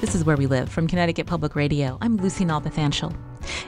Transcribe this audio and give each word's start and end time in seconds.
This 0.00 0.14
is 0.14 0.24
Where 0.24 0.36
We 0.36 0.46
Live 0.46 0.68
from 0.68 0.86
Connecticut 0.86 1.26
Public 1.26 1.56
Radio. 1.56 1.96
I'm 2.02 2.18
Lucy 2.18 2.44
Nalpathanchel. 2.44 3.16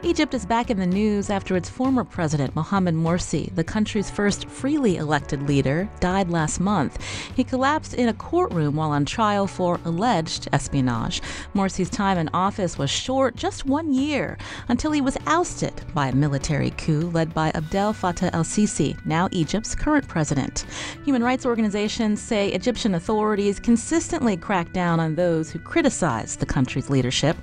Egypt 0.03 0.35
is 0.35 0.47
back 0.47 0.71
in 0.71 0.79
the 0.79 0.87
news 0.87 1.31
after 1.31 1.57
its 1.57 1.69
former 1.69 2.03
president, 2.03 2.57
Mohamed 2.57 2.95
Morsi, 2.95 3.55
the 3.55 3.63
country's 3.63 4.11
first 4.11 4.49
freely 4.49 4.97
elected 4.97 5.43
leader, 5.49 5.89
died 6.01 6.31
last 6.31 6.59
month. 6.59 7.03
He 7.35 7.45
collapsed 7.45 7.95
in 7.95 8.09
a 8.09 8.15
courtroom 8.15 8.77
while 8.77 8.91
on 8.91 9.05
trial 9.05 9.47
for 9.47 9.79
alleged 9.85 10.49
espionage. 10.53 11.21
Morsi's 11.55 11.91
time 11.91 12.19
in 12.19 12.29
office 12.33 12.77
was 12.79 12.91
short, 12.91 13.37
just 13.37 13.67
one 13.67 13.93
year, 13.93 14.37
until 14.69 14.91
he 14.91 15.01
was 15.01 15.17
ousted 15.27 15.73
by 15.95 16.09
a 16.09 16.15
military 16.15 16.71
coup 16.71 17.11
led 17.11 17.33
by 17.33 17.51
Abdel 17.55 17.93
Fattah 17.93 18.31
el 18.33 18.45
Sisi, 18.45 18.99
now 19.07 19.29
Egypt's 19.31 19.75
current 19.75 20.09
president. 20.09 20.65
Human 21.05 21.23
rights 21.23 21.47
organizations 21.47 22.21
say 22.21 22.49
Egyptian 22.49 22.95
authorities 22.95 23.61
consistently 23.61 24.37
crack 24.37 24.73
down 24.73 24.99
on 24.99 25.15
those 25.15 25.51
who 25.51 25.59
criticize 25.59 26.37
the 26.37 26.47
country's 26.47 26.91
leadership. 26.91 27.37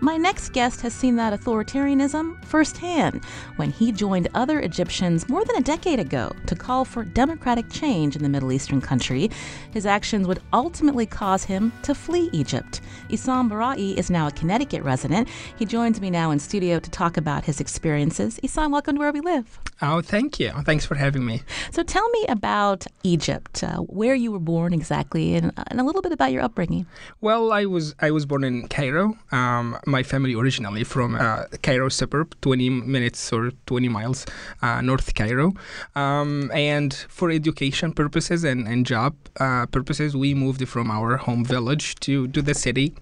My 0.00 0.16
next 0.16 0.52
guest 0.52 0.80
has 0.82 0.92
seen 0.92 1.16
that 1.16 1.32
authoritarian 1.32 1.77
authoritarianism 1.78 2.44
firsthand 2.44 3.24
when 3.56 3.70
he 3.70 3.92
joined 3.92 4.28
other 4.34 4.60
Egyptians 4.60 5.28
more 5.28 5.44
than 5.44 5.56
a 5.56 5.60
decade 5.60 6.00
ago 6.00 6.32
to 6.46 6.54
call 6.54 6.84
for 6.84 7.04
democratic 7.04 7.70
change 7.70 8.16
in 8.16 8.22
the 8.22 8.28
Middle 8.28 8.52
Eastern 8.52 8.80
country. 8.80 9.30
His 9.72 9.86
actions 9.86 10.26
would 10.26 10.40
ultimately 10.52 11.06
cause 11.06 11.44
him 11.44 11.72
to 11.82 11.94
flee 11.94 12.30
Egypt. 12.32 12.80
Issam 13.08 13.50
Barai 13.50 13.96
is 13.96 14.10
now 14.10 14.26
a 14.26 14.32
Connecticut 14.32 14.82
resident. 14.82 15.28
He 15.56 15.64
joins 15.64 16.00
me 16.00 16.10
now 16.10 16.30
in 16.30 16.38
studio 16.38 16.78
to 16.78 16.90
talk 16.90 17.16
about 17.16 17.44
his 17.44 17.60
experiences. 17.60 18.38
Issam, 18.42 18.70
welcome 18.70 18.96
to 18.96 19.00
Where 19.00 19.12
We 19.12 19.20
Live. 19.20 19.58
Oh, 19.80 20.00
thank 20.00 20.40
you. 20.40 20.50
Thanks 20.64 20.84
for 20.84 20.96
having 20.96 21.24
me. 21.24 21.42
So 21.70 21.82
tell 21.82 22.08
me 22.10 22.26
about 22.28 22.86
Egypt, 23.04 23.62
uh, 23.62 23.76
where 23.76 24.14
you 24.14 24.32
were 24.32 24.40
born 24.40 24.72
exactly, 24.72 25.34
and, 25.34 25.52
and, 25.68 25.80
a 25.80 25.84
little 25.84 26.02
bit 26.02 26.12
about 26.12 26.32
your 26.32 26.42
upbringing. 26.42 26.86
Well, 27.20 27.52
I 27.52 27.64
was 27.64 27.94
I 28.00 28.10
was 28.10 28.26
born 28.26 28.42
in 28.42 28.66
Cairo. 28.68 29.16
Um, 29.30 29.78
my 29.86 30.02
family 30.02 30.34
originally 30.34 30.82
from 30.84 31.14
uh, 31.14 31.44
Cairo 31.68 31.90
suburb, 31.90 32.34
20 32.40 32.70
minutes 32.70 33.30
or 33.30 33.50
20 33.66 33.88
miles 33.88 34.24
uh, 34.62 34.80
north 34.80 35.14
Cairo. 35.14 35.52
Um, 35.94 36.50
and 36.54 36.94
for 36.94 37.30
education 37.30 37.92
purposes 37.92 38.42
and, 38.42 38.66
and 38.66 38.86
job 38.86 39.14
uh, 39.38 39.66
purposes, 39.66 40.16
we 40.16 40.32
moved 40.32 40.66
from 40.66 40.90
our 40.90 41.18
home 41.18 41.44
village 41.44 41.94
to, 41.96 42.28
to 42.28 42.40
the 42.40 42.54
city 42.54 42.94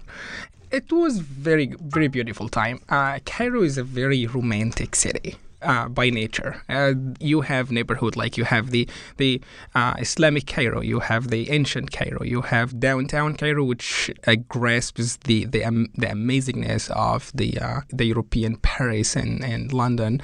it 0.72 0.90
was 0.90 1.20
very 1.20 1.74
very 1.80 2.08
beautiful 2.08 2.48
time. 2.48 2.80
Uh, 2.88 3.20
Cairo 3.24 3.62
is 3.62 3.78
a 3.78 3.84
very 3.84 4.26
romantic 4.26 4.96
city 4.96 5.36
uh, 5.62 5.88
by 5.88 6.10
nature. 6.10 6.62
Uh, 6.68 6.94
you 7.20 7.42
have 7.42 7.70
neighborhood 7.70 8.16
like 8.16 8.36
you 8.36 8.44
have 8.44 8.70
the 8.70 8.88
the 9.16 9.40
uh, 9.74 9.94
Islamic 9.98 10.46
Cairo, 10.46 10.80
you 10.80 11.00
have 11.00 11.28
the 11.28 11.50
ancient 11.50 11.90
Cairo, 11.92 12.22
you 12.22 12.42
have 12.42 12.78
downtown 12.78 13.34
Cairo, 13.34 13.64
which 13.64 14.10
uh, 14.26 14.36
grasps 14.48 15.16
the 15.16 15.44
the, 15.46 15.64
um, 15.64 15.88
the 15.94 16.06
amazingness 16.06 16.90
of 16.90 17.30
the 17.34 17.58
uh, 17.58 17.80
the 17.88 18.04
European 18.04 18.56
Paris 18.56 19.16
and, 19.16 19.44
and 19.44 19.72
London 19.72 20.20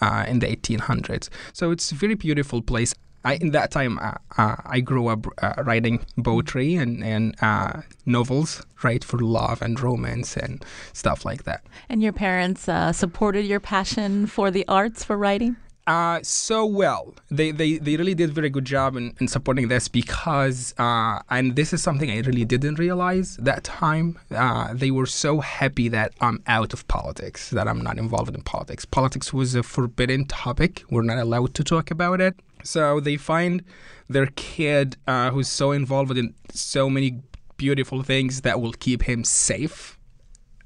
uh, 0.00 0.24
in 0.26 0.38
the 0.38 0.46
1800s. 0.46 1.28
So 1.52 1.70
it's 1.70 1.92
a 1.92 1.94
very 1.94 2.14
beautiful 2.14 2.62
place. 2.62 2.94
I, 3.26 3.34
in 3.40 3.50
that 3.50 3.72
time, 3.72 3.98
uh, 3.98 4.12
uh, 4.38 4.56
I 4.64 4.78
grew 4.78 5.08
up 5.08 5.26
uh, 5.42 5.54
writing 5.64 6.06
poetry 6.22 6.76
and, 6.76 7.02
and 7.02 7.34
uh, 7.42 7.82
novels, 8.06 8.64
right, 8.84 9.02
for 9.02 9.18
love 9.18 9.62
and 9.62 9.80
romance 9.80 10.36
and 10.36 10.64
stuff 10.92 11.24
like 11.24 11.42
that. 11.42 11.66
And 11.88 12.04
your 12.04 12.12
parents 12.12 12.68
uh, 12.68 12.92
supported 12.92 13.44
your 13.44 13.58
passion 13.58 14.28
for 14.28 14.52
the 14.52 14.64
arts, 14.68 15.02
for 15.02 15.18
writing? 15.18 15.56
Uh, 15.88 16.20
so 16.22 16.66
well. 16.66 17.14
They, 17.30 17.52
they 17.52 17.78
they 17.78 17.96
really 17.96 18.14
did 18.14 18.30
a 18.30 18.32
very 18.32 18.50
good 18.50 18.64
job 18.64 18.96
in, 18.96 19.14
in 19.20 19.28
supporting 19.28 19.68
this 19.68 19.86
because 19.86 20.74
uh, 20.78 21.20
and 21.30 21.54
this 21.54 21.72
is 21.72 21.80
something 21.80 22.10
I 22.10 22.20
really 22.22 22.44
didn't 22.44 22.80
realize 22.80 23.36
that 23.36 23.62
time. 23.62 24.18
Uh, 24.32 24.74
they 24.74 24.90
were 24.90 25.06
so 25.06 25.38
happy 25.40 25.88
that 25.90 26.12
I'm 26.20 26.42
out 26.48 26.72
of 26.72 26.88
politics, 26.88 27.50
that 27.50 27.68
I'm 27.68 27.80
not 27.82 27.98
involved 27.98 28.34
in 28.34 28.42
politics. 28.42 28.84
Politics 28.84 29.32
was 29.32 29.54
a 29.54 29.62
forbidden 29.62 30.26
topic. 30.26 30.82
We're 30.90 31.02
not 31.02 31.18
allowed 31.18 31.54
to 31.54 31.62
talk 31.62 31.92
about 31.92 32.20
it. 32.20 32.34
So 32.66 33.00
they 33.00 33.16
find 33.16 33.62
their 34.08 34.26
kid 34.36 34.96
uh, 35.06 35.30
who's 35.30 35.48
so 35.48 35.72
involved 35.72 36.16
in 36.16 36.34
so 36.52 36.90
many 36.90 37.20
beautiful 37.56 38.02
things 38.02 38.42
that 38.42 38.60
will 38.60 38.72
keep 38.72 39.02
him 39.02 39.24
safe 39.24 39.96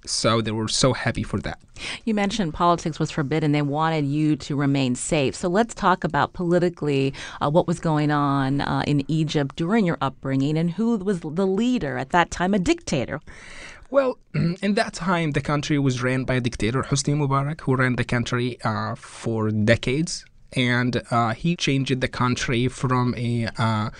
so 0.06 0.40
they 0.40 0.50
were 0.50 0.68
so 0.68 0.92
happy 0.92 1.22
for 1.22 1.38
that. 1.40 1.60
You 2.04 2.14
mentioned 2.14 2.54
politics 2.54 2.98
was 2.98 3.10
forbidden. 3.10 3.52
They 3.52 3.62
wanted 3.62 4.06
you 4.06 4.36
to 4.36 4.56
remain 4.56 4.94
safe. 4.94 5.34
So 5.34 5.48
let's 5.48 5.74
talk 5.74 6.04
about 6.04 6.32
politically 6.32 7.12
uh, 7.40 7.50
what 7.50 7.66
was 7.66 7.80
going 7.80 8.10
on 8.10 8.60
uh, 8.62 8.82
in 8.86 9.04
Egypt 9.08 9.56
during 9.56 9.84
your 9.84 9.98
upbringing 10.00 10.56
and 10.56 10.70
who 10.70 10.96
was 10.96 11.20
the 11.20 11.46
leader 11.46 11.98
at 11.98 12.10
that 12.10 12.30
time, 12.30 12.54
a 12.54 12.58
dictator. 12.58 13.20
Well, 13.90 14.18
in 14.34 14.74
that 14.74 14.94
time, 14.94 15.32
the 15.32 15.40
country 15.40 15.78
was 15.78 16.02
ran 16.02 16.24
by 16.24 16.34
a 16.34 16.40
dictator, 16.40 16.82
Hosni 16.82 17.14
Mubarak, 17.14 17.60
who 17.62 17.76
ran 17.76 17.96
the 17.96 18.04
country 18.04 18.58
uh, 18.62 18.94
for 18.94 19.50
decades 19.50 20.24
and 20.52 21.02
uh, 21.10 21.34
he 21.34 21.56
changed 21.56 22.00
the 22.00 22.08
country 22.08 22.68
from 22.68 23.14
a 23.16 23.48
uh, 23.58 23.90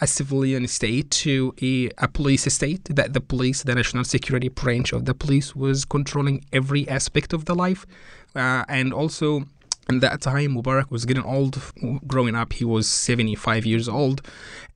a 0.00 0.06
civilian 0.06 0.66
state 0.66 1.10
to 1.10 1.54
a, 1.62 1.90
a 1.98 2.08
police 2.08 2.52
state. 2.52 2.84
That 2.84 3.12
the 3.12 3.20
police, 3.20 3.62
the 3.62 3.74
national 3.74 4.04
security 4.04 4.48
branch 4.48 4.92
of 4.92 5.04
the 5.04 5.14
police, 5.14 5.54
was 5.54 5.84
controlling 5.84 6.44
every 6.52 6.88
aspect 6.88 7.32
of 7.32 7.44
the 7.44 7.54
life, 7.54 7.86
uh, 8.34 8.64
and 8.68 8.92
also. 8.92 9.44
In 9.88 9.98
that 10.00 10.20
time, 10.20 10.54
Mubarak 10.54 10.88
was 10.88 11.04
getting 11.04 11.24
old. 11.24 11.60
Growing 12.06 12.36
up, 12.36 12.52
he 12.52 12.64
was 12.64 12.86
75 12.86 13.66
years 13.66 13.88
old, 13.88 14.22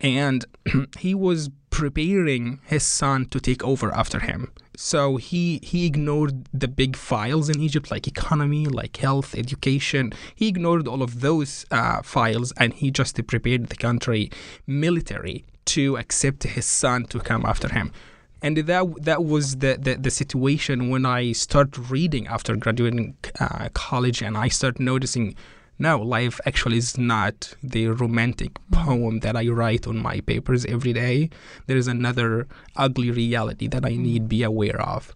and 0.00 0.44
he 0.98 1.14
was 1.14 1.50
preparing 1.70 2.58
his 2.64 2.82
son 2.82 3.26
to 3.26 3.38
take 3.38 3.62
over 3.62 3.94
after 3.94 4.18
him. 4.18 4.50
So 4.76 5.16
he 5.16 5.60
he 5.62 5.86
ignored 5.86 6.48
the 6.52 6.68
big 6.68 6.96
files 6.96 7.48
in 7.48 7.60
Egypt, 7.60 7.90
like 7.90 8.08
economy, 8.08 8.66
like 8.66 8.96
health, 8.96 9.34
education. 9.36 10.12
He 10.34 10.48
ignored 10.48 10.88
all 10.88 11.02
of 11.02 11.20
those 11.20 11.64
uh, 11.70 12.02
files, 12.02 12.52
and 12.56 12.72
he 12.74 12.90
just 12.90 13.24
prepared 13.26 13.68
the 13.68 13.76
country 13.76 14.30
military 14.66 15.44
to 15.66 15.96
accept 15.96 16.42
his 16.42 16.66
son 16.66 17.04
to 17.06 17.20
come 17.20 17.46
after 17.46 17.68
him. 17.68 17.92
And 18.42 18.56
that 18.58 19.04
that 19.04 19.24
was 19.24 19.56
the, 19.56 19.78
the, 19.80 19.94
the 19.94 20.10
situation 20.10 20.90
when 20.90 21.06
I 21.06 21.32
started 21.32 21.90
reading 21.90 22.26
after 22.26 22.56
graduating 22.56 23.16
uh, 23.40 23.68
college, 23.72 24.22
and 24.22 24.36
I 24.36 24.48
started 24.48 24.80
noticing 24.80 25.34
no, 25.78 25.98
life 26.00 26.40
actually 26.46 26.78
is 26.78 26.96
not 26.96 27.54
the 27.62 27.88
romantic 27.88 28.52
poem 28.70 29.20
that 29.20 29.36
I 29.36 29.48
write 29.48 29.86
on 29.86 29.98
my 29.98 30.20
papers 30.20 30.64
every 30.66 30.92
day. 30.92 31.30
There 31.66 31.76
is 31.76 31.88
another 31.88 32.46
ugly 32.76 33.10
reality 33.10 33.66
that 33.68 33.84
I 33.84 33.96
need 33.96 34.28
be 34.28 34.42
aware 34.42 34.80
of. 34.80 35.14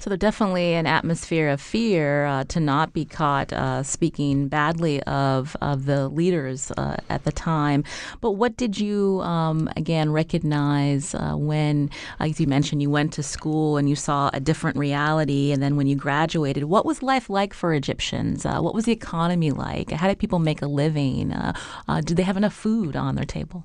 So 0.00 0.10
there's 0.10 0.18
definitely 0.18 0.74
an 0.74 0.86
atmosphere 0.86 1.48
of 1.48 1.60
fear 1.60 2.26
uh, 2.26 2.44
to 2.44 2.58
not 2.58 2.92
be 2.92 3.04
caught 3.04 3.52
uh, 3.52 3.82
speaking 3.84 4.48
badly 4.48 5.02
of, 5.04 5.56
of 5.60 5.86
the 5.86 6.08
leaders 6.08 6.72
uh, 6.76 6.96
at 7.08 7.24
the 7.24 7.32
time. 7.32 7.84
But 8.20 8.32
what 8.32 8.56
did 8.56 8.80
you, 8.80 9.20
um, 9.20 9.70
again, 9.76 10.10
recognize 10.10 11.14
uh, 11.14 11.34
when, 11.34 11.88
as 12.18 12.40
you 12.40 12.46
mentioned, 12.48 12.82
you 12.82 12.90
went 12.90 13.12
to 13.12 13.22
school 13.22 13.76
and 13.76 13.88
you 13.88 13.96
saw 13.96 14.30
a 14.32 14.40
different 14.40 14.76
reality, 14.76 15.52
and 15.52 15.62
then 15.62 15.76
when 15.76 15.86
you 15.86 15.94
graduated, 15.94 16.64
what 16.64 16.84
was 16.84 17.02
life 17.02 17.30
like 17.30 17.54
for 17.54 17.72
Egyptians? 17.72 18.44
Uh, 18.44 18.60
what 18.60 18.74
was 18.74 18.86
the 18.86 18.92
economy 18.92 19.50
like? 19.52 19.90
How 20.00 20.08
did 20.08 20.18
people 20.18 20.38
make 20.38 20.62
a 20.62 20.66
living? 20.66 21.30
Uh, 21.30 21.52
uh, 21.86 22.00
did 22.00 22.16
they 22.16 22.22
have 22.22 22.38
enough 22.38 22.54
food 22.54 22.96
on 22.96 23.16
their 23.16 23.26
table? 23.26 23.64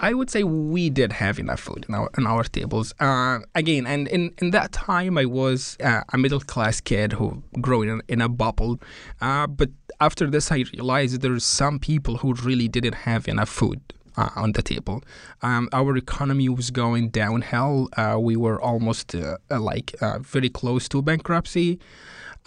I 0.00 0.12
would 0.12 0.30
say 0.30 0.42
we 0.42 0.90
did 0.90 1.12
have 1.12 1.38
enough 1.38 1.60
food 1.60 1.86
in 1.88 1.94
our, 1.94 2.10
in 2.18 2.26
our 2.26 2.42
tables. 2.42 2.92
Uh, 2.98 3.40
again, 3.54 3.86
and 3.86 4.08
in, 4.08 4.32
in 4.38 4.50
that 4.50 4.72
time, 4.72 5.16
I 5.16 5.26
was 5.26 5.76
uh, 5.82 6.02
a 6.12 6.18
middle 6.18 6.40
class 6.40 6.80
kid 6.80 7.12
who 7.14 7.42
grew 7.60 7.82
in, 7.82 8.02
in 8.08 8.20
a 8.20 8.28
bubble. 8.28 8.80
Uh, 9.20 9.46
but 9.46 9.70
after 10.00 10.28
this, 10.28 10.50
I 10.50 10.64
realized 10.72 11.20
there's 11.20 11.44
some 11.44 11.78
people 11.78 12.16
who 12.18 12.34
really 12.34 12.66
didn't 12.66 12.94
have 13.08 13.28
enough 13.28 13.48
food. 13.48 13.80
Uh, 14.16 14.30
on 14.34 14.50
the 14.50 14.62
table. 14.62 15.00
Um, 15.42 15.68
our 15.72 15.96
economy 15.96 16.48
was 16.48 16.72
going 16.72 17.10
downhill. 17.10 17.88
Uh, 17.96 18.16
we 18.18 18.34
were 18.34 18.60
almost 18.60 19.14
uh, 19.14 19.36
like 19.48 19.94
very 20.22 20.48
close 20.48 20.88
to 20.88 21.00
bankruptcy 21.00 21.78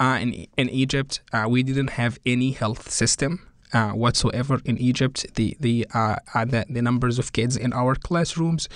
uh, 0.01 0.17
in 0.23 0.29
in 0.61 0.67
Egypt, 0.83 1.11
uh, 1.33 1.45
we 1.53 1.59
didn't 1.69 1.91
have 2.01 2.13
any 2.25 2.49
health 2.61 2.83
system. 3.01 3.31
uh, 3.73 3.91
whatsoever 3.91 4.61
in 4.65 4.77
Egypt. 4.77 5.25
The 5.35 5.55
the, 5.59 5.87
uh, 5.93 6.15
uh, 6.33 6.45
the 6.45 6.65
the 6.69 6.81
numbers 6.81 7.19
of 7.19 7.31
kids 7.33 7.55
in 7.57 7.73
our 7.73 7.95
classrooms 7.95 8.67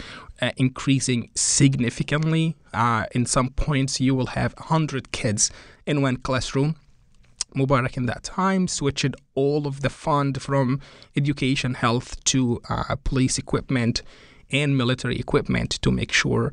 uh, 0.41 0.51
increasing 0.57 1.29
significantly. 1.35 2.55
In 3.13 3.25
some 3.25 3.49
points, 3.51 3.99
you 3.99 4.15
will 4.15 4.31
have 4.39 4.53
hundred 4.57 5.11
kids 5.11 5.51
in 5.85 6.01
one 6.01 6.17
classroom. 6.17 6.75
Mubarak 7.55 7.95
in 7.95 8.05
that 8.05 8.23
time 8.23 8.67
switched 8.67 9.15
all 9.33 9.65
of 9.65 9.81
the 9.81 9.89
fund 9.89 10.41
from 10.41 10.81
education, 11.15 11.73
health 11.75 12.21
to 12.25 12.61
police 13.05 13.37
equipment 13.37 14.01
and 14.51 14.77
military 14.77 15.17
equipment 15.17 15.69
to 15.81 15.89
make 15.89 16.11
sure 16.11 16.51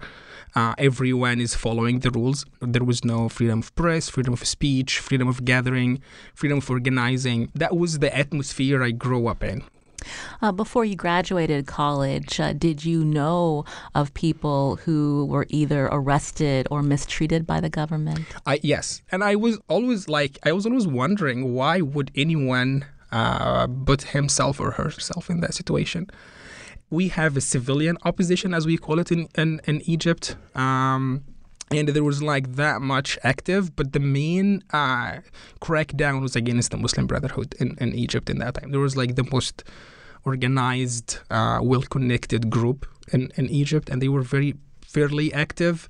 uh, 0.55 0.75
everyone 0.79 1.41
is 1.41 1.55
following 1.55 2.01
the 2.01 2.11
rules. 2.11 2.45
There 2.61 2.85
was 2.85 3.05
no 3.05 3.29
freedom 3.29 3.61
of 3.61 3.75
press, 3.75 4.09
freedom 4.09 4.33
of 4.33 4.47
speech, 4.47 4.99
freedom 4.99 5.29
of 5.29 5.45
gathering, 5.45 6.01
freedom 6.35 6.59
of 6.59 6.71
organizing. 6.71 7.51
That 7.55 7.77
was 7.77 7.99
the 7.99 8.15
atmosphere 8.17 8.83
I 8.83 8.91
grew 8.91 9.27
up 9.27 9.43
in. 9.43 9.63
Uh, 10.41 10.51
before 10.51 10.85
you 10.85 10.97
graduated 10.97 11.67
college, 11.67 12.41
uh, 12.41 12.53
did 12.53 12.85
you 12.85 13.05
know 13.05 13.65
of 13.95 14.13
people 14.15 14.77
who 14.77 15.27
were 15.27 15.47
either 15.49 15.87
arrested 15.93 16.67
or 16.73 16.83
mistreated 16.83 17.47
by 17.47 17.61
the 17.61 17.71
government? 17.71 18.27
I, 18.45 18.59
yes, 18.65 19.03
and 19.13 19.23
I 19.23 19.37
was 19.37 19.61
always 19.69 20.09
like, 20.09 20.39
I 20.45 20.51
was 20.51 20.67
always 20.67 20.89
wondering 20.89 21.55
why 21.55 21.81
would 21.81 22.11
anyone 22.17 22.85
uh, 23.13 23.67
put 23.67 24.03
himself 24.03 24.59
or 24.59 24.73
herself 24.73 25.29
in 25.29 25.41
that 25.41 25.55
situation. 25.55 26.09
We 26.93 27.09
have 27.09 27.39
a 27.39 27.41
civilian 27.41 27.97
opposition, 28.05 28.53
as 28.53 28.67
we 28.67 28.77
call 28.77 28.99
it 29.03 29.11
in 29.11 29.23
in, 29.43 29.61
in 29.71 29.77
Egypt. 29.95 30.37
Um, 30.55 31.25
and 31.79 31.89
there 31.89 32.05
was 32.05 32.23
like 32.23 32.47
that 32.57 32.83
much 32.83 33.19
active, 33.23 33.75
but 33.79 33.95
the 33.97 34.05
main 34.21 34.63
uh, 34.75 35.21
crackdown 35.67 36.21
was 36.21 36.37
against 36.37 36.71
the 36.71 36.77
Muslim 36.77 37.07
Brotherhood 37.07 37.55
in, 37.59 37.79
in 37.81 37.95
Egypt 37.95 38.29
in 38.29 38.37
that 38.41 38.53
time. 38.57 38.73
There 38.73 38.85
was 38.89 38.95
like 38.95 39.15
the 39.15 39.27
most 39.33 39.65
organized, 40.27 41.19
uh, 41.31 41.61
well 41.63 41.81
connected 41.83 42.51
group 42.51 42.87
in, 43.15 43.33
in 43.37 43.49
Egypt, 43.49 43.89
and 43.89 44.03
they 44.03 44.09
were 44.09 44.21
very 44.37 44.53
fairly 44.83 45.33
active 45.33 45.89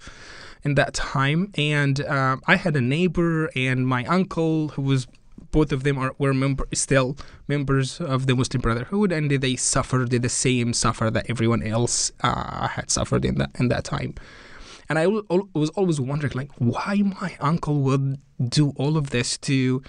in 0.63 0.77
that 0.77 0.95
time. 0.95 1.51
And 1.57 2.01
uh, 2.01 2.37
I 2.47 2.57
had 2.57 2.77
a 2.77 2.81
neighbor 2.81 3.51
and 3.57 3.87
my 3.87 4.05
uncle 4.05 4.69
who 4.75 4.83
was 4.83 5.09
both 5.53 5.71
of 5.71 5.85
them 5.85 5.97
are 5.99 6.15
were 6.19 6.35
member, 6.35 6.67
still 6.75 7.17
members 7.47 8.01
of 8.01 8.27
the 8.27 8.35
Muslim 8.35 8.61
Brotherhood, 8.61 9.13
and 9.13 9.31
they 9.31 9.55
suffered 9.57 10.11
the 10.11 10.29
same 10.29 10.73
suffer 10.73 11.11
that 11.11 11.31
everyone 11.31 11.63
else 11.63 12.11
uh, 12.23 12.69
had 12.69 12.91
suffered 12.91 13.25
in 13.25 13.37
that 13.37 13.51
in 13.61 13.69
that 13.69 13.85
time. 13.85 14.15
And 14.89 14.99
I 14.99 15.07
was 15.07 15.71
always 15.71 16.01
wondering, 16.01 16.33
like, 16.35 16.51
why 16.59 16.97
my 16.97 17.37
uncle 17.41 17.81
would 17.83 18.19
do 18.49 18.73
all 18.77 18.97
of 18.97 19.11
this 19.11 19.39
to 19.39 19.83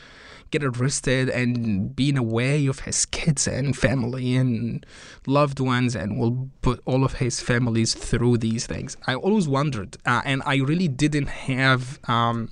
get 0.51 0.63
arrested 0.63 1.29
and 1.29 1.95
be 1.95 2.09
in 2.09 2.17
a 2.17 2.23
way 2.23 2.67
of 2.67 2.81
his 2.81 3.05
kids 3.07 3.47
and 3.47 3.75
family 3.75 4.35
and 4.35 4.85
loved 5.25 5.59
ones 5.59 5.95
and 5.95 6.19
will 6.19 6.49
put 6.61 6.79
all 6.85 7.03
of 7.03 7.13
his 7.15 7.41
families 7.41 7.95
through 7.95 8.37
these 8.37 8.67
things. 8.67 8.95
I 9.07 9.15
always 9.15 9.47
wondered, 9.47 9.97
uh, 10.05 10.21
and 10.23 10.43
I 10.45 10.57
really 10.57 10.87
didn't 10.87 11.27
have 11.27 11.99
um, 12.07 12.49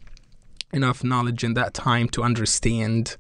enough 0.73 1.03
knowledge 1.03 1.44
in 1.44 1.53
that 1.56 1.73
time 1.73 2.07
to 2.09 2.23
understand. 2.23 3.18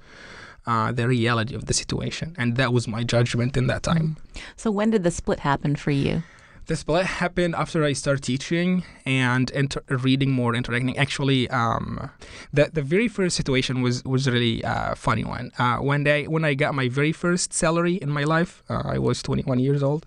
Uh, 0.67 0.91
the 0.91 1.07
reality 1.07 1.55
of 1.55 1.65
the 1.65 1.73
situation, 1.73 2.35
and 2.37 2.55
that 2.55 2.71
was 2.71 2.87
my 2.87 3.03
judgment 3.03 3.57
in 3.57 3.65
that 3.65 3.81
time. 3.81 4.15
So, 4.55 4.69
when 4.69 4.91
did 4.91 5.01
the 5.01 5.09
split 5.09 5.39
happen 5.39 5.75
for 5.75 5.89
you? 5.89 6.21
The 6.67 6.75
split 6.75 7.05
happened 7.05 7.55
after 7.55 7.83
I 7.83 7.93
started 7.93 8.23
teaching 8.23 8.83
and 9.05 9.49
inter- 9.49 9.83
reading 9.89 10.31
more, 10.31 10.55
interacting. 10.55 10.97
Actually, 10.97 11.49
um, 11.49 12.11
the 12.53 12.69
the 12.71 12.83
very 12.83 13.07
first 13.07 13.35
situation 13.35 13.81
was 13.81 14.05
was 14.05 14.29
really 14.29 14.61
a 14.61 14.91
uh, 14.91 14.95
funny 14.95 15.25
one. 15.25 15.51
Uh, 15.57 15.77
when 15.77 16.07
I 16.07 16.23
when 16.25 16.45
I 16.45 16.53
got 16.53 16.75
my 16.75 16.87
very 16.87 17.11
first 17.11 17.51
salary 17.51 17.95
in 17.95 18.09
my 18.09 18.23
life, 18.23 18.63
uh, 18.69 18.83
I 18.85 18.99
was 18.99 19.23
21 19.23 19.59
years 19.59 19.81
old. 19.81 20.05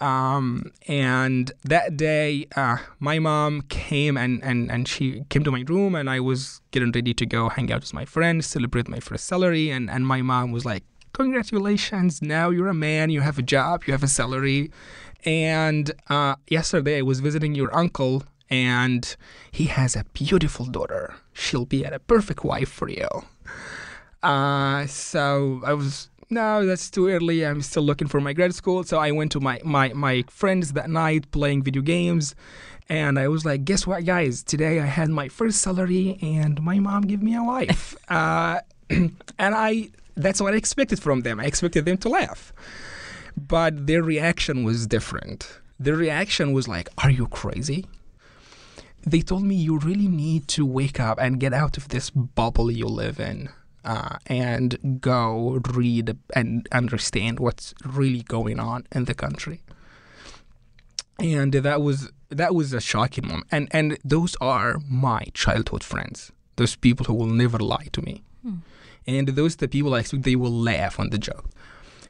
Um, 0.00 0.72
and 0.86 1.50
that 1.64 1.96
day, 1.96 2.46
uh, 2.54 2.78
my 3.00 3.18
mom 3.18 3.62
came 3.62 4.16
and, 4.16 4.42
and, 4.42 4.70
and 4.70 4.86
she 4.86 5.22
came 5.30 5.42
to 5.44 5.50
my 5.50 5.64
room, 5.66 5.94
and 5.94 6.10
I 6.10 6.20
was 6.20 6.60
getting 6.70 6.92
ready 6.92 7.14
to 7.14 7.26
go 7.26 7.48
hang 7.48 7.72
out 7.72 7.80
with 7.80 7.94
my 7.94 8.04
friends, 8.04 8.46
celebrate 8.46 8.88
my 8.88 9.00
first 9.00 9.24
salary. 9.26 9.70
And, 9.70 9.90
and 9.90 10.06
my 10.06 10.22
mom 10.22 10.52
was 10.52 10.64
like, 10.64 10.84
Congratulations, 11.12 12.20
now 12.20 12.50
you're 12.50 12.68
a 12.68 12.74
man, 12.74 13.08
you 13.08 13.22
have 13.22 13.38
a 13.38 13.42
job, 13.42 13.84
you 13.86 13.92
have 13.92 14.02
a 14.02 14.08
salary. 14.08 14.70
And 15.24 15.90
uh, 16.10 16.34
yesterday, 16.48 16.98
I 16.98 17.02
was 17.02 17.20
visiting 17.20 17.54
your 17.54 17.74
uncle, 17.74 18.22
and 18.50 19.16
he 19.50 19.64
has 19.64 19.96
a 19.96 20.04
beautiful 20.12 20.66
daughter. 20.66 21.14
She'll 21.32 21.64
be 21.64 21.84
a 21.84 21.98
perfect 22.00 22.44
wife 22.44 22.68
for 22.68 22.90
you. 22.90 23.08
Uh, 24.22 24.86
so 24.86 25.62
I 25.64 25.72
was 25.72 26.10
no, 26.28 26.66
that's 26.66 26.90
too 26.90 27.08
early. 27.08 27.44
I'm 27.44 27.62
still 27.62 27.82
looking 27.82 28.08
for 28.08 28.20
my 28.20 28.32
grad 28.32 28.54
school. 28.54 28.82
So 28.84 28.98
I 28.98 29.12
went 29.12 29.32
to 29.32 29.40
my, 29.40 29.60
my, 29.64 29.92
my 29.92 30.24
friends 30.28 30.72
that 30.72 30.90
night 30.90 31.30
playing 31.30 31.62
video 31.62 31.82
games. 31.82 32.34
And 32.88 33.18
I 33.18 33.28
was 33.28 33.44
like, 33.44 33.64
guess 33.64 33.86
what, 33.86 34.04
guys? 34.04 34.42
Today 34.42 34.80
I 34.80 34.86
had 34.86 35.08
my 35.08 35.28
first 35.28 35.60
salary 35.60 36.18
and 36.22 36.62
my 36.62 36.78
mom 36.78 37.02
gave 37.02 37.22
me 37.22 37.34
a 37.34 37.42
wife. 37.42 37.96
uh, 38.08 38.60
and 38.90 39.14
I 39.38 39.90
that's 40.16 40.40
what 40.40 40.54
I 40.54 40.56
expected 40.56 41.00
from 41.00 41.20
them. 41.20 41.40
I 41.40 41.44
expected 41.44 41.84
them 41.84 41.98
to 41.98 42.08
laugh. 42.08 42.52
But 43.36 43.86
their 43.86 44.02
reaction 44.02 44.64
was 44.64 44.86
different. 44.86 45.60
Their 45.78 45.96
reaction 45.96 46.52
was 46.52 46.66
like, 46.68 46.88
Are 46.98 47.10
you 47.10 47.26
crazy? 47.26 47.84
They 49.04 49.20
told 49.20 49.44
me 49.44 49.54
you 49.54 49.78
really 49.78 50.08
need 50.08 50.48
to 50.48 50.64
wake 50.64 50.98
up 50.98 51.18
and 51.20 51.38
get 51.38 51.52
out 51.52 51.76
of 51.76 51.88
this 51.88 52.10
bubble 52.10 52.70
you 52.70 52.86
live 52.86 53.20
in 53.20 53.50
uh, 53.86 54.18
and 54.26 55.00
go 55.00 55.60
read 55.72 56.18
and 56.34 56.68
understand 56.72 57.40
what's 57.40 57.72
really 57.84 58.22
going 58.22 58.58
on 58.58 58.86
in 58.92 59.04
the 59.04 59.14
country. 59.14 59.62
And 61.18 61.52
that 61.52 61.80
was 61.80 62.10
that 62.28 62.54
was 62.54 62.72
a 62.72 62.80
shocking 62.80 63.26
moment. 63.28 63.46
And 63.50 63.68
and 63.70 63.96
those 64.04 64.36
are 64.40 64.78
my 64.88 65.26
childhood 65.32 65.82
friends. 65.82 66.32
Those 66.56 66.76
people 66.76 67.06
who 67.06 67.14
will 67.14 67.26
never 67.26 67.58
lie 67.58 67.88
to 67.92 68.02
me. 68.02 68.22
Hmm. 68.42 68.56
And 69.06 69.28
those 69.28 69.54
are 69.54 69.58
the 69.58 69.68
people 69.68 69.94
I 69.94 70.00
expect 70.00 70.24
they 70.24 70.36
will 70.36 70.52
laugh 70.52 70.98
on 70.98 71.10
the 71.10 71.18
joke. 71.18 71.48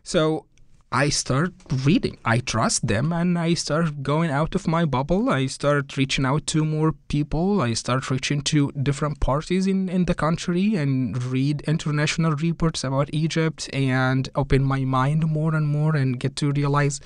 So 0.03 0.47
I 0.93 1.09
start 1.09 1.53
reading. 1.85 2.17
I 2.25 2.39
trust 2.39 2.87
them 2.87 3.13
and 3.13 3.39
I 3.39 3.55
start 3.55 4.03
going 4.03 4.31
out 4.31 4.55
of 4.55 4.69
my 4.69 4.85
bubble. 4.85 5.31
I 5.31 5.47
start 5.47 5.97
reaching 5.97 6.25
out 6.25 6.47
to 6.49 6.65
more 6.65 6.93
people. 7.09 7.61
I 7.61 7.75
start 7.75 8.09
reaching 8.09 8.41
to 8.43 8.71
different 8.73 9.19
parties 9.21 9.67
in, 9.67 9.89
in 9.89 10.05
the 10.05 10.15
country 10.15 10.77
and 10.77 11.21
read 11.25 11.63
international 11.63 12.33
reports 12.33 12.85
about 12.85 13.11
Egypt 13.13 13.69
and 13.73 14.29
open 14.37 14.63
my 14.63 14.85
mind 14.85 15.27
more 15.27 15.55
and 15.55 15.67
more 15.67 15.97
and 15.97 16.21
get 16.21 16.37
to 16.37 16.53
realize 16.53 17.01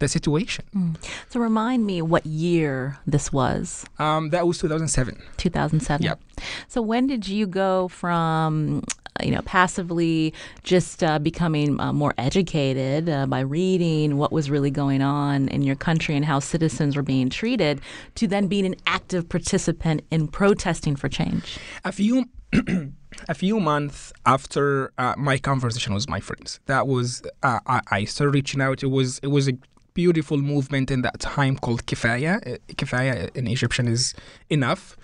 the 0.00 0.08
situation. 0.08 0.64
Mm. 0.74 0.96
So 1.30 1.38
remind 1.38 1.86
me 1.86 2.02
what 2.02 2.26
year 2.26 2.98
this 3.06 3.32
was. 3.32 3.86
Um, 4.00 4.30
that 4.30 4.46
was 4.46 4.58
2007. 4.58 5.22
2007. 5.36 6.04
Yep. 6.04 6.20
So 6.66 6.82
when 6.82 7.06
did 7.06 7.28
you 7.28 7.46
go 7.46 7.86
from 7.88 8.82
you 9.22 9.30
know, 9.30 9.42
passively 9.42 10.34
just 10.62 11.04
uh, 11.04 11.18
becoming 11.18 11.80
uh, 11.80 11.92
more 11.92 12.14
educated 12.18 13.08
uh, 13.08 13.26
by 13.26 13.40
reading 13.40 14.16
what 14.16 14.32
was 14.32 14.50
really 14.50 14.70
going 14.70 15.02
on 15.02 15.48
in 15.48 15.62
your 15.62 15.76
country 15.76 16.16
and 16.16 16.24
how 16.24 16.40
citizens 16.40 16.96
were 16.96 17.02
being 17.02 17.30
treated, 17.30 17.80
to 18.16 18.26
then 18.26 18.48
being 18.48 18.66
an 18.66 18.74
active 18.86 19.28
participant 19.28 20.02
in 20.10 20.26
protesting 20.26 20.96
for 20.96 21.08
change? 21.08 21.58
A 21.84 21.92
few. 21.92 22.26
a 23.28 23.34
few 23.34 23.58
months 23.58 24.12
after 24.26 24.92
uh, 24.98 25.14
my 25.16 25.38
conversation 25.38 25.92
with 25.92 26.08
my 26.08 26.20
friends, 26.20 26.60
that 26.66 26.86
was 26.86 27.20
uh, 27.42 27.58
I, 27.66 27.80
I 27.90 28.04
started 28.04 28.32
reaching 28.32 28.60
out. 28.60 28.84
It 28.84 28.88
was 28.88 29.18
it 29.24 29.28
was 29.28 29.48
a 29.48 29.54
beautiful 29.94 30.36
movement 30.36 30.90
in 30.90 31.02
that 31.02 31.18
time 31.20 31.56
called 31.56 31.86
Kifaya. 31.86 32.58
Kifaya 32.76 33.34
in 33.34 33.46
Egyptian 33.46 33.88
is 33.88 34.14
enough. 34.50 34.96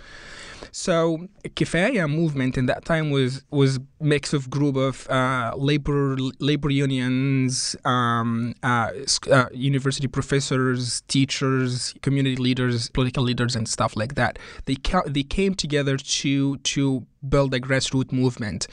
So 0.73 1.29
Kifaya 1.45 2.09
movement 2.09 2.57
in 2.57 2.67
that 2.67 2.85
time 2.85 3.11
was 3.11 3.43
was 3.51 3.79
mix 4.01 4.33
of 4.33 4.49
group 4.51 4.77
of 4.77 5.09
uh, 5.11 5.53
labor 5.57 6.17
labor 6.39 6.71
unions, 6.71 7.77
um, 7.85 8.55
uh, 8.63 8.91
uh, 9.31 9.47
university 9.53 10.07
professors, 10.07 11.03
teachers, 11.09 11.95
community 12.03 12.37
leaders, 12.37 12.89
political 12.91 13.23
leaders, 13.25 13.57
and 13.57 13.69
stuff 13.69 13.97
like 13.97 14.15
that. 14.15 14.39
They 14.67 14.77
ca- 14.77 15.07
they 15.07 15.23
came 15.23 15.55
together 15.55 15.97
to 15.97 16.57
to 16.59 17.07
build 17.29 17.53
a 17.53 17.61
grassroots 17.61 18.13
movement 18.13 18.67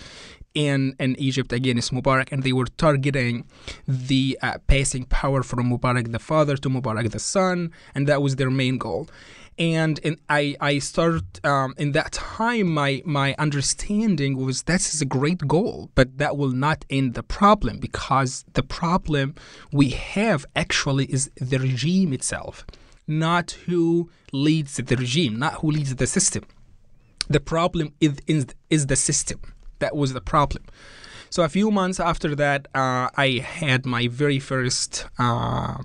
in, 0.57 0.95
in 0.99 1.15
Egypt 1.19 1.53
against 1.53 1.93
Mubarak, 1.93 2.31
and 2.31 2.41
they 2.41 2.51
were 2.51 2.69
targeting 2.85 3.45
the 3.87 4.37
uh, 4.41 4.57
passing 4.65 5.05
power 5.05 5.43
from 5.43 5.69
Mubarak 5.71 6.11
the 6.11 6.23
father 6.31 6.55
to 6.57 6.67
Mubarak 6.69 7.11
the 7.11 7.19
son, 7.19 7.71
and 7.93 8.07
that 8.07 8.21
was 8.23 8.37
their 8.37 8.49
main 8.49 8.77
goal 8.77 9.07
and 9.59 9.99
I 10.29 10.55
I 10.61 10.79
started 10.79 11.25
um, 11.43 11.73
in 11.77 11.91
that 11.93 12.11
time 12.11 12.67
my 12.81 13.01
my 13.05 13.35
understanding 13.39 14.37
was 14.37 14.63
this 14.63 14.93
is 14.93 15.01
a 15.01 15.05
great 15.05 15.47
goal, 15.47 15.89
but 15.95 16.17
that 16.19 16.37
will 16.37 16.51
not 16.67 16.85
end 16.89 17.15
the 17.15 17.23
problem 17.23 17.79
because 17.79 18.45
the 18.53 18.63
problem 18.63 19.35
we 19.71 19.89
have 19.89 20.45
actually 20.55 21.05
is 21.05 21.31
the 21.37 21.57
regime 21.57 22.13
itself, 22.13 22.65
not 23.07 23.51
who 23.65 24.09
leads 24.31 24.77
the 24.77 24.95
regime, 24.95 25.39
not 25.39 25.53
who 25.55 25.71
leads 25.71 25.95
the 25.95 26.07
system. 26.07 26.43
The 27.27 27.39
problem 27.39 27.93
is 27.99 28.17
is, 28.27 28.45
is 28.69 28.87
the 28.87 28.95
system. 28.95 29.39
That 29.79 29.95
was 29.95 30.13
the 30.13 30.21
problem. 30.21 30.63
So 31.29 31.43
a 31.43 31.49
few 31.49 31.71
months 31.71 31.99
after 31.99 32.35
that, 32.35 32.67
uh, 32.73 33.09
I 33.15 33.43
had 33.43 33.85
my 33.85 34.07
very 34.07 34.39
first 34.39 35.05
uh, 35.19 35.83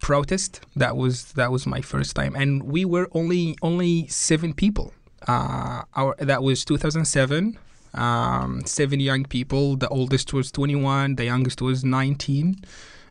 protest. 0.00 0.60
That 0.76 0.96
was 0.96 1.32
that 1.32 1.50
was 1.50 1.66
my 1.66 1.80
first 1.80 2.14
time, 2.14 2.34
and 2.36 2.62
we 2.64 2.84
were 2.84 3.08
only 3.12 3.56
only 3.62 4.06
seven 4.08 4.52
people. 4.52 4.92
Uh, 5.26 5.82
our 5.94 6.14
that 6.18 6.42
was 6.42 6.64
2007. 6.64 7.58
Um, 7.94 8.62
seven 8.66 9.00
young 9.00 9.24
people. 9.24 9.76
The 9.76 9.88
oldest 9.88 10.34
was 10.34 10.52
21. 10.52 11.16
The 11.16 11.24
youngest 11.24 11.62
was 11.62 11.82
19 11.82 12.62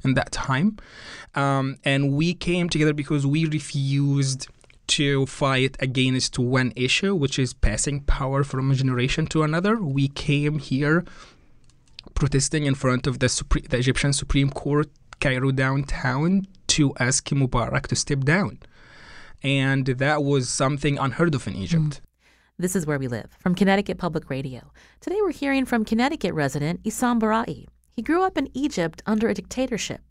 in 0.04 0.14
that 0.14 0.32
time. 0.32 0.78
Um, 1.34 1.78
and 1.84 2.14
we 2.14 2.36
came 2.36 2.70
together 2.70 2.94
because 2.94 3.26
we 3.26 3.46
refused 3.46 4.48
to 4.88 5.26
fight 5.26 5.76
against 5.80 6.38
one 6.40 6.72
issue, 6.76 7.16
which 7.16 7.40
is 7.40 7.54
passing 7.54 8.02
power 8.02 8.44
from 8.44 8.72
a 8.72 8.76
generation 8.76 9.26
to 9.28 9.44
another. 9.44 9.78
We 9.78 10.08
came 10.08 10.60
here 10.60 11.04
protesting 12.14 12.66
in 12.66 12.76
front 12.76 13.08
of 13.08 13.20
the, 13.20 13.28
Supre- 13.28 13.68
the 13.68 13.78
Egyptian 13.78 14.14
Supreme 14.14 14.50
Court, 14.50 14.88
Cairo 15.20 15.52
downtown, 15.52 16.48
to 16.68 16.94
ask 17.00 17.28
Mubarak 17.30 17.88
to 17.88 17.96
step 17.96 18.22
down. 18.22 18.60
And 19.44 19.86
that 19.86 20.24
was 20.24 20.50
something 20.50 20.98
unheard 20.98 21.36
of 21.36 21.48
in 21.48 21.56
Egypt. 21.56 21.84
Mm. 21.84 22.00
This 22.58 22.76
is 22.76 22.86
Where 22.86 22.98
We 22.98 23.08
Live 23.08 23.36
from 23.40 23.54
Connecticut 23.54 23.98
Public 23.98 24.30
Radio. 24.30 24.72
Today 25.02 25.18
we're 25.22 25.32
hearing 25.32 25.66
from 25.66 25.84
Connecticut 25.84 26.34
resident 26.34 26.82
Issam 26.84 27.20
Barai. 27.20 27.68
He 27.92 28.02
grew 28.02 28.24
up 28.24 28.38
in 28.38 28.50
Egypt 28.54 29.04
under 29.06 29.28
a 29.28 29.34
dictatorship. 29.34 30.02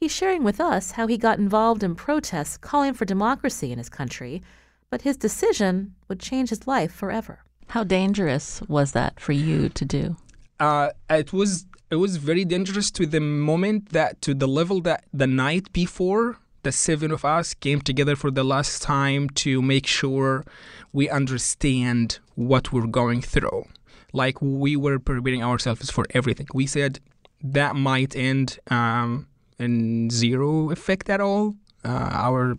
He's 0.00 0.12
sharing 0.12 0.44
with 0.44 0.60
us 0.60 0.92
how 0.92 1.08
he 1.08 1.18
got 1.18 1.38
involved 1.38 1.82
in 1.82 1.96
protests 1.96 2.56
calling 2.56 2.94
for 2.94 3.04
democracy 3.04 3.72
in 3.72 3.78
his 3.78 3.88
country, 3.88 4.42
but 4.90 5.02
his 5.02 5.16
decision 5.16 5.94
would 6.06 6.20
change 6.20 6.50
his 6.50 6.68
life 6.68 6.92
forever. 6.92 7.40
How 7.66 7.82
dangerous 7.82 8.62
was 8.68 8.92
that 8.92 9.18
for 9.18 9.32
you 9.32 9.68
to 9.70 9.84
do? 9.84 10.16
Uh, 10.60 10.90
it 11.10 11.32
was 11.32 11.66
it 11.90 11.96
was 11.96 12.16
very 12.16 12.44
dangerous 12.44 12.90
to 12.92 13.06
the 13.06 13.20
moment 13.20 13.90
that 13.90 14.22
to 14.22 14.34
the 14.34 14.46
level 14.46 14.80
that 14.82 15.04
the 15.12 15.26
night 15.26 15.72
before 15.72 16.38
the 16.62 16.70
seven 16.70 17.10
of 17.10 17.24
us 17.24 17.54
came 17.54 17.80
together 17.80 18.14
for 18.14 18.30
the 18.30 18.44
last 18.44 18.82
time 18.82 19.28
to 19.30 19.62
make 19.62 19.86
sure 19.86 20.44
we 20.92 21.08
understand 21.08 22.18
what 22.34 22.72
we're 22.72 22.86
going 22.86 23.22
through. 23.22 23.64
Like 24.12 24.40
we 24.40 24.76
were 24.76 24.98
preparing 24.98 25.42
ourselves 25.42 25.90
for 25.90 26.04
everything. 26.10 26.46
We 26.54 26.66
said 26.66 27.00
that 27.42 27.74
might 27.76 28.14
end 28.16 28.58
um, 28.70 29.27
in 29.58 30.10
zero 30.10 30.70
effect 30.70 31.08
at 31.10 31.20
all. 31.20 31.54
Uh, 31.84 32.10
our 32.12 32.56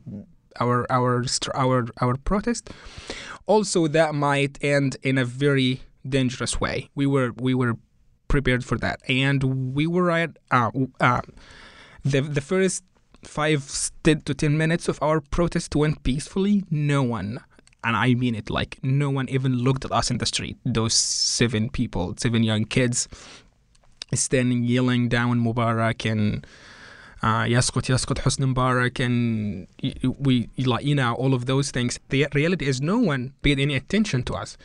our 0.60 0.86
our 0.92 1.26
our 1.56 1.88
our 2.02 2.16
protest. 2.18 2.70
Also, 3.46 3.88
that 3.88 4.14
might 4.14 4.58
end 4.62 4.98
in 5.02 5.18
a 5.18 5.26
very 5.26 5.82
dangerous 6.08 6.60
way. 6.60 6.90
We 6.96 7.06
were 7.06 7.32
we 7.38 7.54
were 7.54 7.76
prepared 8.28 8.64
for 8.64 8.78
that, 8.78 9.02
and 9.10 9.74
we 9.76 9.88
were 9.88 10.12
at 10.12 10.38
uh, 10.52 10.72
uh, 11.00 11.22
the 12.04 12.22
the 12.22 12.42
first 12.42 12.84
five 13.24 13.92
to 14.04 14.16
ten 14.16 14.58
minutes 14.58 14.88
of 14.88 15.00
our 15.02 15.20
protest 15.22 15.76
went 15.76 16.04
peacefully. 16.04 16.64
No 16.70 17.04
one, 17.04 17.40
and 17.84 17.96
I 17.96 18.14
mean 18.14 18.36
it, 18.36 18.50
like 18.50 18.80
no 18.84 19.10
one 19.10 19.28
even 19.30 19.58
looked 19.58 19.86
at 19.86 19.92
us 19.92 20.12
in 20.12 20.20
the 20.20 20.26
street. 20.26 20.58
Those 20.66 20.94
seven 20.94 21.70
people, 21.70 22.16
seven 22.18 22.44
young 22.44 22.66
kids, 22.66 23.08
standing 24.14 24.64
yelling 24.64 25.10
down 25.10 25.44
Mubarak 25.44 26.10
and 26.10 26.46
uh, 27.22 27.44
Yasqut, 27.44 27.88
Yasqut 27.88 28.18
Mubarak, 28.38 29.04
and 29.04 29.68
we, 30.20 30.48
Ilaina, 30.58 31.18
all 31.18 31.34
of 31.34 31.46
those 31.46 31.72
things. 31.72 32.00
The 32.10 32.28
reality 32.34 32.66
is 32.66 32.82
no 32.82 33.00
one 33.00 33.34
paid 33.42 33.60
any 33.60 33.76
attention 33.76 34.24
to 34.24 34.34
us. 34.34 34.58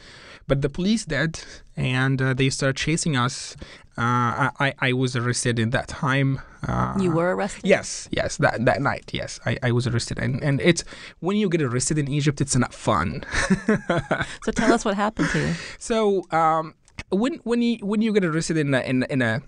But 0.47 0.61
the 0.61 0.69
police 0.69 1.07
did, 1.07 1.43
and 1.77 2.21
uh, 2.21 2.35
they 2.35 2.51
started 2.51 2.77
chasing 2.77 3.17
us. 3.17 3.57
Uh, 3.97 4.51
I, 4.61 4.75
I 4.79 4.93
was 4.93 5.17
arrested 5.17 5.59
in 5.59 5.71
that 5.71 5.89
time. 5.89 6.41
Uh, 6.67 6.95
you 7.01 7.13
were 7.13 7.35
arrested? 7.35 7.65
Yes, 7.65 8.09
yes, 8.11 8.37
that, 8.39 8.65
that 8.65 8.83
night, 8.83 9.11
yes. 9.13 9.41
I, 9.47 9.57
I 9.63 9.73
was 9.73 9.87
arrested. 9.87 10.19
And, 10.19 10.43
and 10.43 10.61
it's 10.61 10.85
when 11.21 11.37
you 11.37 11.49
get 11.49 11.63
arrested 11.63 11.99
in 11.99 12.09
Egypt, 12.09 12.41
it's 12.41 12.57
not 12.57 12.75
fun. 12.75 13.25
so 14.45 14.53
tell 14.53 14.73
us 14.73 14.85
what 14.85 14.95
happened 14.97 15.31
to 15.31 15.39
you. 15.39 15.55
So, 15.79 16.25
um, 16.31 16.75
when 17.11 17.35
when 17.45 17.61
you 17.63 17.79
when 17.79 18.03
you 18.03 18.13
get 18.13 18.25
arrested 18.25 18.57
in 18.57 18.75
a, 18.75 18.81
in, 18.81 19.03
in 19.05 19.23
a 19.23 19.43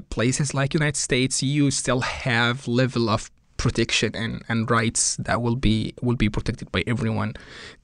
places 0.00 0.54
like 0.54 0.74
United 0.74 0.96
States, 0.96 1.42
you 1.42 1.70
still 1.70 2.00
have 2.00 2.66
level 2.68 3.08
of 3.08 3.30
protection 3.56 4.16
and, 4.16 4.42
and 4.48 4.68
rights 4.68 5.16
that 5.16 5.40
will 5.40 5.54
be 5.54 5.94
will 6.02 6.16
be 6.16 6.28
protected 6.28 6.70
by 6.72 6.82
everyone. 6.86 7.34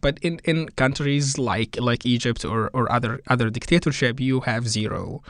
But 0.01 0.19
in, 0.23 0.41
in 0.45 0.69
countries 0.71 1.39
like 1.39 1.77
like 1.81 2.05
Egypt 2.05 2.45
or, 2.45 2.71
or 2.73 2.91
other 2.91 3.21
other 3.29 3.49
dictatorship, 3.51 4.19
you 4.19 4.41
have 4.41 4.69
zero 4.69 5.23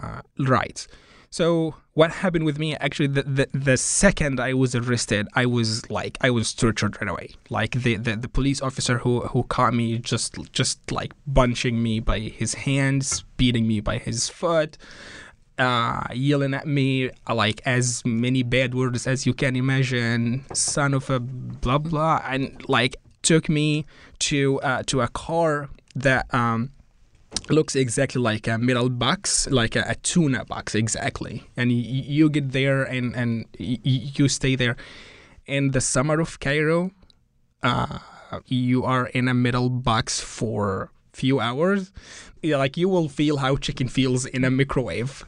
uh, 0.00 0.20
rights. 0.38 0.86
So 1.30 1.74
what 1.94 2.10
happened 2.10 2.44
with 2.44 2.58
me 2.58 2.76
actually 2.76 3.08
the, 3.08 3.22
the, 3.22 3.48
the 3.52 3.76
second 3.76 4.38
I 4.38 4.52
was 4.54 4.74
arrested 4.74 5.26
I 5.34 5.46
was 5.46 5.90
like 5.90 6.18
I 6.20 6.30
was 6.30 6.52
tortured 6.52 6.96
right 7.00 7.10
away 7.10 7.30
like 7.50 7.72
the, 7.82 7.96
the, 7.96 8.16
the 8.16 8.28
police 8.28 8.60
officer 8.60 8.98
who, 8.98 9.20
who 9.22 9.44
caught 9.44 9.74
me 9.74 9.98
just 9.98 10.36
just 10.52 10.92
like 10.92 11.12
bunching 11.26 11.82
me 11.82 11.98
by 11.98 12.18
his 12.20 12.54
hands 12.54 13.24
beating 13.36 13.66
me 13.66 13.80
by 13.80 13.98
his 13.98 14.28
foot 14.28 14.76
uh, 15.58 16.04
yelling 16.12 16.54
at 16.54 16.66
me 16.66 17.10
uh, 17.28 17.34
like 17.34 17.60
as 17.64 18.02
many 18.04 18.42
bad 18.42 18.74
words 18.74 19.06
as 19.06 19.26
you 19.26 19.34
can 19.34 19.56
imagine, 19.56 20.44
son 20.52 20.94
of 20.94 21.10
a 21.10 21.20
blah 21.20 21.78
blah, 21.78 22.22
and 22.26 22.62
like 22.68 22.96
took 23.22 23.48
me 23.48 23.84
to 24.20 24.60
uh, 24.60 24.82
to 24.86 25.00
a 25.00 25.08
car 25.08 25.68
that 25.94 26.32
um, 26.34 26.70
looks 27.50 27.76
exactly 27.76 28.20
like 28.20 28.46
a 28.46 28.58
metal 28.58 28.88
box, 28.88 29.48
like 29.50 29.76
a, 29.76 29.84
a 29.88 29.94
tuna 29.96 30.44
box 30.44 30.74
exactly, 30.74 31.44
and 31.56 31.70
y- 31.70 31.76
you 31.76 32.28
get 32.30 32.52
there 32.52 32.82
and 32.82 33.14
and 33.16 33.46
y- 33.58 33.78
you 33.84 34.28
stay 34.28 34.56
there. 34.56 34.76
In 35.46 35.72
the 35.72 35.80
summer 35.80 36.20
of 36.20 36.40
Cairo, 36.40 36.90
uh, 37.62 37.98
you 38.46 38.82
are 38.82 39.06
in 39.08 39.28
a 39.28 39.34
metal 39.34 39.68
box 39.68 40.18
for 40.20 40.90
few 41.14 41.40
hours, 41.40 41.92
like 42.42 42.76
you 42.76 42.88
will 42.88 43.08
feel 43.08 43.38
how 43.38 43.56
chicken 43.56 43.88
feels 43.88 44.26
in 44.26 44.44
a 44.44 44.50
microwave. 44.50 45.24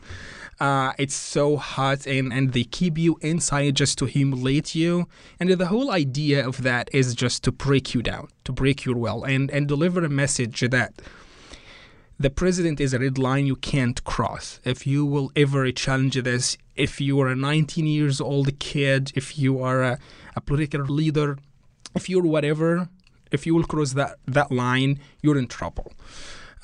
Uh, 0.58 0.92
it's 0.98 1.14
so 1.14 1.56
hot 1.56 2.06
and, 2.06 2.32
and 2.32 2.52
they 2.54 2.64
keep 2.64 2.96
you 2.96 3.18
inside 3.20 3.76
just 3.76 3.98
to 3.98 4.06
humiliate 4.06 4.74
you. 4.74 5.06
And 5.38 5.50
the 5.50 5.66
whole 5.66 5.90
idea 5.90 6.46
of 6.46 6.62
that 6.62 6.88
is 6.92 7.14
just 7.14 7.44
to 7.44 7.52
break 7.52 7.94
you 7.94 8.02
down, 8.02 8.28
to 8.44 8.52
break 8.52 8.84
your 8.84 8.96
will, 8.96 9.24
and, 9.24 9.50
and 9.50 9.68
deliver 9.68 10.04
a 10.04 10.08
message 10.08 10.60
that 10.60 11.02
the 12.18 12.30
president 12.30 12.80
is 12.80 12.94
a 12.94 12.98
red 12.98 13.18
line 13.18 13.46
you 13.46 13.56
can't 13.56 14.02
cross. 14.04 14.58
If 14.64 14.86
you 14.86 15.04
will 15.04 15.30
ever 15.36 15.70
challenge 15.72 16.16
this, 16.22 16.56
if 16.74 16.98
you 17.00 17.20
are 17.20 17.28
a 17.28 17.36
19 17.36 17.86
years 17.86 18.22
old 18.22 18.58
kid, 18.58 19.12
if 19.14 19.38
you 19.38 19.62
are 19.62 19.82
a, 19.82 19.98
a 20.34 20.40
political 20.40 20.80
leader, 20.86 21.36
if 21.94 22.08
you're 22.08 22.22
whatever, 22.22 22.88
if 23.30 23.46
you 23.46 23.54
will 23.54 23.64
cross 23.64 23.92
that, 23.92 24.18
that 24.26 24.50
line, 24.50 25.00
you're 25.22 25.38
in 25.38 25.46
trouble. 25.46 25.92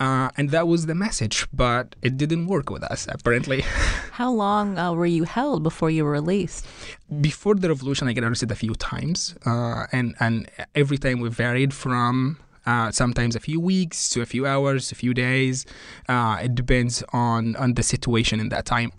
Uh, 0.00 0.30
and 0.36 0.50
that 0.50 0.66
was 0.66 0.86
the 0.86 0.94
message, 0.94 1.46
but 1.52 1.94
it 2.02 2.16
didn't 2.16 2.46
work 2.46 2.70
with 2.70 2.82
us, 2.82 3.06
apparently. 3.08 3.60
How 4.12 4.32
long 4.32 4.76
uh, 4.76 4.92
were 4.92 5.06
you 5.06 5.24
held 5.24 5.62
before 5.62 5.90
you 5.90 6.04
were 6.04 6.10
released? 6.10 6.66
Before 7.20 7.54
the 7.54 7.68
revolution, 7.68 8.08
I 8.08 8.12
got 8.12 8.24
arrested 8.24 8.50
a 8.50 8.56
few 8.56 8.74
times, 8.74 9.36
uh, 9.46 9.86
and, 9.92 10.14
and 10.18 10.50
every 10.74 10.98
time 10.98 11.20
we 11.20 11.28
varied 11.28 11.72
from 11.72 12.38
uh, 12.66 12.90
sometimes 12.90 13.34
a 13.34 13.40
few 13.40 13.60
weeks 13.60 14.08
to 14.10 14.22
a 14.22 14.26
few 14.26 14.46
hours, 14.46 14.92
a 14.92 14.94
few 14.94 15.14
days. 15.14 15.66
Uh, 16.08 16.38
it 16.42 16.54
depends 16.54 17.02
on, 17.12 17.56
on 17.56 17.74
the 17.74 17.82
situation 17.82 18.40
in 18.40 18.48
that 18.50 18.64
time. 18.64 18.92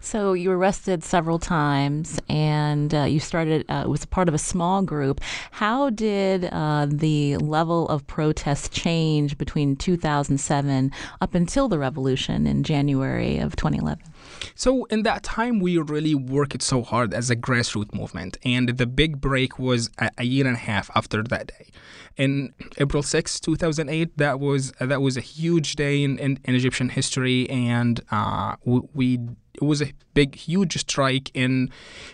So 0.00 0.32
you 0.32 0.48
were 0.48 0.58
arrested 0.58 1.04
several 1.04 1.38
times, 1.38 2.18
and 2.28 2.94
uh, 2.94 3.04
you 3.04 3.20
started. 3.20 3.64
Uh, 3.68 3.84
was 3.86 4.04
part 4.06 4.28
of 4.28 4.34
a 4.34 4.38
small 4.38 4.82
group. 4.82 5.20
How 5.50 5.90
did 5.90 6.46
uh, 6.46 6.86
the 6.88 7.36
level 7.36 7.88
of 7.88 8.06
protest 8.06 8.72
change 8.72 9.36
between 9.36 9.76
2007 9.76 10.92
up 11.20 11.34
until 11.34 11.68
the 11.68 11.78
revolution 11.78 12.46
in 12.46 12.62
January 12.62 13.38
of 13.38 13.56
2011? 13.56 14.02
So 14.54 14.84
in 14.86 15.02
that 15.02 15.22
time, 15.22 15.60
we 15.60 15.76
really 15.78 16.14
worked 16.14 16.62
so 16.62 16.82
hard 16.82 17.12
as 17.12 17.30
a 17.30 17.36
grassroots 17.36 17.94
movement, 17.94 18.38
and 18.44 18.68
the 18.68 18.86
big 18.86 19.20
break 19.20 19.58
was 19.58 19.90
a, 19.98 20.24
year 20.24 20.46
and 20.46 20.56
a 20.56 20.60
half 20.60 20.90
after 20.94 21.22
that 21.22 21.48
day. 21.48 21.66
In 22.16 22.52
April 22.78 23.02
6, 23.02 23.40
2008, 23.40 24.16
that 24.18 24.40
was 24.40 24.72
that 24.80 25.00
was 25.00 25.16
a 25.16 25.20
huge 25.20 25.76
day 25.76 26.02
in, 26.02 26.18
in, 26.18 26.38
in 26.44 26.54
Egyptian 26.54 26.90
history, 26.90 27.48
and 27.50 28.00
uh, 28.10 28.56
we, 28.64 28.80
we 28.94 29.18
it 29.60 29.64
was 29.64 29.82
a 29.82 29.92
big, 30.14 30.34
huge 30.34 30.76
strike 30.78 31.30
in 31.34 31.70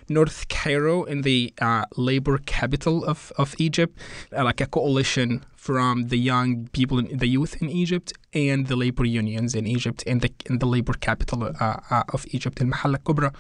North 0.09 0.49
Cairo, 0.49 1.05
in 1.05 1.23
the 1.23 1.53
uh, 1.61 1.85
labor 1.97 2.39
capital 2.39 3.05
of, 3.05 3.33
of 3.39 3.55
Egypt, 3.59 3.99
uh, 4.37 4.45
like 4.45 4.61
a 4.61 4.67
coalition 4.67 5.45
from 5.57 6.09
the 6.09 6.19
young 6.19 6.69
people, 6.69 7.03
the 7.03 7.27
youth 7.27 7.61
in 7.61 7.69
Egypt, 7.69 8.13
and 8.33 8.67
the 8.67 8.77
labor 8.77 9.05
unions 9.05 9.55
in 9.55 9.67
Egypt, 9.67 10.03
in 10.05 10.19
the 10.21 10.31
in 10.47 10.59
the 10.59 10.67
labor 10.67 10.95
capital 10.95 11.45
uh, 11.45 11.77
uh 11.91 12.03
of 12.13 12.27
Egypt, 12.31 12.61
in 12.61 12.71
Mahalla 12.71 12.99
Kubra. 12.99 13.35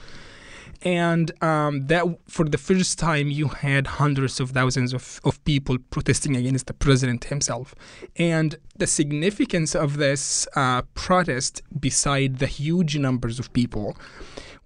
And 0.82 1.32
um, 1.42 1.86
that 1.86 2.04
for 2.28 2.44
the 2.44 2.58
first 2.58 2.98
time, 2.98 3.28
you 3.30 3.48
had 3.48 3.86
hundreds 3.86 4.40
of 4.40 4.50
thousands 4.50 4.92
of, 4.92 5.20
of 5.24 5.42
people 5.44 5.78
protesting 5.90 6.36
against 6.36 6.66
the 6.66 6.74
president 6.74 7.24
himself. 7.24 7.74
And 8.16 8.56
the 8.76 8.86
significance 8.86 9.74
of 9.74 9.96
this 9.96 10.46
uh, 10.54 10.82
protest, 10.94 11.62
beside 11.78 12.38
the 12.38 12.46
huge 12.46 12.96
numbers 12.98 13.38
of 13.38 13.52
people, 13.52 13.96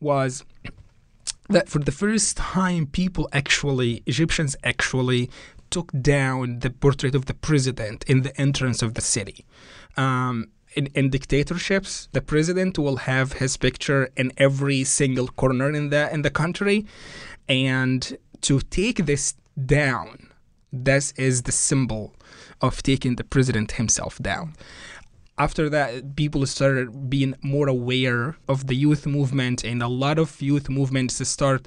was 0.00 0.44
that 1.48 1.68
for 1.68 1.80
the 1.80 1.92
first 1.92 2.36
time, 2.36 2.86
people 2.86 3.28
actually, 3.32 4.02
Egyptians 4.06 4.56
actually 4.64 5.30
took 5.70 5.92
down 6.00 6.60
the 6.60 6.70
portrait 6.70 7.14
of 7.14 7.26
the 7.26 7.34
president 7.34 8.04
in 8.04 8.22
the 8.22 8.40
entrance 8.40 8.82
of 8.82 8.94
the 8.94 9.00
city. 9.00 9.44
Um, 9.96 10.48
in, 10.74 10.86
in, 10.94 11.10
dictatorships, 11.10 12.08
the 12.12 12.20
president 12.20 12.78
will 12.78 12.96
have 12.96 13.34
his 13.34 13.56
picture 13.56 14.10
in 14.16 14.32
every 14.36 14.84
single 14.84 15.28
corner 15.28 15.70
in 15.70 15.90
the 15.90 16.12
in 16.12 16.22
the 16.22 16.30
country, 16.30 16.86
and 17.48 18.16
to 18.42 18.60
take 18.60 19.06
this 19.06 19.34
down, 19.66 20.30
this 20.72 21.12
is 21.12 21.42
the 21.42 21.52
symbol 21.52 22.14
of 22.60 22.82
taking 22.82 23.16
the 23.16 23.24
president 23.24 23.72
himself 23.72 24.18
down. 24.18 24.54
After 25.38 25.70
that, 25.70 26.16
people 26.16 26.44
started 26.46 27.08
being 27.08 27.34
more 27.42 27.68
aware 27.68 28.36
of 28.46 28.66
the 28.66 28.74
youth 28.74 29.06
movement, 29.06 29.64
and 29.64 29.82
a 29.82 29.88
lot 29.88 30.18
of 30.18 30.40
youth 30.42 30.68
movements 30.68 31.26
start 31.26 31.66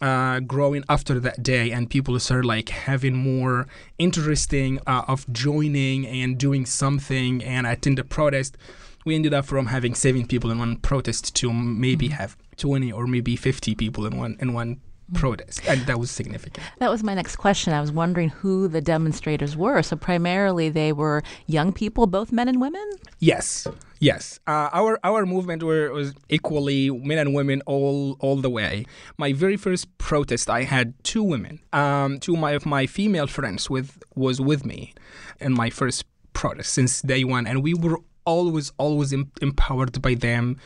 uh, 0.00 0.40
growing 0.40 0.84
after 0.88 1.18
that 1.20 1.42
day 1.42 1.70
and 1.70 1.90
people 1.90 2.18
started 2.18 2.46
like 2.46 2.68
having 2.68 3.16
more 3.16 3.66
interesting 3.98 4.78
uh, 4.86 5.02
of 5.08 5.30
joining 5.32 6.06
and 6.06 6.38
doing 6.38 6.64
something 6.64 7.42
and 7.42 7.66
attend 7.66 7.98
a 7.98 8.04
protest 8.04 8.56
we 9.04 9.14
ended 9.14 9.32
up 9.32 9.46
from 9.46 9.66
having 9.66 9.94
seven 9.94 10.26
people 10.26 10.50
in 10.50 10.58
one 10.58 10.76
protest 10.76 11.34
to 11.34 11.52
maybe 11.52 12.08
mm-hmm. 12.08 12.16
have 12.16 12.36
20 12.56 12.92
or 12.92 13.06
maybe 13.06 13.36
50 13.36 13.74
people 13.74 14.04
in 14.06 14.16
one 14.16 14.36
in 14.40 14.52
one 14.52 14.80
protest, 15.14 15.60
and 15.68 15.80
that 15.86 15.98
was 15.98 16.10
significant. 16.10 16.66
That 16.78 16.90
was 16.90 17.02
my 17.02 17.14
next 17.14 17.36
question. 17.36 17.72
I 17.72 17.80
was 17.80 17.92
wondering 17.92 18.28
who 18.28 18.68
the 18.68 18.80
demonstrators 18.80 19.56
were. 19.56 19.82
So 19.82 19.96
primarily, 19.96 20.68
they 20.68 20.92
were 20.92 21.22
young 21.46 21.72
people, 21.72 22.06
both 22.06 22.32
men 22.32 22.48
and 22.48 22.60
women. 22.60 22.86
Yes, 23.18 23.66
yes. 24.00 24.38
Uh, 24.46 24.68
our 24.72 24.98
our 25.04 25.26
movement 25.26 25.62
were, 25.62 25.92
was 25.92 26.14
equally 26.28 26.90
men 26.90 27.18
and 27.18 27.34
women 27.34 27.62
all 27.66 28.16
all 28.20 28.36
the 28.36 28.50
way. 28.50 28.84
My 29.16 29.32
very 29.32 29.56
first 29.56 29.96
protest, 29.98 30.50
I 30.50 30.64
had 30.64 30.94
two 31.04 31.22
women. 31.22 31.60
Um, 31.72 32.18
two 32.20 32.34
of 32.34 32.40
my 32.40 32.52
of 32.52 32.66
my 32.66 32.86
female 32.86 33.26
friends 33.26 33.70
with 33.70 34.02
was 34.14 34.40
with 34.40 34.64
me 34.64 34.94
in 35.40 35.52
my 35.54 35.70
first 35.70 36.04
protest 36.32 36.72
since 36.72 37.02
day 37.02 37.24
one, 37.24 37.46
and 37.46 37.62
we 37.62 37.74
were 37.74 37.98
always 38.24 38.72
always 38.78 39.12
em- 39.12 39.32
empowered 39.40 40.00
by 40.02 40.14
them. 40.14 40.56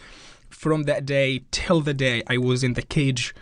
From 0.50 0.82
that 0.82 1.06
day 1.06 1.44
till 1.50 1.80
the 1.80 1.94
day 1.94 2.22
I 2.26 2.36
was 2.36 2.62
in 2.62 2.74
the 2.74 2.82
cage 2.82 3.34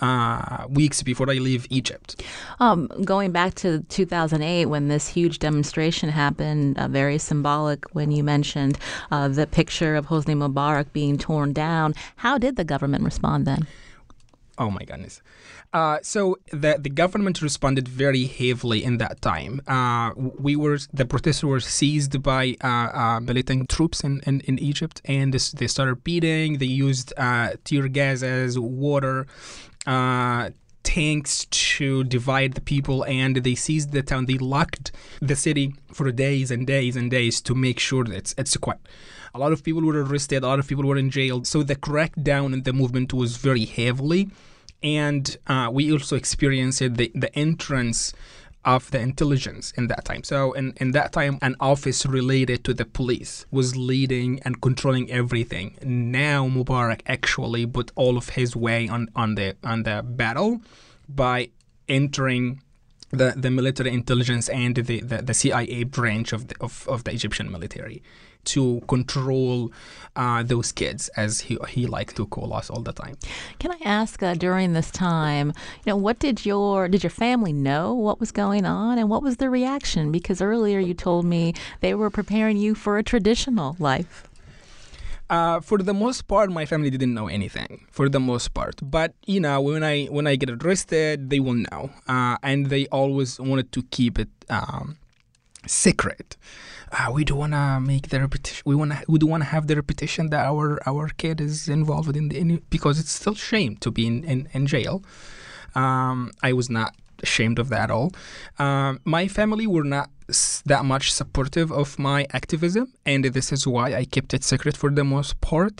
uh, 0.00 0.66
weeks 0.68 1.02
before 1.02 1.30
I 1.30 1.34
leave 1.34 1.66
Egypt. 1.70 2.22
Um, 2.60 2.88
going 3.04 3.32
back 3.32 3.54
to 3.56 3.80
2008, 3.88 4.66
when 4.66 4.88
this 4.88 5.08
huge 5.08 5.38
demonstration 5.38 6.08
happened, 6.08 6.78
uh, 6.78 6.88
very 6.88 7.18
symbolic 7.18 7.84
when 7.94 8.10
you 8.10 8.24
mentioned 8.24 8.78
uh, 9.10 9.28
the 9.28 9.46
picture 9.46 9.96
of 9.96 10.06
Hosni 10.06 10.34
Mubarak 10.34 10.92
being 10.92 11.18
torn 11.18 11.52
down. 11.52 11.94
How 12.16 12.38
did 12.38 12.56
the 12.56 12.64
government 12.64 13.04
respond 13.04 13.46
then? 13.46 13.66
Oh 14.56 14.70
my 14.70 14.84
goodness. 14.84 15.20
Uh, 15.72 15.98
so 16.02 16.38
the 16.52 16.78
the 16.80 16.88
government 16.88 17.42
responded 17.42 17.88
very 17.88 18.26
heavily 18.26 18.84
in 18.84 18.98
that 18.98 19.20
time. 19.20 19.60
Uh, 19.66 20.12
we 20.16 20.54
were 20.54 20.78
the 20.92 21.04
protesters 21.04 21.44
were 21.44 21.58
seized 21.58 22.22
by 22.22 22.56
uh, 22.62 22.68
uh 22.68 23.20
militant 23.20 23.68
troops 23.68 24.04
in, 24.04 24.20
in, 24.24 24.40
in 24.42 24.56
Egypt, 24.60 25.02
and 25.06 25.34
this, 25.34 25.50
they 25.50 25.66
started 25.66 26.04
beating. 26.04 26.58
They 26.58 26.66
used 26.66 27.12
uh, 27.16 27.54
tear 27.64 27.88
gases, 27.88 28.56
water, 28.56 29.26
uh, 29.86 30.50
tanks 30.82 31.46
to 31.50 32.04
divide 32.04 32.52
the 32.52 32.60
people 32.60 33.04
and 33.04 33.36
they 33.36 33.54
seized 33.54 33.92
the 33.92 34.02
town. 34.02 34.26
They 34.26 34.38
locked 34.38 34.92
the 35.20 35.34
city 35.34 35.74
for 35.92 36.10
days 36.12 36.50
and 36.50 36.66
days 36.66 36.94
and 36.96 37.10
days 37.10 37.40
to 37.42 37.54
make 37.54 37.80
sure 37.80 38.04
that 38.04 38.14
it's, 38.14 38.34
it's 38.38 38.56
quiet. 38.56 38.80
A 39.34 39.38
lot 39.38 39.52
of 39.52 39.64
people 39.64 39.82
were 39.82 40.04
arrested 40.04 40.44
a 40.44 40.46
lot 40.46 40.60
of 40.60 40.68
people 40.68 40.84
were 40.84 40.96
in 40.96 41.10
jail. 41.10 41.44
So 41.44 41.62
the 41.62 41.74
crackdown 41.74 42.52
in 42.52 42.62
the 42.62 42.72
movement 42.72 43.12
was 43.12 43.36
very 43.36 43.64
heavily 43.64 44.30
and 44.84 45.36
uh, 45.46 45.70
we 45.72 45.90
also 45.90 46.14
experienced 46.14 46.78
the, 46.78 47.10
the 47.14 47.34
entrance 47.34 48.12
of 48.64 48.90
the 48.90 49.00
intelligence 49.00 49.72
in 49.76 49.88
that 49.88 50.04
time. 50.04 50.22
So 50.24 50.52
in, 50.52 50.74
in 50.78 50.92
that 50.92 51.12
time, 51.12 51.38
an 51.42 51.56
office 51.60 52.06
related 52.06 52.64
to 52.64 52.74
the 52.74 52.84
police 52.84 53.46
was 53.50 53.76
leading 53.76 54.40
and 54.40 54.60
controlling 54.60 55.10
everything. 55.10 55.76
Now 55.82 56.48
Mubarak 56.48 57.02
actually 57.06 57.66
put 57.66 57.92
all 57.94 58.16
of 58.16 58.30
his 58.30 58.56
way 58.56 58.88
on, 58.88 59.08
on 59.14 59.34
the 59.34 59.56
on 59.62 59.82
the 59.82 60.02
battle 60.04 60.62
by 61.08 61.50
entering 61.88 62.62
the, 63.14 63.34
the 63.36 63.50
military 63.50 63.92
intelligence 63.92 64.48
and 64.48 64.74
the, 64.74 65.00
the, 65.00 65.22
the 65.22 65.34
CIA 65.34 65.84
branch 65.84 66.32
of 66.32 66.48
the, 66.48 66.54
of, 66.60 66.86
of 66.88 67.04
the 67.04 67.12
Egyptian 67.12 67.50
military 67.50 68.02
to 68.44 68.82
control 68.88 69.72
uh, 70.16 70.42
those 70.42 70.70
kids, 70.70 71.08
as 71.16 71.40
he, 71.40 71.58
he 71.68 71.86
liked 71.86 72.16
to 72.16 72.26
call 72.26 72.52
us 72.52 72.70
all 72.70 72.82
the 72.82 72.92
time. 72.92 73.16
Can 73.58 73.72
I 73.72 73.78
ask 73.84 74.22
uh, 74.22 74.34
during 74.34 74.74
this 74.74 74.90
time, 74.90 75.48
you 75.84 75.92
know, 75.92 75.96
what 75.96 76.18
did 76.18 76.46
your 76.46 76.88
did 76.88 77.02
your 77.02 77.10
family 77.10 77.52
know 77.52 77.94
what 77.94 78.20
was 78.20 78.30
going 78.30 78.64
on, 78.64 78.98
and 78.98 79.08
what 79.08 79.22
was 79.22 79.38
the 79.38 79.50
reaction? 79.50 80.12
Because 80.12 80.40
earlier 80.40 80.78
you 80.78 80.94
told 80.94 81.24
me 81.24 81.54
they 81.80 81.94
were 81.94 82.10
preparing 82.10 82.56
you 82.56 82.74
for 82.74 82.98
a 82.98 83.02
traditional 83.02 83.76
life. 83.78 84.28
Uh, 85.30 85.58
for 85.60 85.78
the 85.78 85.94
most 85.94 86.28
part, 86.28 86.50
my 86.50 86.66
family 86.66 86.90
didn't 86.90 87.14
know 87.14 87.28
anything. 87.28 87.86
For 87.90 88.08
the 88.08 88.20
most 88.20 88.52
part, 88.52 88.76
but 88.82 89.14
you 89.26 89.40
know, 89.40 89.60
when 89.60 89.82
I 89.82 90.04
when 90.06 90.26
I 90.26 90.36
get 90.36 90.50
arrested, 90.50 91.30
they 91.30 91.40
will 91.40 91.54
know, 91.70 91.90
uh, 92.06 92.36
and 92.42 92.66
they 92.66 92.86
always 92.88 93.40
wanted 93.40 93.72
to 93.72 93.82
keep 93.84 94.18
it 94.18 94.28
um, 94.50 94.96
secret 95.66 96.36
uh, 96.94 97.10
we 97.12 97.24
don't 97.24 97.38
want 97.38 97.52
to 97.52 97.80
make 97.80 98.08
the 98.08 98.20
repetition. 98.20 98.62
We 98.64 98.74
want 98.74 98.92
to. 98.92 99.02
We 99.08 99.18
don't 99.18 99.30
want 99.30 99.42
to 99.42 99.48
have 99.48 99.66
the 99.66 99.76
repetition 99.76 100.30
that 100.30 100.46
our 100.46 100.78
our 100.86 101.08
kid 101.08 101.40
is 101.40 101.68
involved 101.68 102.16
in, 102.16 102.28
the, 102.28 102.38
in 102.38 102.62
because 102.70 103.00
it's 103.00 103.10
still 103.10 103.34
shame 103.34 103.76
to 103.78 103.90
be 103.90 104.06
in 104.06 104.24
in, 104.24 104.48
in 104.52 104.66
jail. 104.66 105.02
Um, 105.74 106.30
I 106.42 106.52
was 106.52 106.70
not 106.70 106.94
ashamed 107.26 107.58
of 107.58 107.68
that 107.74 107.84
at 107.84 107.90
all. 107.96 108.08
Um, 108.58 108.92
my 109.16 109.24
family 109.38 109.66
were 109.74 109.88
not 109.96 110.08
that 110.72 110.84
much 110.92 111.06
supportive 111.20 111.70
of 111.82 111.98
my 111.98 112.20
activism, 112.38 112.84
and 113.04 113.24
this 113.36 113.48
is 113.56 113.62
why 113.74 113.86
I 114.00 114.04
kept 114.14 114.30
it 114.36 114.42
secret 114.52 114.74
for 114.76 114.90
the 114.98 115.04
most 115.04 115.32
part. 115.40 115.78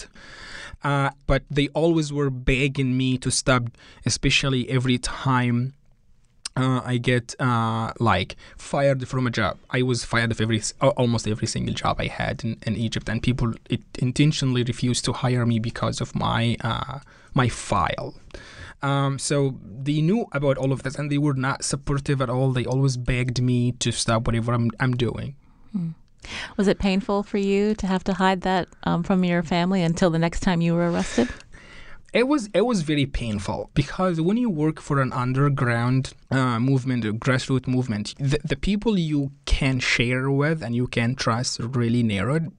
Uh, 0.91 1.11
but 1.27 1.43
they 1.57 1.69
always 1.69 2.09
were 2.19 2.31
begging 2.53 2.91
me 3.03 3.11
to 3.25 3.31
stop, 3.31 3.63
especially 4.05 4.69
every 4.69 4.99
time 4.99 5.73
uh, 6.57 6.81
I 6.85 6.99
get 6.99 7.35
uh, 7.41 7.93
like 7.99 8.37
fired 8.57 9.09
from 9.09 9.27
a 9.27 9.31
job. 9.31 9.59
I 9.71 9.83
was 9.83 10.05
fired 10.05 10.31
of 10.31 10.41
every 10.41 10.61
almost 10.81 11.27
every 11.27 11.49
single 11.49 11.75
job 11.75 11.95
I 12.01 12.07
had 12.07 12.45
in, 12.45 12.59
in 12.67 12.77
Egypt, 12.77 13.09
and 13.09 13.23
people 13.23 13.55
it 13.69 13.83
intentionally 13.99 14.63
refused 14.63 15.05
to 15.07 15.13
hire 15.13 15.45
me 15.47 15.59
because 15.59 16.01
of 16.01 16.15
my 16.15 16.57
uh, 16.61 16.99
my 17.33 17.49
file. 17.49 18.15
Um, 18.85 19.18
so 19.18 19.59
they 19.64 20.03
knew 20.03 20.27
about 20.33 20.59
all 20.59 20.70
of 20.70 20.83
this, 20.83 20.97
and 20.97 21.11
they 21.11 21.16
were 21.16 21.33
not 21.33 21.64
supportive 21.64 22.20
at 22.20 22.29
all. 22.29 22.53
They 22.53 22.66
always 22.66 22.99
begged 22.99 23.40
me 23.40 23.73
to 23.73 23.90
stop 23.90 24.27
whatever 24.27 24.53
I'm 24.53 24.70
I'm 24.79 24.94
doing. 24.94 25.37
Hmm. 25.73 25.90
Was 26.59 26.68
it 26.68 26.79
painful 26.79 27.23
for 27.23 27.38
you 27.38 27.75
to 27.77 27.87
have 27.87 28.05
to 28.05 28.14
hide 28.14 28.42
that 28.42 28.68
um, 28.85 29.03
from 29.03 29.25
your 29.25 29.42
family 29.42 29.83
until 29.83 30.11
the 30.11 30.18
next 30.18 30.40
time 30.40 30.61
you 30.61 30.75
were 30.75 30.90
arrested? 30.90 31.29
it 32.12 32.29
was 32.29 32.51
it 32.53 32.66
was 32.66 32.83
very 32.83 33.07
painful 33.07 33.70
because 33.73 34.20
when 34.20 34.37
you 34.37 34.51
work 34.51 34.81
for 34.81 35.01
an 35.01 35.12
underground 35.14 36.12
uh, 36.31 36.61
movement, 36.61 37.07
a 37.07 37.12
grassroots 37.12 37.66
movement, 37.66 38.14
the, 38.18 38.38
the 38.44 38.57
people 38.57 38.99
you 38.99 39.33
can 39.64 39.81
share 39.81 40.31
with 40.31 40.62
and 40.62 40.74
you 40.81 40.87
can 40.87 41.14
trust 41.14 41.59
really 41.59 42.03
narrowed. 42.03 42.53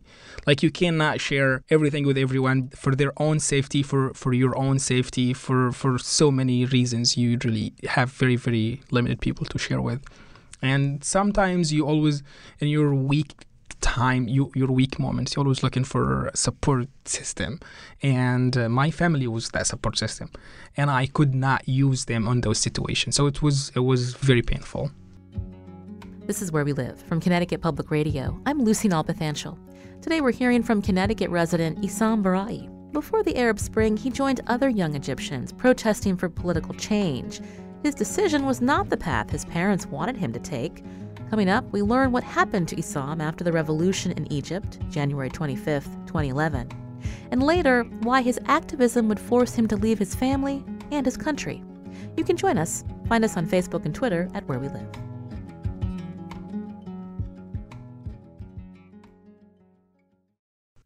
Like 0.48 0.64
you 0.64 0.72
cannot 0.72 1.22
share 1.22 1.52
everything 1.70 2.04
with 2.10 2.18
everyone 2.18 2.70
for 2.70 2.94
their 2.96 3.14
own 3.26 3.38
safety, 3.40 3.82
for, 3.84 4.14
for 4.14 4.32
your 4.34 4.54
own 4.58 4.80
safety, 4.80 5.28
for, 5.34 5.72
for 5.72 6.00
so 6.00 6.32
many 6.32 6.66
reasons. 6.66 7.16
You 7.16 7.38
really 7.46 7.74
have 7.96 8.10
very 8.12 8.38
very 8.48 8.82
limited 8.92 9.20
people 9.22 9.46
to 9.54 9.58
share 9.66 9.82
with, 9.90 10.02
and 10.62 11.04
sometimes 11.04 11.72
you 11.76 11.82
always 11.92 12.24
in 12.60 12.68
your 12.78 12.94
weak 13.12 13.32
time 13.82 14.28
you, 14.28 14.52
your 14.56 14.72
weak 14.80 14.98
moments 14.98 15.36
you're 15.36 15.46
always 15.46 15.62
looking 15.62 15.84
for 15.84 16.28
a 16.28 16.38
support 16.38 16.88
system 17.06 17.60
and 18.02 18.58
uh, 18.58 18.68
my 18.68 18.90
family 18.90 19.28
was 19.28 19.50
that 19.50 19.68
support 19.68 19.96
system 19.98 20.28
and 20.76 20.90
i 20.90 21.06
could 21.06 21.36
not 21.36 21.62
use 21.68 22.06
them 22.06 22.28
on 22.28 22.42
those 22.42 22.58
situations 22.58 23.16
so 23.16 23.28
it 23.28 23.44
was 23.44 23.72
it 23.76 23.84
was 23.92 24.16
very 24.16 24.42
painful 24.42 24.90
this 26.26 26.42
is 26.42 26.52
where 26.52 26.66
we 26.66 26.74
live 26.74 27.02
from 27.04 27.20
connecticut 27.22 27.62
public 27.62 27.92
radio 27.92 28.40
i'm 28.46 28.64
lucy 28.64 28.90
nalpathanchel 28.90 29.58
today 30.02 30.22
we're 30.22 30.32
hearing 30.32 30.64
from 30.64 30.82
connecticut 30.82 31.30
resident 31.30 31.80
Issam 31.82 32.24
Barai 32.24 32.70
before 32.92 33.24
the 33.24 33.36
arab 33.38 33.60
spring 33.60 33.96
he 33.96 34.10
joined 34.10 34.42
other 34.48 34.70
young 34.70 34.96
egyptians 34.96 35.52
protesting 35.54 36.18
for 36.18 36.30
political 36.30 36.74
change 36.74 37.42
his 37.84 37.94
decision 37.94 38.46
was 38.46 38.62
not 38.62 38.90
the 38.90 38.98
path 38.98 39.30
his 39.30 39.46
parents 39.46 39.86
wanted 39.86 40.18
him 40.18 40.34
to 40.34 40.40
take 40.40 40.84
Coming 41.30 41.50
up, 41.50 41.66
we 41.72 41.82
learn 41.82 42.12
what 42.12 42.24
happened 42.24 42.68
to 42.68 42.76
Issam 42.76 43.22
after 43.22 43.44
the 43.44 43.52
revolution 43.52 44.12
in 44.12 44.32
Egypt, 44.32 44.78
January 44.90 45.30
25, 45.30 45.84
2011. 46.06 46.70
and 47.32 47.42
later, 47.44 47.84
why 48.02 48.22
his 48.22 48.40
activism 48.46 49.08
would 49.10 49.20
force 49.20 49.56
him 49.56 49.68
to 49.68 49.76
leave 49.76 50.00
his 50.00 50.14
family 50.14 50.64
and 50.92 51.06
his 51.06 51.18
country. 51.18 51.64
You 52.16 52.24
can 52.24 52.38
join 52.38 52.58
us. 52.58 52.84
Find 53.10 53.26
us 53.26 53.38
on 53.38 53.48
Facebook 53.48 53.86
and 53.86 53.94
Twitter 53.94 54.30
at 54.34 54.48
Where 54.48 54.60
We 54.60 54.70
Live. 54.70 54.88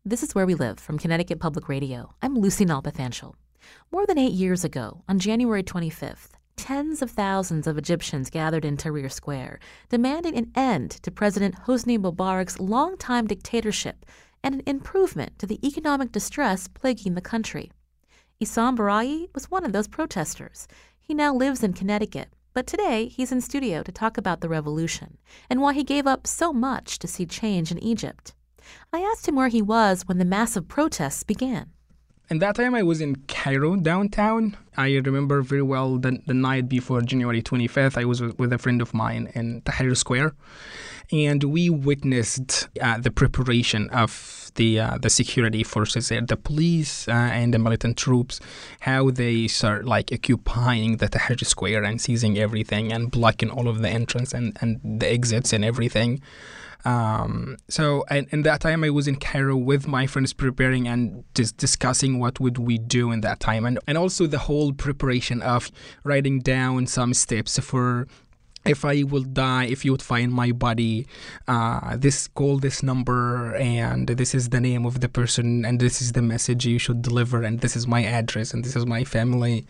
This 0.10 0.24
is 0.24 0.34
Where 0.34 0.48
We 0.48 0.56
Live 0.56 0.80
from 0.80 0.98
Connecticut 0.98 1.40
Public 1.40 1.70
Radio. 1.70 2.16
I'm 2.24 2.34
Lucy 2.34 2.66
Nalpathanchel. 2.66 3.36
More 3.92 4.08
than 4.08 4.18
eight 4.18 4.32
years 4.32 4.64
ago, 4.64 5.04
on 5.08 5.20
January 5.20 5.62
25th, 5.62 6.30
tens 6.56 7.04
of 7.04 7.12
thousands 7.12 7.68
of 7.68 7.78
Egyptians 7.78 8.32
gathered 8.32 8.66
in 8.66 8.76
Tahrir 8.76 9.12
Square, 9.12 9.60
demanding 9.90 10.36
an 10.36 10.52
end 10.56 10.90
to 11.04 11.12
President 11.12 11.54
Hosni 11.68 12.00
Mubarak's 12.00 12.60
longtime 12.60 13.28
dictatorship 13.28 14.04
and 14.44 14.56
an 14.56 14.64
improvement 14.66 15.38
to 15.38 15.46
the 15.46 15.60
economic 15.64 16.12
distress 16.12 16.68
plaguing 16.68 17.14
the 17.14 17.22
country. 17.22 17.72
Isam 18.42 18.76
Barai 18.76 19.28
was 19.36 19.52
one 19.52 19.64
of 19.64 19.74
those 19.74 19.88
protesters. 19.88 20.68
He 21.00 21.14
now 21.14 21.36
lives 21.36 21.62
in 21.62 21.74
Connecticut, 21.74 22.30
but 22.56 22.66
today 22.66 23.10
he's 23.10 23.32
in 23.32 23.42
studio 23.42 23.84
to 23.84 23.92
talk 23.92 24.18
about 24.18 24.42
the 24.42 24.50
revolution 24.50 25.20
and 25.52 25.62
why 25.62 25.74
he 25.74 25.84
gave 25.84 26.08
up 26.08 26.26
so 26.26 26.52
much 26.52 26.98
to 26.98 27.08
see 27.08 27.28
change 27.28 27.72
in 27.72 27.78
Egypt. 27.78 28.34
I 28.92 29.00
asked 29.00 29.28
him 29.28 29.36
where 29.36 29.50
he 29.50 29.62
was 29.62 30.08
when 30.08 30.18
the 30.18 30.26
massive 30.26 30.68
protests 30.68 31.24
began. 31.24 31.72
And 32.30 32.40
that 32.44 32.56
time 32.56 32.76
I 32.76 32.84
was 32.84 33.02
in 33.02 33.16
Cairo 33.28 33.76
downtown. 33.76 34.56
I 34.78 34.98
remember 34.98 35.42
very 35.42 35.64
well 35.64 35.98
the, 35.98 36.20
the 36.28 36.36
night 36.36 36.70
before 36.70 37.02
January 37.02 37.42
25th. 37.42 37.98
I 37.98 38.06
was 38.06 38.22
with 38.22 38.54
a 38.54 38.60
friend 38.60 38.84
of 38.84 38.94
mine 38.94 39.32
in 39.34 39.62
Tahrir 39.64 39.98
Square, 39.98 40.36
and 41.12 41.44
we 41.44 41.72
witnessed 41.72 42.70
uh, 42.80 43.00
the 43.00 43.10
preparation 43.10 43.90
of 43.90 44.52
the 44.56 44.80
uh, 44.80 44.98
the 45.00 45.10
security 45.10 45.64
forces 45.64 46.10
there, 46.10 46.22
the 46.22 46.38
police 46.38 47.08
uh, 47.08 47.12
and 47.12 47.52
the 47.52 47.60
militant 47.60 47.98
troops, 47.98 48.40
how 48.82 49.10
they 49.10 49.48
start 49.48 49.86
like 49.86 50.12
occupying 50.12 50.98
the 50.98 51.08
Tahrir 51.10 51.44
Square 51.44 51.84
and 51.84 52.00
seizing 52.00 52.38
everything 52.38 52.94
and 52.94 53.10
blocking 53.10 53.50
all 53.50 53.68
of 53.68 53.82
the 53.82 53.90
entrance 53.90 54.34
and, 54.36 54.56
and 54.62 54.80
the 54.84 55.12
exits 55.12 55.52
and 55.52 55.66
everything. 55.66 56.22
Um, 56.86 57.58
so 57.68 58.06
and, 58.10 58.28
and 58.32 58.46
that 58.46 58.62
time 58.62 58.84
I 58.84 58.90
was 58.90 59.08
in 59.08 59.18
Cairo 59.18 59.58
with 59.58 59.88
my 59.88 60.08
friends 60.08 60.34
preparing 60.34 60.88
and 60.88 61.24
just 61.36 61.58
discussing 61.58 62.20
what 62.20 62.40
would 62.40 62.58
we 62.58 62.78
do 62.78 63.12
in 63.12 63.22
that 63.22 63.40
time. 63.40 63.66
And, 63.66 63.80
and 63.88 63.98
also 63.98 64.28
the 64.28 64.40
whole 64.40 64.72
preparation 64.74 65.42
of 65.42 65.72
writing 66.04 66.40
down 66.40 66.88
some 66.88 67.14
steps 67.14 67.60
for 67.60 68.08
if 68.66 68.84
I 68.86 69.04
will 69.04 69.24
die, 69.24 69.66
if 69.66 69.86
you 69.86 69.92
would 69.92 70.02
find 70.02 70.32
my 70.32 70.52
body, 70.52 71.08
uh, 71.48 71.96
this 71.98 72.28
call 72.28 72.60
this 72.60 72.84
number, 72.84 73.56
and 73.56 74.08
this 74.08 74.36
is 74.36 74.50
the 74.50 74.60
name 74.60 74.86
of 74.86 75.00
the 75.00 75.10
person, 75.10 75.66
and 75.66 75.80
this 75.80 76.02
is 76.02 76.12
the 76.12 76.22
message 76.22 76.66
you 76.66 76.78
should 76.78 77.02
deliver, 77.02 77.42
and 77.42 77.62
this 77.62 77.76
is 77.76 77.88
my 77.88 78.04
address, 78.04 78.54
and 78.54 78.64
this 78.64 78.76
is 78.76 78.86
my 78.86 79.04
family, 79.04 79.66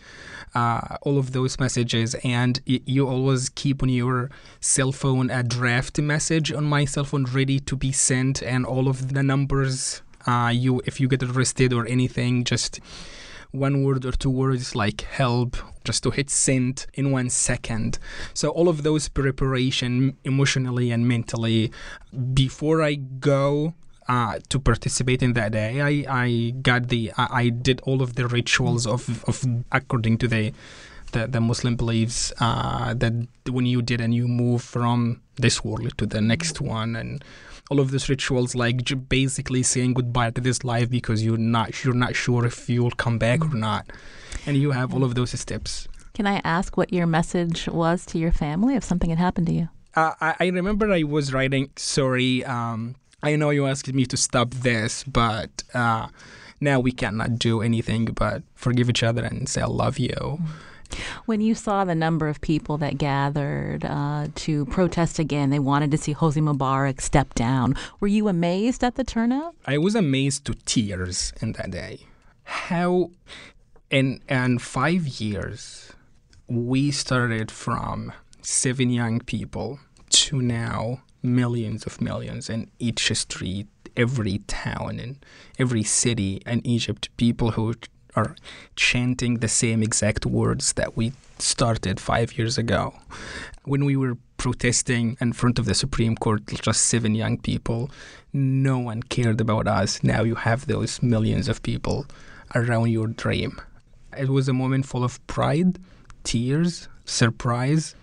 uh, 0.54 0.96
all 1.02 1.18
of 1.18 1.32
those 1.32 1.58
messages, 1.58 2.14
and 2.24 2.60
y- 2.66 2.80
you 2.84 3.06
always 3.06 3.48
keep 3.48 3.82
on 3.82 3.88
your 3.88 4.30
cell 4.60 4.92
phone 4.92 5.30
a 5.30 5.42
draft 5.42 5.98
message 5.98 6.52
on 6.52 6.64
my 6.64 6.84
cell 6.84 7.04
phone 7.04 7.24
ready 7.24 7.60
to 7.60 7.76
be 7.76 7.92
sent, 7.92 8.42
and 8.42 8.66
all 8.66 8.88
of 8.88 9.14
the 9.14 9.22
numbers. 9.22 10.02
Uh, 10.26 10.52
you 10.52 10.82
if 10.84 11.00
you 11.00 11.08
get 11.08 11.22
arrested 11.22 11.72
or 11.72 11.86
anything, 11.86 12.44
just 12.44 12.78
one 13.52 13.82
word 13.82 14.04
or 14.04 14.12
two 14.12 14.30
words 14.30 14.74
like 14.74 15.02
help 15.02 15.56
just 15.84 16.02
to 16.02 16.10
hit 16.10 16.30
send 16.30 16.86
in 16.94 17.10
one 17.10 17.30
second. 17.30 17.98
So 18.34 18.50
all 18.50 18.68
of 18.68 18.82
those 18.82 19.08
preparation 19.08 20.16
emotionally 20.24 20.90
and 20.90 21.06
mentally 21.06 21.72
before 22.34 22.82
i 22.82 22.94
go 22.94 23.74
uh, 24.08 24.38
to 24.48 24.58
participate 24.58 25.22
in 25.22 25.34
that 25.34 25.52
day 25.52 25.80
i, 25.80 26.24
I 26.24 26.54
got 26.62 26.88
the 26.88 27.12
I, 27.16 27.26
I 27.42 27.48
did 27.48 27.80
all 27.84 28.02
of 28.02 28.16
the 28.16 28.26
rituals 28.26 28.86
of, 28.86 29.24
of 29.28 29.44
according 29.70 30.18
to 30.18 30.28
the 30.28 30.52
the, 31.12 31.26
the 31.26 31.40
Muslim 31.40 31.76
beliefs 31.76 32.32
uh, 32.40 32.94
that 32.94 33.12
when 33.48 33.66
you 33.66 33.82
did 33.82 34.00
and 34.00 34.14
you 34.14 34.28
move 34.28 34.62
from 34.62 35.20
this 35.36 35.64
world 35.64 35.96
to 35.98 36.06
the 36.06 36.20
next 36.20 36.60
one 36.60 36.94
and 36.94 37.24
all 37.70 37.80
of 37.80 37.92
these 37.92 38.08
rituals 38.08 38.54
like 38.54 39.08
basically 39.08 39.62
saying 39.62 39.94
goodbye 39.94 40.30
to 40.30 40.40
this 40.40 40.64
life 40.64 40.90
because 40.90 41.24
you're 41.24 41.38
not 41.38 41.84
you're 41.84 41.94
not 41.94 42.14
sure 42.16 42.44
if 42.44 42.68
you'll 42.68 42.90
come 42.90 43.18
back 43.18 43.44
or 43.44 43.54
not. 43.54 43.86
And 44.46 44.56
you 44.56 44.72
have 44.72 44.92
all 44.92 45.04
of 45.04 45.14
those 45.14 45.38
steps. 45.38 45.88
Can 46.14 46.26
I 46.26 46.40
ask 46.44 46.76
what 46.76 46.92
your 46.92 47.06
message 47.06 47.68
was 47.68 48.04
to 48.06 48.18
your 48.18 48.32
family 48.32 48.74
if 48.74 48.84
something 48.84 49.08
had 49.10 49.18
happened 49.18 49.46
to 49.46 49.52
you? 49.52 49.68
uh, 49.94 50.14
I, 50.20 50.34
I 50.40 50.46
remember 50.48 50.90
I 50.92 51.02
was 51.02 51.32
writing 51.32 51.70
sorry 51.76 52.44
um, 52.44 52.96
I 53.22 53.36
know 53.36 53.50
you 53.50 53.66
asked 53.66 53.92
me 53.92 54.06
to 54.06 54.16
stop 54.16 54.50
this 54.50 55.04
but 55.04 55.62
uh, 55.74 56.08
now 56.60 56.80
we 56.80 56.92
cannot 56.92 57.38
do 57.38 57.60
anything 57.60 58.06
but 58.06 58.42
forgive 58.54 58.88
each 58.88 59.02
other 59.02 59.24
and 59.24 59.48
say 59.48 59.62
I 59.62 59.66
love 59.66 59.98
you 59.98 60.38
When 61.26 61.40
you 61.40 61.54
saw 61.54 61.84
the 61.84 61.94
number 61.94 62.28
of 62.28 62.40
people 62.40 62.78
that 62.78 62.98
gathered 62.98 63.84
uh, 63.84 64.28
to 64.34 64.66
protest 64.66 65.18
again, 65.18 65.50
they 65.50 65.58
wanted 65.58 65.90
to 65.92 65.98
see 65.98 66.14
Hosni 66.14 66.42
Mubarak 66.42 67.00
step 67.00 67.34
down. 67.34 67.74
Were 68.00 68.08
you 68.08 68.28
amazed 68.28 68.82
at 68.84 68.94
the 68.96 69.04
turnout? 69.04 69.54
I 69.66 69.78
was 69.78 69.94
amazed 69.94 70.44
to 70.46 70.54
tears 70.64 71.32
in 71.40 71.52
that 71.52 71.70
day. 71.70 72.00
How 72.44 73.10
in 73.90 74.22
in 74.28 74.58
five 74.58 75.06
years 75.06 75.92
we 76.48 76.90
started 76.90 77.50
from 77.50 78.12
seven 78.42 78.90
young 78.90 79.20
people 79.20 79.78
to 80.10 80.42
now 80.42 81.02
millions 81.22 81.86
of 81.86 82.00
millions 82.00 82.48
in 82.50 82.70
each 82.78 83.12
street, 83.16 83.68
every 83.96 84.38
town 84.46 84.98
and 84.98 85.24
every 85.58 85.82
city 85.82 86.42
in 86.46 86.66
Egypt, 86.66 87.08
people 87.16 87.52
who 87.52 87.74
are 88.14 88.36
chanting 88.76 89.38
the 89.38 89.48
same 89.48 89.82
exact 89.82 90.26
words 90.26 90.74
that 90.74 90.96
we 90.96 91.12
started 91.38 92.00
five 92.00 92.36
years 92.36 92.58
ago. 92.58 92.94
When 93.64 93.84
we 93.84 93.96
were 93.96 94.16
protesting 94.36 95.16
in 95.20 95.32
front 95.32 95.58
of 95.58 95.66
the 95.66 95.74
Supreme 95.74 96.16
Court, 96.16 96.46
just 96.46 96.86
seven 96.86 97.14
young 97.14 97.38
people, 97.38 97.90
no 98.32 98.78
one 98.78 99.02
cared 99.02 99.40
about 99.40 99.66
us. 99.68 100.02
Now 100.02 100.22
you 100.22 100.34
have 100.34 100.66
those 100.66 101.02
millions 101.02 101.48
of 101.48 101.62
people 101.62 102.06
around 102.54 102.88
your 102.88 103.06
dream. 103.06 103.60
It 104.16 104.28
was 104.28 104.48
a 104.48 104.52
moment 104.52 104.86
full 104.86 105.04
of 105.04 105.24
pride, 105.26 105.78
tears, 106.24 106.88
surprise, 107.04 107.94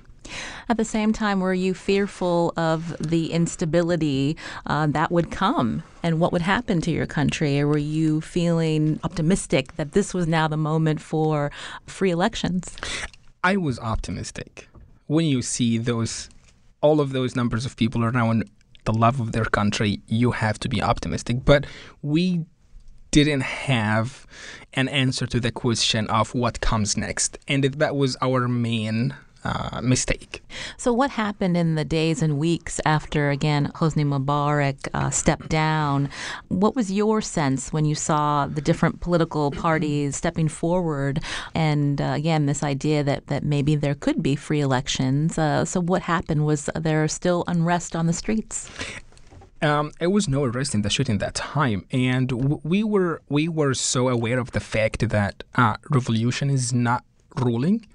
At 0.70 0.78
the 0.78 0.86
same 0.86 1.14
time, 1.14 1.40
were 1.40 1.54
you 1.54 1.74
fearful 1.74 2.54
of 2.58 2.96
the 3.00 3.32
instability 3.32 4.38
uh, 4.66 4.88
that 4.88 5.12
would 5.12 5.32
come 5.32 5.84
and 6.04 6.20
what 6.20 6.32
would 6.32 6.42
happen 6.42 6.82
to 6.82 6.92
your 6.92 7.06
country? 7.06 7.60
Or 7.60 7.68
were 7.68 7.78
you 7.78 8.22
feeling 8.22 9.00
optimistic 9.04 9.76
that 9.76 9.94
this 9.94 10.14
was 10.14 10.28
now 10.28 10.48
the 10.48 10.58
moment 10.58 11.02
for 11.02 11.52
free 11.86 12.12
elections? 12.12 12.76
I 13.44 13.58
was 13.58 13.80
optimistic. 13.80 14.68
When 15.08 15.26
you 15.26 15.42
see 15.42 15.78
those, 15.78 16.30
all 16.82 17.00
of 17.00 17.12
those 17.12 17.36
numbers 17.36 17.66
of 17.66 17.76
people 17.78 18.04
are 18.04 18.12
now 18.12 18.32
in 18.32 18.44
the 18.86 18.94
love 18.94 19.20
of 19.20 19.32
their 19.34 19.46
country, 19.46 20.02
you 20.08 20.32
have 20.32 20.60
to 20.60 20.70
be 20.70 20.82
optimistic. 20.82 21.44
But 21.44 21.66
we 22.02 22.46
didn't 23.12 23.42
have 23.42 24.26
an 24.74 24.88
answer 24.88 25.26
to 25.28 25.40
the 25.40 25.52
question 25.52 26.08
of 26.08 26.34
what 26.36 26.62
comes 26.62 26.98
next. 26.98 27.38
And 27.48 27.64
that 27.64 27.96
was 27.96 28.18
our 28.22 28.48
main 28.48 29.16
uh, 29.44 29.82
mistake. 29.82 30.44
So, 30.78 30.94
what 30.94 31.12
happened 31.12 31.58
in 31.58 31.76
the 31.76 31.86
days 31.86 32.22
and 32.22 32.38
weeks 32.38 32.80
after, 32.86 33.30
again, 33.30 33.72
Hosni 33.76 34.06
Mubarak 34.06 34.88
uh, 34.94 35.10
stepped 35.10 35.50
down? 35.50 36.10
What 36.48 36.76
was 36.76 36.92
your 36.92 37.22
sense 37.22 37.72
when 37.72 37.86
you 37.86 37.96
saw 37.96 38.48
the 38.48 38.62
different 38.62 39.00
political 39.00 39.52
parties 39.52 40.16
stepping 40.16 40.48
forward? 40.48 41.22
And 41.54 42.02
uh, 42.02 42.14
again, 42.16 42.46
this 42.46 42.64
idea 42.64 43.04
that, 43.04 43.28
that 43.28 43.44
maybe 43.44 43.76
there 43.76 43.96
could 43.96 44.22
be 44.22 44.36
free 44.36 44.62
elections. 44.62 45.38
Uh, 45.38 45.66
so, 45.66 45.80
what 45.80 46.04
happened? 46.04 46.46
Was 46.46 46.70
there 46.76 47.08
still 47.08 47.44
unrest 47.48 47.96
on 47.96 48.08
the 48.08 48.14
streets? 48.14 48.70
Um, 49.62 49.92
there 50.00 50.10
was 50.10 50.28
no 50.28 50.44
arrest 50.44 50.76
in 50.76 50.84
the 50.84 50.90
shooting 50.90 51.18
that 51.18 51.34
time, 51.34 51.86
and 51.92 52.30
w- 52.30 52.62
we 52.64 52.84
were 52.84 53.22
we 53.28 53.48
were 53.48 53.74
so 53.74 54.08
aware 54.08 54.38
of 54.38 54.52
the 54.52 54.60
fact 54.60 55.10
that 55.10 55.44
uh, 55.56 55.78
revolution 55.90 56.52
is 56.52 56.72
not 56.72 57.04
ruling, 57.40 57.86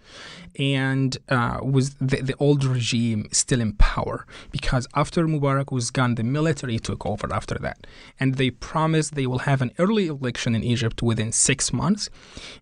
and 0.59 1.16
uh, 1.28 1.59
was 1.62 1.94
the, 1.94 2.20
the 2.20 2.35
old 2.38 2.64
regime 2.64 3.26
still 3.33 3.61
in 3.61 3.72
power 3.74 4.26
because 4.50 4.87
after 4.94 5.26
Mubarak 5.26 5.72
was 5.72 5.90
gone, 5.90 6.16
the 6.16 6.22
military 6.22 6.78
took 6.78 7.07
over 7.07 7.33
after 7.33 7.57
that, 7.57 7.87
and 8.20 8.35
they 8.35 8.50
promised 8.50 9.14
they 9.14 9.26
will 9.26 9.40
have 9.40 9.62
an 9.62 9.72
early 9.78 10.07
election 10.07 10.55
in 10.55 10.62
Egypt 10.62 11.02
within 11.02 11.33
six 11.33 11.72
months, 11.72 12.11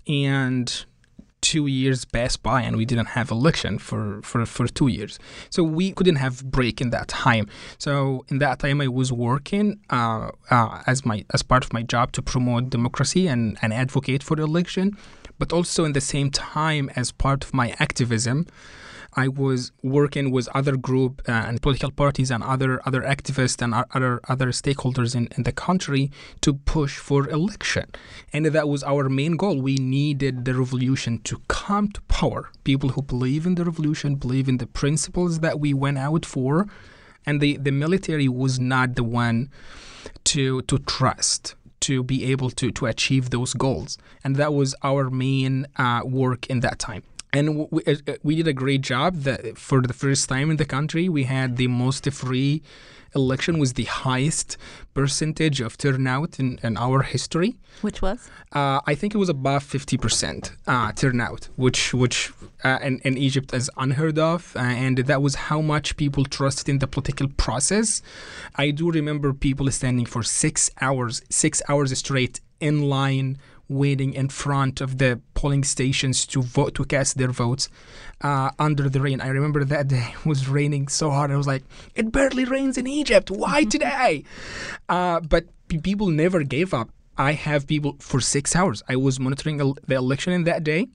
and 0.06 0.84
two 1.40 1.66
years 1.66 2.04
passed 2.04 2.42
by 2.42 2.62
and 2.62 2.76
we 2.76 2.84
didn't 2.84 3.06
have 3.06 3.30
election 3.30 3.78
for, 3.78 4.20
for, 4.22 4.44
for 4.44 4.66
two 4.66 4.88
years. 4.88 5.18
So 5.48 5.62
we 5.62 5.92
couldn't 5.92 6.16
have 6.16 6.44
break 6.44 6.80
in 6.80 6.90
that 6.90 7.08
time. 7.08 7.48
So 7.78 8.24
in 8.28 8.38
that 8.38 8.58
time 8.58 8.80
I 8.80 8.88
was 8.88 9.12
working 9.12 9.80
uh, 9.90 10.30
uh, 10.50 10.82
as 10.86 11.06
my 11.06 11.24
as 11.32 11.42
part 11.42 11.64
of 11.64 11.72
my 11.72 11.82
job 11.82 12.12
to 12.12 12.22
promote 12.22 12.70
democracy 12.70 13.26
and, 13.26 13.58
and 13.62 13.72
advocate 13.72 14.22
for 14.22 14.36
the 14.36 14.42
election, 14.42 14.96
but 15.40 15.52
also 15.52 15.84
in 15.84 15.94
the 15.94 16.06
same 16.14 16.30
time 16.30 16.90
as 16.94 17.10
part 17.10 17.42
of 17.42 17.52
my 17.52 17.74
activism. 17.80 18.46
I 19.14 19.26
was 19.26 19.72
working 19.82 20.30
with 20.30 20.48
other 20.54 20.76
group 20.76 21.22
uh, 21.28 21.32
and 21.32 21.60
political 21.60 21.90
parties 21.90 22.30
and 22.30 22.44
other 22.44 22.80
other 22.86 23.02
activists 23.02 23.60
and 23.60 23.74
other 23.96 24.20
other 24.28 24.48
stakeholders 24.62 25.16
in, 25.16 25.28
in 25.36 25.42
the 25.42 25.56
country 25.66 26.12
to 26.42 26.54
push 26.54 26.94
for 26.98 27.28
election, 27.28 27.86
and 28.32 28.46
that 28.46 28.68
was 28.68 28.84
our 28.84 29.08
main 29.08 29.34
goal. 29.36 29.56
We 29.60 29.76
needed 29.98 30.44
the 30.44 30.54
revolution 30.54 31.18
to 31.28 31.34
come 31.48 31.88
to 31.96 32.00
power. 32.02 32.50
People 32.62 32.90
who 32.90 33.02
believe 33.02 33.46
in 33.46 33.56
the 33.56 33.64
revolution, 33.64 34.14
believe 34.14 34.48
in 34.48 34.58
the 34.58 34.68
principles 34.82 35.40
that 35.40 35.58
we 35.58 35.74
went 35.74 35.98
out 35.98 36.24
for, 36.24 36.68
and 37.26 37.40
the 37.40 37.56
the 37.56 37.72
military 37.72 38.28
was 38.28 38.60
not 38.60 38.94
the 38.94 39.04
one 39.26 39.50
to 40.30 40.62
to 40.62 40.78
trust 40.78 41.56
to 41.80 42.02
be 42.02 42.24
able 42.30 42.50
to 42.50 42.70
to 42.70 42.86
achieve 42.86 43.30
those 43.30 43.54
goals. 43.54 43.98
And 44.22 44.36
that 44.36 44.52
was 44.54 44.74
our 44.82 45.10
main 45.10 45.66
uh, 45.76 46.02
work 46.04 46.46
in 46.48 46.60
that 46.60 46.78
time 46.78 47.02
and 47.32 47.70
we, 47.70 47.82
uh, 47.86 47.96
we 48.22 48.36
did 48.36 48.48
a 48.48 48.52
great 48.52 48.80
job 48.80 49.14
that 49.22 49.56
for 49.58 49.80
the 49.80 49.92
first 49.92 50.28
time 50.28 50.50
in 50.50 50.56
the 50.56 50.64
country 50.64 51.08
we 51.08 51.24
had 51.24 51.56
the 51.56 51.68
most 51.68 52.10
free 52.10 52.62
election 53.14 53.58
was 53.58 53.72
the 53.74 53.84
highest 53.84 54.56
percentage 54.94 55.60
of 55.60 55.76
turnout 55.76 56.38
in, 56.38 56.60
in 56.62 56.76
our 56.76 57.02
history. 57.02 57.56
Which 57.80 58.02
was? 58.02 58.30
Uh, 58.52 58.80
i 58.86 58.94
think 58.94 59.14
it 59.14 59.18
was 59.18 59.28
above 59.28 59.62
50% 59.62 60.52
uh, 60.66 60.92
turnout 60.92 61.48
which 61.56 61.94
which 61.94 62.32
uh, 62.64 62.78
in, 62.82 62.98
in 63.04 63.16
egypt 63.16 63.54
is 63.54 63.70
unheard 63.76 64.18
of 64.18 64.56
uh, 64.56 64.60
and 64.60 64.98
that 64.98 65.22
was 65.22 65.34
how 65.48 65.60
much 65.60 65.96
people 65.96 66.24
trusted 66.24 66.68
in 66.68 66.78
the 66.80 66.88
political 66.88 67.28
process. 67.28 68.02
I 68.56 68.72
do 68.72 68.90
remember 68.90 69.32
people 69.32 69.70
standing 69.70 70.06
for 70.06 70.22
six 70.24 70.70
hours 70.80 71.22
six 71.30 71.62
hours 71.68 71.96
straight 71.96 72.40
in 72.60 72.82
line 72.88 73.38
waiting 73.70 74.12
in 74.12 74.28
front 74.28 74.80
of 74.80 74.98
the 74.98 75.20
polling 75.34 75.64
stations 75.64 76.26
to 76.26 76.42
vote 76.42 76.74
to 76.74 76.84
cast 76.84 77.16
their 77.16 77.30
votes 77.30 77.68
uh, 78.20 78.50
under 78.58 78.88
the 78.88 79.00
rain. 79.00 79.20
I 79.20 79.28
remember 79.28 79.64
that 79.64 79.88
day 79.88 80.08
it 80.14 80.26
was 80.26 80.48
raining 80.48 80.88
so 80.88 81.10
hard. 81.10 81.30
I 81.30 81.36
was 81.36 81.46
like, 81.46 81.62
it 81.94 82.12
barely 82.12 82.44
rains 82.44 82.76
in 82.76 82.86
Egypt. 82.86 83.30
Why 83.30 83.64
today? 83.64 84.24
Uh, 84.88 85.20
but 85.20 85.44
people 85.68 86.08
never 86.08 86.42
gave 86.42 86.74
up. 86.74 86.90
I 87.16 87.32
have 87.32 87.66
people 87.66 87.96
for 88.00 88.20
six 88.20 88.56
hours. 88.56 88.82
I 88.88 88.96
was 88.96 89.20
monitoring 89.20 89.58
the 89.58 89.94
election 89.94 90.32
in 90.32 90.44
that 90.44 90.64
day 90.64 90.88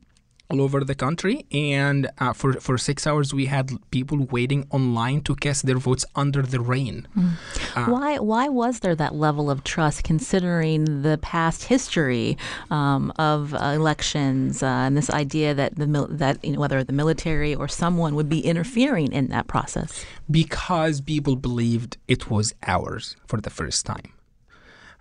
all 0.49 0.61
over 0.61 0.83
the 0.83 0.95
country. 0.95 1.45
And 1.51 2.09
uh, 2.19 2.33
for 2.33 2.53
for 2.53 2.77
six 2.77 3.07
hours 3.07 3.33
we 3.33 3.45
had 3.47 3.71
people 3.91 4.27
waiting 4.31 4.65
online 4.71 5.21
to 5.21 5.35
cast 5.35 5.65
their 5.65 5.77
votes 5.77 6.05
under 6.15 6.41
the 6.41 6.59
rain. 6.59 7.07
Mm. 7.17 7.31
uh, 7.75 7.85
why 7.91 8.19
why 8.19 8.49
was 8.49 8.79
there 8.79 8.95
that 8.95 9.15
level 9.15 9.49
of 9.49 9.63
trust 9.63 10.03
considering 10.03 11.01
the 11.01 11.17
past 11.17 11.63
history 11.65 12.37
um, 12.71 13.11
of 13.17 13.53
uh, 13.53 13.57
elections 13.75 14.63
uh, 14.63 14.67
and 14.67 14.97
this 14.97 15.09
idea 15.09 15.53
that 15.53 15.75
the 15.75 15.87
mil- 15.87 16.07
that 16.09 16.43
you 16.43 16.53
know, 16.53 16.59
whether 16.59 16.83
the 16.83 16.93
military 16.93 17.53
or 17.55 17.67
someone 17.67 18.15
would 18.15 18.29
be 18.29 18.41
interfering 18.41 19.11
in 19.11 19.27
that 19.27 19.47
process? 19.47 20.05
Because 20.29 21.01
people 21.01 21.35
believed 21.35 21.97
it 22.07 22.29
was 22.29 22.53
ours 22.65 23.15
for 23.27 23.39
the 23.39 23.49
first 23.49 23.85
time 23.85 24.14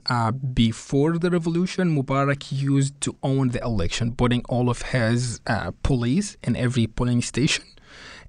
uh, 0.08 0.32
before 0.32 1.18
the 1.18 1.30
revolution, 1.30 1.96
Mubarak 1.96 2.52
used 2.52 3.00
to 3.02 3.16
own 3.22 3.48
the 3.48 3.60
election, 3.62 4.12
putting 4.14 4.44
all 4.48 4.68
of 4.68 4.82
his 4.82 5.40
uh, 5.46 5.72
police 5.82 6.36
in 6.42 6.56
every 6.56 6.86
polling 6.86 7.22
station. 7.22 7.64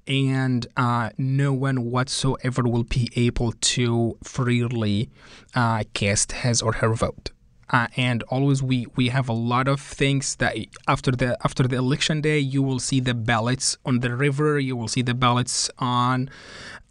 And 0.06 0.66
uh, 0.76 1.10
no 1.18 1.52
one 1.52 1.90
whatsoever 1.90 2.62
will 2.62 2.84
be 2.84 3.10
able 3.16 3.52
to 3.52 4.16
freely 4.22 5.10
uh, 5.54 5.82
cast 5.94 6.32
his 6.32 6.62
or 6.62 6.74
her 6.74 6.94
vote. 6.94 7.32
Uh, 7.68 7.88
and 7.96 8.22
always 8.24 8.62
we 8.62 8.86
we 8.94 9.08
have 9.08 9.28
a 9.28 9.32
lot 9.32 9.66
of 9.66 9.80
things 9.80 10.36
that 10.36 10.56
after 10.86 11.10
the 11.10 11.36
after 11.44 11.64
the 11.64 11.74
election 11.74 12.20
day 12.20 12.38
you 12.38 12.62
will 12.62 12.78
see 12.78 13.00
the 13.00 13.12
ballots 13.12 13.76
on 13.84 13.98
the 13.98 14.14
river 14.14 14.60
you 14.60 14.76
will 14.76 14.86
see 14.86 15.02
the 15.02 15.14
ballots 15.14 15.68
on 15.80 16.30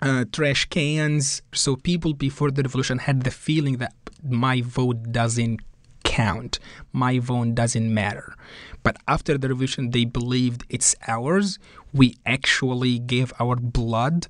uh, 0.01 0.25
trash 0.33 0.65
cans 0.65 1.41
so 1.53 1.77
people 1.77 2.13
before 2.13 2.51
the 2.51 2.61
revolution 2.61 2.97
had 2.97 3.23
the 3.23 3.31
feeling 3.31 3.77
that 3.77 3.93
my 4.25 4.61
vote 4.61 5.11
doesn't 5.11 5.61
count. 6.03 6.59
My 6.93 7.19
vote 7.19 7.55
doesn't 7.55 7.93
matter. 7.93 8.35
But 8.83 8.97
after 9.07 9.37
the 9.37 9.49
revolution, 9.49 9.91
they 9.91 10.05
believed 10.05 10.63
it's 10.69 10.95
ours. 11.07 11.59
We 11.93 12.15
actually 12.25 12.99
gave 12.99 13.33
our 13.39 13.55
blood, 13.55 14.27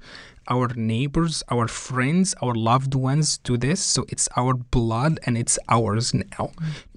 our 0.48 0.70
neighbors, 0.76 1.44
our 1.50 1.68
friends, 1.68 2.34
our 2.42 2.56
loved 2.56 2.96
ones 2.96 3.38
to 3.40 3.58
this. 3.58 3.82
So 3.82 4.06
it's 4.10 4.30
our 4.38 4.54
blood 4.54 5.20
and 5.26 5.38
it's 5.38 5.60
ours 5.70 6.14
now. 6.14 6.52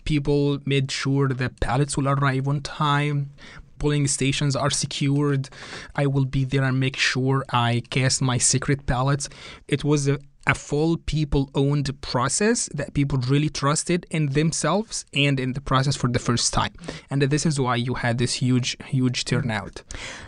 People 0.05 0.61
made 0.65 0.91
sure 0.91 1.29
the 1.29 1.51
ballots 1.51 1.97
will 1.97 2.09
arrive 2.09 2.49
on 2.49 2.61
time 2.63 3.31
polling 3.79 4.09
stations 4.09 4.57
are 4.57 4.71
secured. 4.71 5.49
I 5.95 6.07
will 6.07 6.25
be 6.25 6.45
there 6.45 6.65
and 6.65 6.81
make 6.81 6.97
sure 6.97 7.45
I 7.51 7.83
cast 7.91 8.21
my 8.21 8.39
secret 8.39 8.87
ballots. 8.87 9.29
It 9.69 9.85
was 9.85 10.09
a, 10.09 10.19
a 10.49 10.55
full 10.55 10.97
people 10.97 11.51
owned 11.55 11.89
process 12.01 12.69
that 12.75 12.95
people 12.95 13.19
really 13.19 13.51
trusted 13.51 14.07
in 14.11 14.31
themselves 14.31 15.05
and 15.13 15.39
in 15.39 15.53
the 15.53 15.61
process 15.61 15.95
for 15.95 16.09
the 16.09 16.19
first 16.19 16.53
time. 16.55 16.73
And 17.11 17.21
this 17.23 17.45
is 17.45 17.61
why 17.61 17.77
you 17.77 17.95
had 17.95 18.17
this 18.17 18.33
huge, 18.35 18.77
huge 18.87 19.27
turnout. 19.27 19.83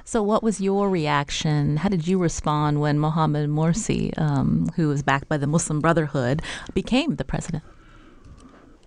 So, 0.04 0.22
what 0.22 0.42
was 0.42 0.60
your 0.60 0.90
reaction? 0.90 1.78
How 1.78 1.88
did 1.88 2.06
you 2.06 2.18
respond 2.18 2.80
when 2.80 2.98
Mohamed 2.98 3.48
Morsi, 3.48 4.16
um, 4.18 4.68
who 4.76 4.88
was 4.88 5.02
backed 5.02 5.28
by 5.28 5.38
the 5.38 5.46
Muslim 5.46 5.80
Brotherhood, 5.80 6.42
became 6.74 7.16
the 7.16 7.24
president? 7.24 7.64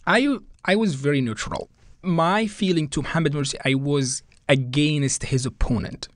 I, 0.06 0.38
I 0.64 0.76
was 0.76 0.94
very 0.94 1.20
neutral. 1.20 1.70
My 2.04 2.46
feeling 2.46 2.88
to 2.90 3.02
Mohamed 3.02 3.34
Morsi, 3.34 3.56
I 3.66 3.74
was 3.74 4.22
against 4.48 5.24
his 5.24 5.46
opponent. 5.46 6.08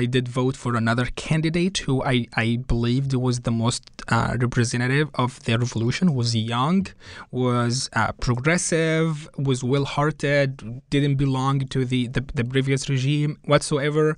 I 0.00 0.06
did 0.06 0.26
vote 0.28 0.56
for 0.56 0.76
another 0.76 1.06
candidate 1.26 1.76
who 1.84 2.02
I, 2.02 2.26
I 2.34 2.46
believed 2.74 3.12
was 3.12 3.40
the 3.40 3.50
most 3.50 3.82
uh, 4.08 4.34
representative 4.40 5.10
of 5.14 5.30
the 5.44 5.58
revolution, 5.58 6.14
was 6.14 6.34
young, 6.34 6.86
was 7.30 7.90
uh, 7.92 8.12
progressive, 8.12 9.28
was 9.36 9.62
well-hearted, 9.62 10.80
didn't 10.88 11.16
belong 11.16 11.66
to 11.74 11.84
the, 11.84 12.06
the, 12.08 12.22
the, 12.38 12.44
previous 12.44 12.88
regime 12.88 13.38
whatsoever. 13.44 14.16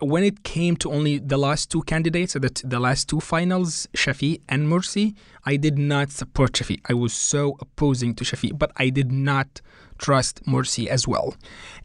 When 0.00 0.22
it 0.22 0.42
came 0.42 0.76
to 0.82 0.92
only 0.92 1.14
the 1.18 1.38
last 1.38 1.70
two 1.70 1.82
candidates, 1.92 2.34
the, 2.34 2.52
the 2.62 2.78
last 2.78 3.08
two 3.08 3.20
finals, 3.20 3.88
Shafi 3.94 4.42
and 4.50 4.68
Morsi, 4.68 5.14
I 5.46 5.56
did 5.56 5.78
not 5.78 6.10
support 6.10 6.52
Shafi. 6.52 6.78
I 6.90 6.92
was 6.92 7.14
so 7.14 7.56
opposing 7.60 8.14
to 8.16 8.24
Shafi, 8.24 8.50
but 8.62 8.70
I 8.76 8.90
did 8.90 9.10
not 9.10 9.62
trust 10.02 10.44
Morsi 10.44 10.86
as 10.86 11.08
well. 11.08 11.34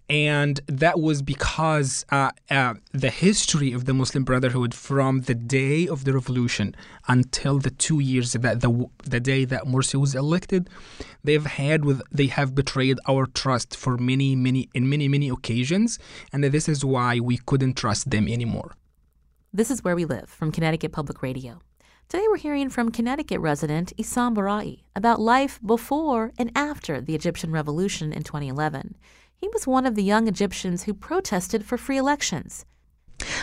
And 0.09 0.59
that 0.67 0.99
was 0.99 1.21
because 1.21 2.05
uh, 2.11 2.31
uh, 2.49 2.75
the 2.93 3.09
history 3.09 3.73
of 3.73 3.85
the 3.85 3.93
Muslim 3.93 4.23
Brotherhood 4.23 4.73
from 4.73 5.21
the 5.21 5.35
day 5.35 5.87
of 5.87 6.05
the 6.05 6.13
revolution 6.13 6.75
until 7.07 7.59
the 7.59 7.71
two 7.71 7.99
years 7.99 8.31
that 8.31 8.61
the, 8.61 8.89
the 9.03 9.19
day 9.19 9.43
that 9.45 9.63
Morsi 9.63 9.99
was 9.99 10.15
elected, 10.15 10.69
they've 11.25 11.45
had 11.45 11.83
with 11.83 12.01
they 12.09 12.27
have 12.27 12.55
betrayed 12.55 12.97
our 13.07 13.25
trust 13.25 13.75
for 13.75 13.97
many, 13.97 14.35
many 14.35 14.69
in 14.73 14.89
many, 14.89 15.07
many 15.09 15.29
occasions, 15.29 15.99
and 16.31 16.41
this 16.43 16.69
is 16.69 16.85
why 16.85 17.19
we 17.19 17.37
couldn't 17.45 17.75
trust 17.75 18.09
them 18.09 18.27
anymore. 18.29 18.71
This 19.53 19.69
is 19.69 19.83
where 19.83 19.95
we 19.95 20.05
live 20.05 20.29
from 20.29 20.51
Connecticut 20.51 20.91
Public 20.93 21.21
Radio. 21.21 21.59
Today 22.09 22.23
we're 22.29 22.37
hearing 22.37 22.69
from 22.69 22.89
Connecticut 22.89 23.41
resident 23.41 23.91
Isam 23.97 24.33
Barai 24.33 24.81
about 24.95 25.19
life 25.19 25.59
before 25.61 26.31
and 26.37 26.49
after 26.55 27.01
the 27.01 27.13
Egyptian 27.13 27.51
Revolution 27.51 28.13
in 28.13 28.23
2011. 28.23 28.95
He 29.35 29.49
was 29.49 29.67
one 29.67 29.85
of 29.85 29.95
the 29.95 30.03
young 30.03 30.29
Egyptians 30.29 30.83
who 30.83 30.93
protested 30.93 31.65
for 31.65 31.77
free 31.77 31.97
elections. 31.97 32.65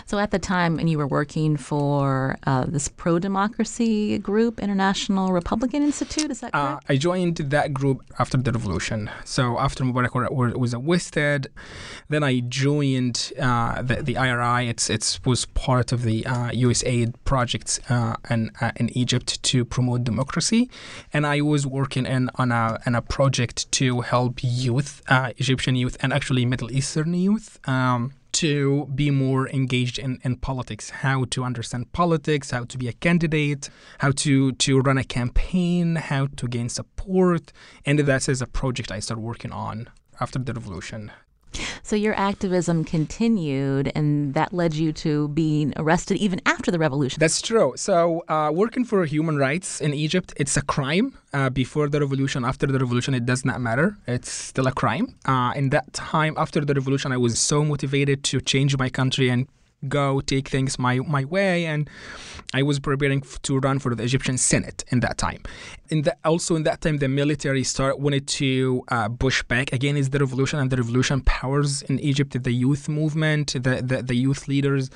So 0.06 0.18
at 0.18 0.30
the 0.30 0.38
time, 0.38 0.78
and 0.78 0.88
you 0.88 0.98
were 0.98 1.06
working 1.06 1.56
for 1.56 2.38
uh, 2.46 2.64
this 2.66 2.88
pro 2.88 3.18
democracy 3.18 4.18
group, 4.18 4.60
International 4.60 5.32
Republican 5.32 5.82
Institute, 5.82 6.30
is 6.30 6.40
that 6.40 6.54
uh, 6.54 6.66
correct? 6.66 6.84
Uh, 6.90 6.92
I 6.92 6.96
joined 6.96 7.36
that 7.36 7.72
group 7.72 8.02
after 8.18 8.36
the 8.36 8.52
revolution. 8.52 9.10
So 9.24 9.58
after 9.58 9.84
Mubarak 9.84 10.30
was 10.30 10.74
arrested, 10.74 11.48
then 12.08 12.22
I 12.22 12.40
joined 12.40 13.32
uh, 13.40 13.82
the, 13.82 13.96
the 14.02 14.16
IRI. 14.16 14.68
It's 14.68 14.90
it 14.90 15.20
was 15.24 15.46
part 15.46 15.92
of 15.92 16.02
the 16.02 16.22
USAID 16.22 17.08
uh, 17.08 17.18
project 17.24 17.80
uh, 17.88 18.16
in, 18.30 18.50
in 18.76 18.96
Egypt 18.96 19.42
to 19.42 19.64
promote 19.64 20.04
democracy, 20.04 20.70
and 21.12 21.26
I 21.26 21.40
was 21.40 21.66
working 21.66 22.06
in 22.06 22.30
on 22.36 22.52
a 22.52 22.78
on 22.86 22.94
a 22.94 23.02
project 23.02 23.70
to 23.72 24.02
help 24.02 24.40
youth, 24.42 25.02
Egyptian 25.10 25.74
youth, 25.74 25.96
and 26.00 26.12
actually 26.12 26.44
Middle 26.46 26.70
Eastern 26.70 27.14
youth. 27.14 27.58
Um, 27.68 28.12
to 28.34 28.86
be 28.94 29.10
more 29.10 29.48
engaged 29.48 29.98
in, 29.98 30.20
in 30.22 30.36
politics, 30.36 30.90
how 30.90 31.24
to 31.30 31.44
understand 31.44 31.92
politics, 31.92 32.50
how 32.50 32.64
to 32.64 32.78
be 32.78 32.88
a 32.88 32.92
candidate, 32.92 33.70
how 33.98 34.10
to, 34.12 34.52
to 34.52 34.80
run 34.80 34.98
a 34.98 35.04
campaign, 35.04 35.96
how 35.96 36.26
to 36.36 36.48
gain 36.48 36.68
support. 36.68 37.52
And 37.86 37.98
that 38.00 38.28
is 38.28 38.42
a 38.42 38.46
project 38.46 38.92
I 38.92 39.00
started 39.00 39.22
working 39.22 39.52
on 39.52 39.88
after 40.20 40.38
the 40.38 40.52
revolution. 40.52 41.10
So 41.82 41.96
your 41.96 42.14
activism 42.14 42.84
continued, 42.84 43.92
and 43.94 44.34
that 44.34 44.52
led 44.52 44.74
you 44.74 44.92
to 45.04 45.28
being 45.28 45.72
arrested 45.76 46.16
even 46.18 46.40
after 46.46 46.70
the 46.70 46.78
revolution. 46.78 47.20
That's 47.20 47.40
true. 47.42 47.72
So 47.76 48.24
uh, 48.28 48.50
working 48.52 48.84
for 48.84 49.04
human 49.04 49.36
rights 49.36 49.80
in 49.80 49.94
Egypt, 49.94 50.32
it's 50.36 50.56
a 50.56 50.62
crime. 50.62 51.18
Uh, 51.32 51.50
before 51.50 51.88
the 51.88 52.00
revolution, 52.00 52.44
after 52.44 52.66
the 52.66 52.78
revolution, 52.78 53.12
it 53.12 53.26
does 53.26 53.44
not 53.44 53.60
matter. 53.60 53.96
It's 54.06 54.30
still 54.30 54.68
a 54.68 54.72
crime. 54.72 55.16
Uh, 55.24 55.52
in 55.56 55.70
that 55.70 55.92
time, 55.92 56.34
after 56.36 56.64
the 56.64 56.74
revolution, 56.74 57.10
I 57.10 57.16
was 57.16 57.38
so 57.38 57.64
motivated 57.64 58.22
to 58.24 58.40
change 58.40 58.76
my 58.78 58.88
country 58.88 59.28
and 59.28 59.48
go 59.88 60.20
take 60.20 60.48
things 60.48 60.78
my 60.78 60.98
my 60.98 61.24
way, 61.24 61.66
and 61.66 61.88
I 62.52 62.62
was 62.62 62.80
preparing 62.80 63.22
f- 63.24 63.40
to 63.42 63.58
run 63.58 63.78
for 63.78 63.94
the 63.94 64.02
Egyptian 64.02 64.38
Senate 64.38 64.84
in 64.88 65.00
that 65.00 65.18
time. 65.18 65.42
In 65.88 66.02
that 66.02 66.18
also 66.24 66.56
in 66.56 66.62
that 66.64 66.80
time, 66.80 66.98
the 66.98 67.08
military 67.08 67.64
start 67.64 67.98
wanted 67.98 68.26
to 68.28 68.82
uh, 68.88 69.08
push 69.08 69.42
back 69.42 69.72
again. 69.72 69.96
Is 69.96 70.10
the 70.10 70.18
revolution 70.18 70.58
and 70.58 70.70
the 70.70 70.76
revolution 70.76 71.20
powers 71.22 71.82
in 71.82 71.98
Egypt, 72.00 72.42
the 72.42 72.52
youth 72.52 72.88
movement, 72.88 73.52
the, 73.52 73.82
the 73.82 74.02
the 74.02 74.14
youth 74.14 74.48
leaders, 74.48 74.90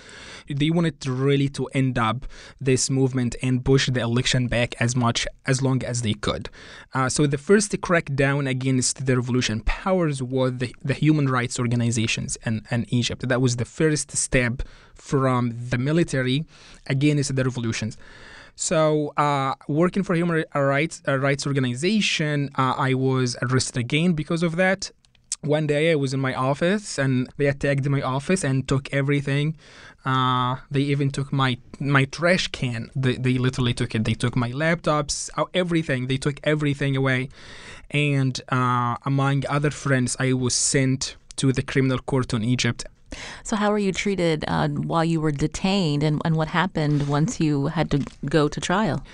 they 0.48 0.70
wanted 0.70 1.06
really 1.06 1.48
to 1.50 1.66
end 1.74 1.98
up 1.98 2.26
this 2.60 2.90
movement 2.90 3.36
and 3.42 3.64
push 3.64 3.88
the 3.90 4.00
election 4.00 4.48
back 4.48 4.74
as 4.80 4.96
much 4.96 5.26
as 5.46 5.62
long 5.62 5.84
as 5.84 6.02
they 6.02 6.14
could. 6.14 6.48
Uh, 6.94 7.08
so 7.08 7.26
the 7.26 7.38
first 7.38 7.72
crackdown 7.80 8.48
against 8.48 9.06
the 9.06 9.16
revolution 9.16 9.60
powers 9.60 10.22
was 10.22 10.58
the, 10.58 10.74
the 10.82 10.94
human 10.94 11.28
rights 11.28 11.58
organizations 11.58 12.36
in, 12.44 12.64
in 12.70 12.86
Egypt. 12.88 13.28
That 13.28 13.40
was 13.40 13.56
the 13.56 13.64
first 13.64 14.16
step 14.16 14.62
from 14.94 15.52
the 15.70 15.78
military 15.78 16.44
against 16.86 17.34
the 17.34 17.44
revolutions. 17.44 17.96
So, 18.60 19.12
uh, 19.16 19.54
working 19.68 20.02
for 20.02 20.16
human 20.16 20.44
rights 20.52 21.00
uh, 21.06 21.16
rights 21.16 21.46
organization, 21.46 22.50
uh, 22.56 22.74
I 22.76 22.94
was 22.94 23.36
arrested 23.40 23.76
again 23.76 24.14
because 24.14 24.42
of 24.42 24.56
that. 24.56 24.90
One 25.42 25.68
day, 25.68 25.92
I 25.92 25.94
was 25.94 26.12
in 26.12 26.18
my 26.18 26.34
office, 26.34 26.98
and 26.98 27.28
they 27.36 27.46
attacked 27.46 27.88
my 27.88 28.02
office 28.02 28.42
and 28.42 28.66
took 28.66 28.92
everything. 28.92 29.56
Uh, 30.04 30.56
they 30.72 30.80
even 30.80 31.10
took 31.10 31.32
my 31.32 31.58
my 31.78 32.04
trash 32.06 32.48
can. 32.48 32.90
They, 32.96 33.14
they 33.14 33.38
literally 33.38 33.74
took 33.74 33.94
it. 33.94 34.04
They 34.04 34.14
took 34.14 34.34
my 34.34 34.50
laptops, 34.50 35.30
uh, 35.36 35.44
everything. 35.54 36.08
They 36.08 36.16
took 36.16 36.40
everything 36.42 36.96
away, 36.96 37.28
and 37.92 38.40
uh, 38.48 38.96
among 39.06 39.44
other 39.48 39.70
friends, 39.70 40.16
I 40.18 40.32
was 40.32 40.54
sent 40.54 41.14
to 41.36 41.52
the 41.52 41.62
criminal 41.62 42.00
court 42.00 42.34
in 42.34 42.42
Egypt 42.42 42.84
so, 43.42 43.56
how 43.56 43.70
were 43.70 43.78
you 43.78 43.92
treated 43.92 44.44
uh, 44.48 44.68
while 44.68 45.04
you 45.04 45.20
were 45.20 45.32
detained, 45.32 46.02
and, 46.02 46.20
and 46.24 46.36
what 46.36 46.48
happened 46.48 47.08
once 47.08 47.40
you 47.40 47.68
had 47.68 47.90
to 47.90 48.04
go 48.26 48.48
to 48.48 48.60
trial? 48.60 49.04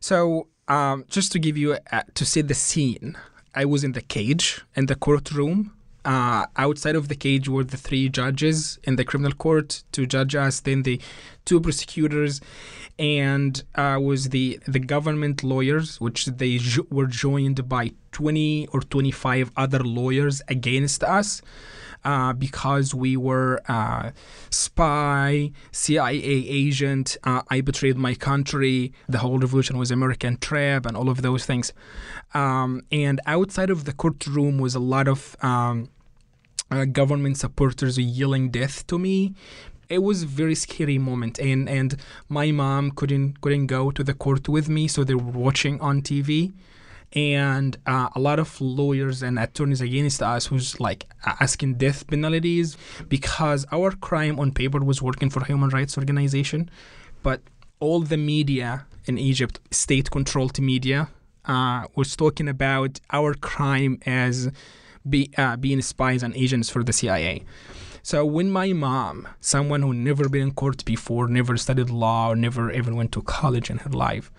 So, 0.00 0.48
um, 0.68 1.04
just 1.08 1.32
to 1.32 1.38
give 1.38 1.56
you 1.56 1.78
a, 1.90 2.04
to 2.14 2.24
see 2.24 2.42
the 2.42 2.54
scene, 2.54 3.16
I 3.54 3.64
was 3.64 3.84
in 3.84 3.92
the 3.92 4.00
cage 4.00 4.62
in 4.76 4.86
the 4.86 4.94
courtroom. 4.94 5.72
Uh, 6.04 6.46
outside 6.56 6.96
of 6.96 7.06
the 7.06 7.14
cage 7.14 7.48
were 7.48 7.62
the 7.62 7.76
three 7.76 8.08
judges 8.08 8.76
in 8.82 8.96
the 8.96 9.04
criminal 9.04 9.32
court 9.32 9.84
to 9.92 10.04
judge 10.04 10.34
us, 10.34 10.58
then 10.58 10.82
the 10.82 11.00
two 11.44 11.60
prosecutors, 11.60 12.40
and 12.98 13.62
uh, 13.76 13.98
was 14.02 14.30
the 14.30 14.58
the 14.66 14.80
government 14.80 15.44
lawyers, 15.44 16.00
which 16.00 16.26
they 16.26 16.58
jo- 16.58 16.86
were 16.90 17.06
joined 17.06 17.68
by 17.68 17.92
20 18.10 18.68
or 18.72 18.80
25 18.80 19.52
other 19.56 19.78
lawyers 19.78 20.42
against 20.48 21.04
us 21.04 21.40
uh, 22.04 22.32
because 22.32 22.94
we 22.94 23.16
were 23.16 23.60
uh, 23.68 24.10
spy, 24.50 25.52
CIA 25.70 26.20
agent. 26.62 27.16
Uh, 27.24 27.42
I 27.48 27.60
betrayed 27.60 27.96
my 27.96 28.14
country. 28.14 28.92
The 29.08 29.18
whole 29.18 29.38
revolution 29.38 29.78
was 29.78 29.90
American 29.90 30.36
trap, 30.38 30.86
and 30.86 30.96
all 30.96 31.08
of 31.08 31.22
those 31.22 31.46
things. 31.46 31.72
Um, 32.34 32.82
and 32.90 33.20
outside 33.26 33.70
of 33.70 33.84
the 33.84 33.92
courtroom 33.92 34.58
was 34.58 34.74
a 34.74 34.80
lot 34.80 35.08
of. 35.08 35.36
Um, 35.42 35.88
uh, 36.70 36.86
government 36.86 37.36
supporters 37.36 37.98
yelling 37.98 38.50
death 38.50 38.86
to 38.86 38.98
me 38.98 39.34
it 39.90 40.02
was 40.02 40.22
a 40.22 40.26
very 40.26 40.54
scary 40.54 40.96
moment 40.96 41.38
and 41.38 41.68
and 41.68 41.96
my 42.30 42.50
mom 42.50 42.90
couldn't 42.90 43.40
couldn't 43.42 43.66
go 43.66 43.90
to 43.90 44.02
the 44.02 44.14
court 44.14 44.48
with 44.48 44.68
me 44.70 44.88
so 44.88 45.04
they 45.04 45.14
were 45.14 45.38
watching 45.46 45.78
on 45.82 46.00
tv 46.00 46.52
and 47.14 47.76
uh, 47.86 48.08
a 48.14 48.20
lot 48.20 48.38
of 48.38 48.60
lawyers 48.60 49.22
and 49.22 49.38
attorneys 49.38 49.80
against 49.80 50.22
us 50.22 50.46
who's 50.46 50.80
like 50.80 51.06
asking 51.40 51.74
death 51.74 52.06
penalties 52.06 52.76
because 53.08 53.66
our 53.70 53.90
crime 53.92 54.38
on 54.38 54.52
paper 54.52 54.80
was 54.80 55.02
working 55.02 55.28
for 55.28 55.44
human 55.44 55.68
rights 55.70 55.98
organization 55.98 56.70
but 57.22 57.40
all 57.80 58.00
the 58.00 58.16
media 58.16 58.86
in 59.06 59.18
egypt 59.18 59.60
state 59.70 60.10
controlled 60.10 60.58
media 60.60 61.08
uh, 61.44 61.84
was 61.96 62.14
talking 62.16 62.48
about 62.48 63.00
our 63.10 63.34
crime 63.34 63.98
as 64.06 64.50
be, 65.08 65.30
uh, 65.36 65.56
being 65.56 65.82
spies 65.82 66.22
and 66.22 66.34
agents 66.36 66.70
for 66.70 66.82
the 66.82 66.92
cia 66.92 67.44
so 68.04 68.26
when 68.26 68.50
my 68.50 68.72
mom, 68.72 69.28
someone 69.40 69.82
who 69.82 69.94
never 69.94 70.28
been 70.28 70.42
in 70.42 70.52
court 70.54 70.84
before, 70.84 71.28
never 71.28 71.56
studied 71.56 71.88
law, 71.88 72.34
never 72.34 72.72
even 72.72 72.96
went 72.96 73.12
to 73.12 73.22
college 73.22 73.70
in 73.70 73.78
her 73.78 73.90
life, 73.90 74.32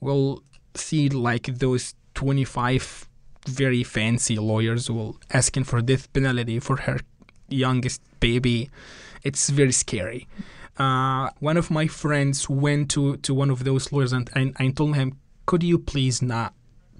will 0.00 0.42
see 0.74 1.10
like 1.10 1.58
those 1.58 1.94
25 2.14 3.08
very 3.46 3.82
fancy 3.82 4.36
lawyers 4.36 4.90
will 4.90 5.18
asking 5.32 5.64
for 5.64 5.80
death 5.80 6.12
penalty 6.12 6.58
for 6.58 6.76
her 6.82 7.00
youngest 7.48 8.00
baby. 8.20 8.70
It's 9.22 9.50
very 9.50 9.72
scary. 9.72 10.28
Uh, 10.78 11.30
one 11.40 11.56
of 11.56 11.70
my 11.70 11.86
friends 11.86 12.48
went 12.48 12.90
to, 12.92 13.16
to 13.18 13.34
one 13.34 13.50
of 13.50 13.64
those 13.64 13.92
lawyers 13.92 14.12
and 14.12 14.30
I, 14.34 14.52
I 14.56 14.68
told 14.70 14.96
him, 14.96 15.18
could 15.46 15.62
you 15.62 15.78
please 15.78 16.22
not 16.22 16.54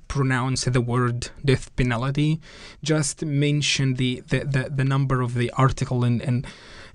pronounce 0.09 0.64
the 0.64 0.81
word 0.81 1.31
death 1.44 1.75
penalty? 1.77 2.40
Just 2.83 3.25
mention 3.25 3.94
the, 3.94 4.22
the, 4.29 4.40
the, 4.40 4.70
the 4.75 4.85
number 4.85 5.20
of 5.20 5.35
the 5.35 5.51
article 5.53 6.05
and, 6.05 6.20
in, 6.20 6.44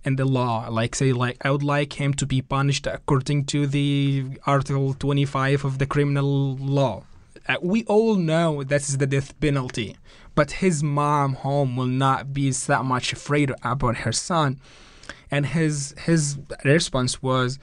in 0.03 0.17
the 0.17 0.25
law. 0.25 0.67
Like 0.69 0.93
say 0.93 1.13
like 1.13 1.37
I 1.43 1.51
would 1.51 1.63
like 1.63 1.93
him 1.93 2.13
to 2.15 2.25
be 2.25 2.41
punished 2.41 2.85
according 2.85 3.45
to 3.45 3.65
the 3.65 4.25
article 4.45 4.93
25 4.93 5.65
of 5.65 5.79
the 5.79 5.85
criminal 5.85 6.55
law 6.57 7.03
uh, 7.47 7.55
we 7.61 7.83
all 7.85 8.15
know 8.15 8.63
this 8.63 8.89
is 8.89 8.97
the 8.97 9.07
death 9.07 9.39
penalty, 9.39 9.95
but 10.35 10.51
his 10.63 10.83
mom 10.83 11.33
home 11.33 11.75
will 11.77 11.85
not 11.85 12.33
be 12.33 12.51
that 12.51 12.83
much 12.83 13.13
afraid 13.13 13.51
about 13.63 13.97
her 13.97 14.11
son. 14.11 14.59
And 15.31 15.47
his 15.47 15.95
his 16.05 16.37
response 16.63 17.21
was, 17.21 17.59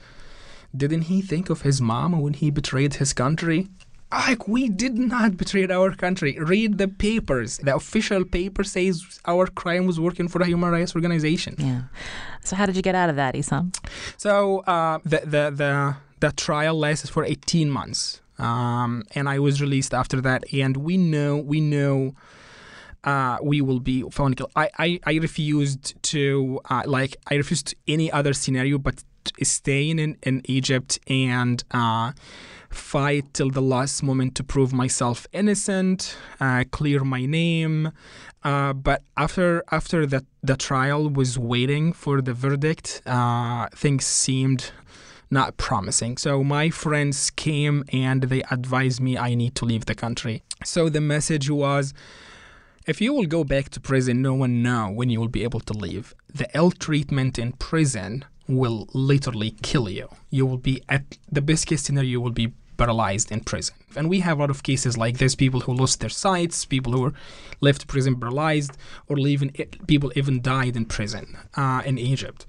didn't 0.75 1.03
he 1.03 1.21
think 1.21 1.49
of 1.49 1.61
his 1.61 1.81
mom 1.81 2.19
when 2.19 2.33
he 2.33 2.51
betrayed 2.51 2.95
his 2.95 3.13
country? 3.13 3.67
Like 4.11 4.47
we 4.47 4.69
did 4.69 4.97
not 4.97 5.35
betray 5.35 5.67
our 5.67 5.91
country. 5.93 6.37
Read 6.39 6.77
the 6.77 6.87
papers. 6.87 7.57
The 7.57 7.75
official 7.75 8.23
paper 8.23 8.63
says 8.63 9.19
our 9.25 9.47
crime 9.47 9.85
was 9.87 9.99
working 9.99 10.27
for 10.27 10.41
a 10.41 10.45
human 10.45 10.71
rights 10.71 10.95
organization. 10.95 11.55
Yeah. 11.57 11.81
So 12.41 12.55
how 12.55 12.65
did 12.65 12.75
you 12.75 12.81
get 12.81 12.95
out 12.95 13.09
of 13.09 13.15
that, 13.17 13.35
Isam? 13.35 13.75
So 14.17 14.59
uh, 14.59 14.99
the 15.03 15.21
the 15.25 15.43
the 15.61 15.95
the 16.19 16.31
trial 16.31 16.75
lasted 16.77 17.09
for 17.09 17.25
18 17.25 17.69
months 17.69 18.21
um, 18.39 19.03
and 19.13 19.27
I 19.29 19.39
was 19.39 19.61
released 19.61 19.93
after 19.93 20.21
that. 20.21 20.43
And 20.53 20.77
we 20.77 20.97
know, 20.97 21.37
we 21.37 21.61
know. 21.61 22.15
Uh, 23.03 23.37
we 23.43 23.61
will 23.61 23.79
be 23.79 24.01
found. 24.09 24.41
I, 24.55 24.67
I, 24.79 24.99
I 25.05 25.13
refused 25.17 25.93
to 26.13 26.59
uh, 26.71 26.81
like 26.87 27.15
I 27.29 27.35
refused 27.35 27.75
any 27.87 28.11
other 28.11 28.33
scenario 28.33 28.79
but 28.79 29.03
staying 29.43 29.99
in, 29.99 30.17
in 30.23 30.41
Egypt 30.45 30.99
and 31.07 31.63
uh, 31.71 32.13
fight 32.69 33.33
till 33.33 33.49
the 33.49 33.61
last 33.61 34.03
moment 34.03 34.35
to 34.35 34.43
prove 34.43 34.73
myself 34.73 35.27
innocent, 35.31 36.17
uh, 36.39 36.63
clear 36.71 37.03
my 37.03 37.25
name. 37.25 37.91
Uh, 38.43 38.73
but 38.73 39.01
after 39.17 39.63
after 39.71 40.05
that 40.05 40.23
the 40.43 40.55
trial 40.55 41.09
was 41.09 41.39
waiting 41.39 41.93
for 41.93 42.21
the 42.21 42.33
verdict, 42.33 43.01
uh, 43.05 43.67
things 43.75 44.05
seemed 44.05 44.71
not 45.39 45.57
promising. 45.57 46.17
So 46.17 46.43
my 46.43 46.69
friends 46.83 47.17
came 47.45 47.83
and 47.91 48.23
they 48.23 48.41
advised 48.57 48.99
me 49.07 49.11
I 49.17 49.35
need 49.35 49.53
to 49.59 49.65
leave 49.65 49.85
the 49.85 49.93
country. 50.05 50.35
So 50.63 50.89
the 50.89 51.01
message 51.01 51.47
was 51.49 51.93
if 52.87 53.01
you 53.01 53.13
will 53.13 53.25
go 53.37 53.43
back 53.43 53.69
to 53.69 53.79
prison, 53.79 54.21
no 54.21 54.33
one 54.33 54.63
know 54.67 54.83
when 54.97 55.09
you 55.09 55.19
will 55.19 55.35
be 55.39 55.43
able 55.43 55.59
to 55.69 55.73
leave. 55.73 56.13
The 56.41 56.47
ill 56.59 56.71
treatment 56.71 57.39
in 57.43 57.53
prison 57.53 58.25
will 58.47 58.87
literally 58.93 59.51
kill 59.69 59.89
you. 59.89 60.07
You 60.29 60.45
will 60.45 60.63
be 60.69 60.81
at 60.87 61.03
the 61.31 61.41
best 61.41 61.65
case 61.67 61.81
scenario 61.81 62.09
you 62.09 62.21
will 62.21 62.37
be 62.45 62.53
paralyzed 62.77 63.31
in 63.31 63.41
prison. 63.41 63.75
And 63.95 64.09
we 64.09 64.19
have 64.19 64.37
a 64.37 64.41
lot 64.41 64.49
of 64.49 64.63
cases 64.63 64.97
like 64.97 65.17
this 65.17 65.35
people 65.35 65.61
who 65.61 65.73
lost 65.73 65.99
their 65.99 66.09
sights, 66.09 66.65
people 66.65 66.91
who 66.93 67.01
were 67.01 67.13
left 67.61 67.87
prison 67.87 68.19
paralyzed, 68.19 68.73
or 69.07 69.17
even 69.19 69.49
people 69.87 70.11
even 70.15 70.41
died 70.41 70.75
in 70.75 70.85
prison 70.85 71.37
uh, 71.55 71.81
in 71.85 71.97
Egypt. 71.97 72.45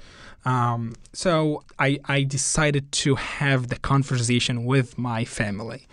Um, 0.47 0.95
so 1.13 1.65
I, 1.79 1.99
I 2.05 2.23
decided 2.23 2.93
to 2.93 3.17
have 3.17 3.67
the 3.67 3.77
conversation 3.77 4.65
with 4.65 4.97
my 4.97 5.25
family. 5.25 5.89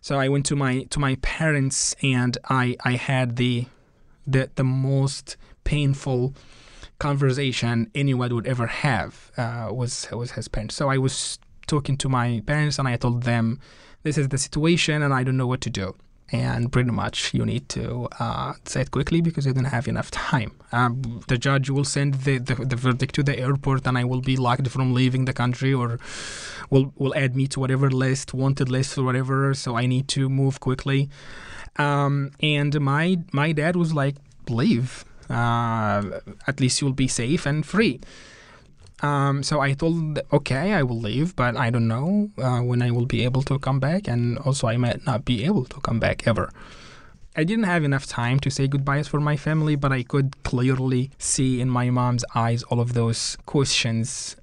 So 0.00 0.18
I 0.20 0.28
went 0.28 0.46
to 0.46 0.56
my 0.56 0.84
to 0.90 1.00
my 1.00 1.16
parents 1.16 1.96
and 2.02 2.38
I, 2.48 2.76
I 2.84 2.92
had 2.92 3.36
the 3.36 3.66
the 4.24 4.48
the 4.54 4.62
most 4.62 5.36
painful 5.64 6.34
conversation 7.00 7.90
anyone 7.94 8.32
would 8.32 8.46
ever 8.46 8.68
have 8.68 9.32
uh, 9.36 9.68
was 9.72 10.08
was 10.12 10.30
his 10.32 10.46
parents. 10.46 10.76
So 10.76 10.88
I 10.88 10.98
was 10.98 11.40
talking 11.66 11.96
to 11.96 12.08
my 12.08 12.40
parents 12.46 12.78
and 12.78 12.86
I 12.86 12.96
told 12.96 13.24
them 13.24 13.58
this 14.04 14.16
is 14.16 14.28
the 14.28 14.38
situation 14.38 15.02
and 15.02 15.12
I 15.12 15.24
don't 15.24 15.36
know 15.36 15.48
what 15.48 15.60
to 15.62 15.70
do 15.70 15.96
and 16.32 16.72
pretty 16.72 16.90
much 16.90 17.32
you 17.32 17.44
need 17.46 17.68
to 17.68 18.08
uh, 18.18 18.54
say 18.64 18.80
it 18.82 18.90
quickly 18.90 19.20
because 19.20 19.46
you 19.46 19.52
don't 19.52 19.64
have 19.64 19.86
enough 19.86 20.10
time. 20.10 20.52
Um, 20.72 21.22
the 21.28 21.38
judge 21.38 21.70
will 21.70 21.84
send 21.84 22.14
the, 22.14 22.38
the, 22.38 22.54
the, 22.56 22.76
verdict 22.76 23.14
to 23.14 23.22
the 23.22 23.38
airport, 23.38 23.86
and 23.86 23.96
I 23.96 24.04
will 24.04 24.20
be 24.20 24.36
locked 24.36 24.68
from 24.68 24.92
leaving 24.92 25.24
the 25.24 25.32
country, 25.32 25.72
or 25.72 25.98
will 26.70 26.92
will 26.96 27.14
add 27.14 27.36
me 27.36 27.46
to 27.48 27.60
whatever 27.60 27.90
list, 27.90 28.34
wanted 28.34 28.68
list, 28.68 28.98
or 28.98 29.04
whatever. 29.04 29.54
So 29.54 29.76
I 29.76 29.86
need 29.86 30.08
to 30.08 30.28
move 30.28 30.58
quickly. 30.60 31.08
Um, 31.76 32.32
and 32.40 32.80
my 32.80 33.18
my 33.32 33.52
dad 33.52 33.76
was 33.76 33.94
like, 33.94 34.16
"Leave. 34.48 35.04
Uh, 35.30 36.20
at 36.46 36.60
least 36.60 36.80
you'll 36.80 36.92
be 36.92 37.08
safe 37.08 37.46
and 37.46 37.64
free." 37.64 38.00
Um, 39.02 39.42
so 39.42 39.60
I 39.60 39.74
told, 39.74 40.20
okay, 40.32 40.72
I 40.72 40.82
will 40.82 40.98
leave, 40.98 41.36
but 41.36 41.56
I 41.56 41.68
don't 41.70 41.86
know 41.86 42.30
uh, 42.38 42.60
when 42.60 42.80
I 42.80 42.90
will 42.90 43.06
be 43.06 43.24
able 43.24 43.42
to 43.42 43.58
come 43.58 43.78
back, 43.78 44.08
and 44.08 44.38
also 44.38 44.68
I 44.68 44.76
might 44.78 45.04
not 45.04 45.24
be 45.24 45.44
able 45.44 45.66
to 45.66 45.80
come 45.80 46.00
back 46.00 46.26
ever. 46.26 46.50
I 47.36 47.44
didn't 47.44 47.64
have 47.64 47.84
enough 47.84 48.06
time 48.06 48.40
to 48.40 48.50
say 48.50 48.66
goodbyes 48.66 49.08
for 49.08 49.20
my 49.20 49.36
family, 49.36 49.76
but 49.76 49.92
I 49.92 50.02
could 50.02 50.42
clearly 50.42 51.10
see 51.18 51.60
in 51.60 51.68
my 51.68 51.90
mom's 51.90 52.24
eyes 52.34 52.62
all 52.64 52.80
of 52.80 52.94
those 52.94 53.36
questions. 53.44 54.36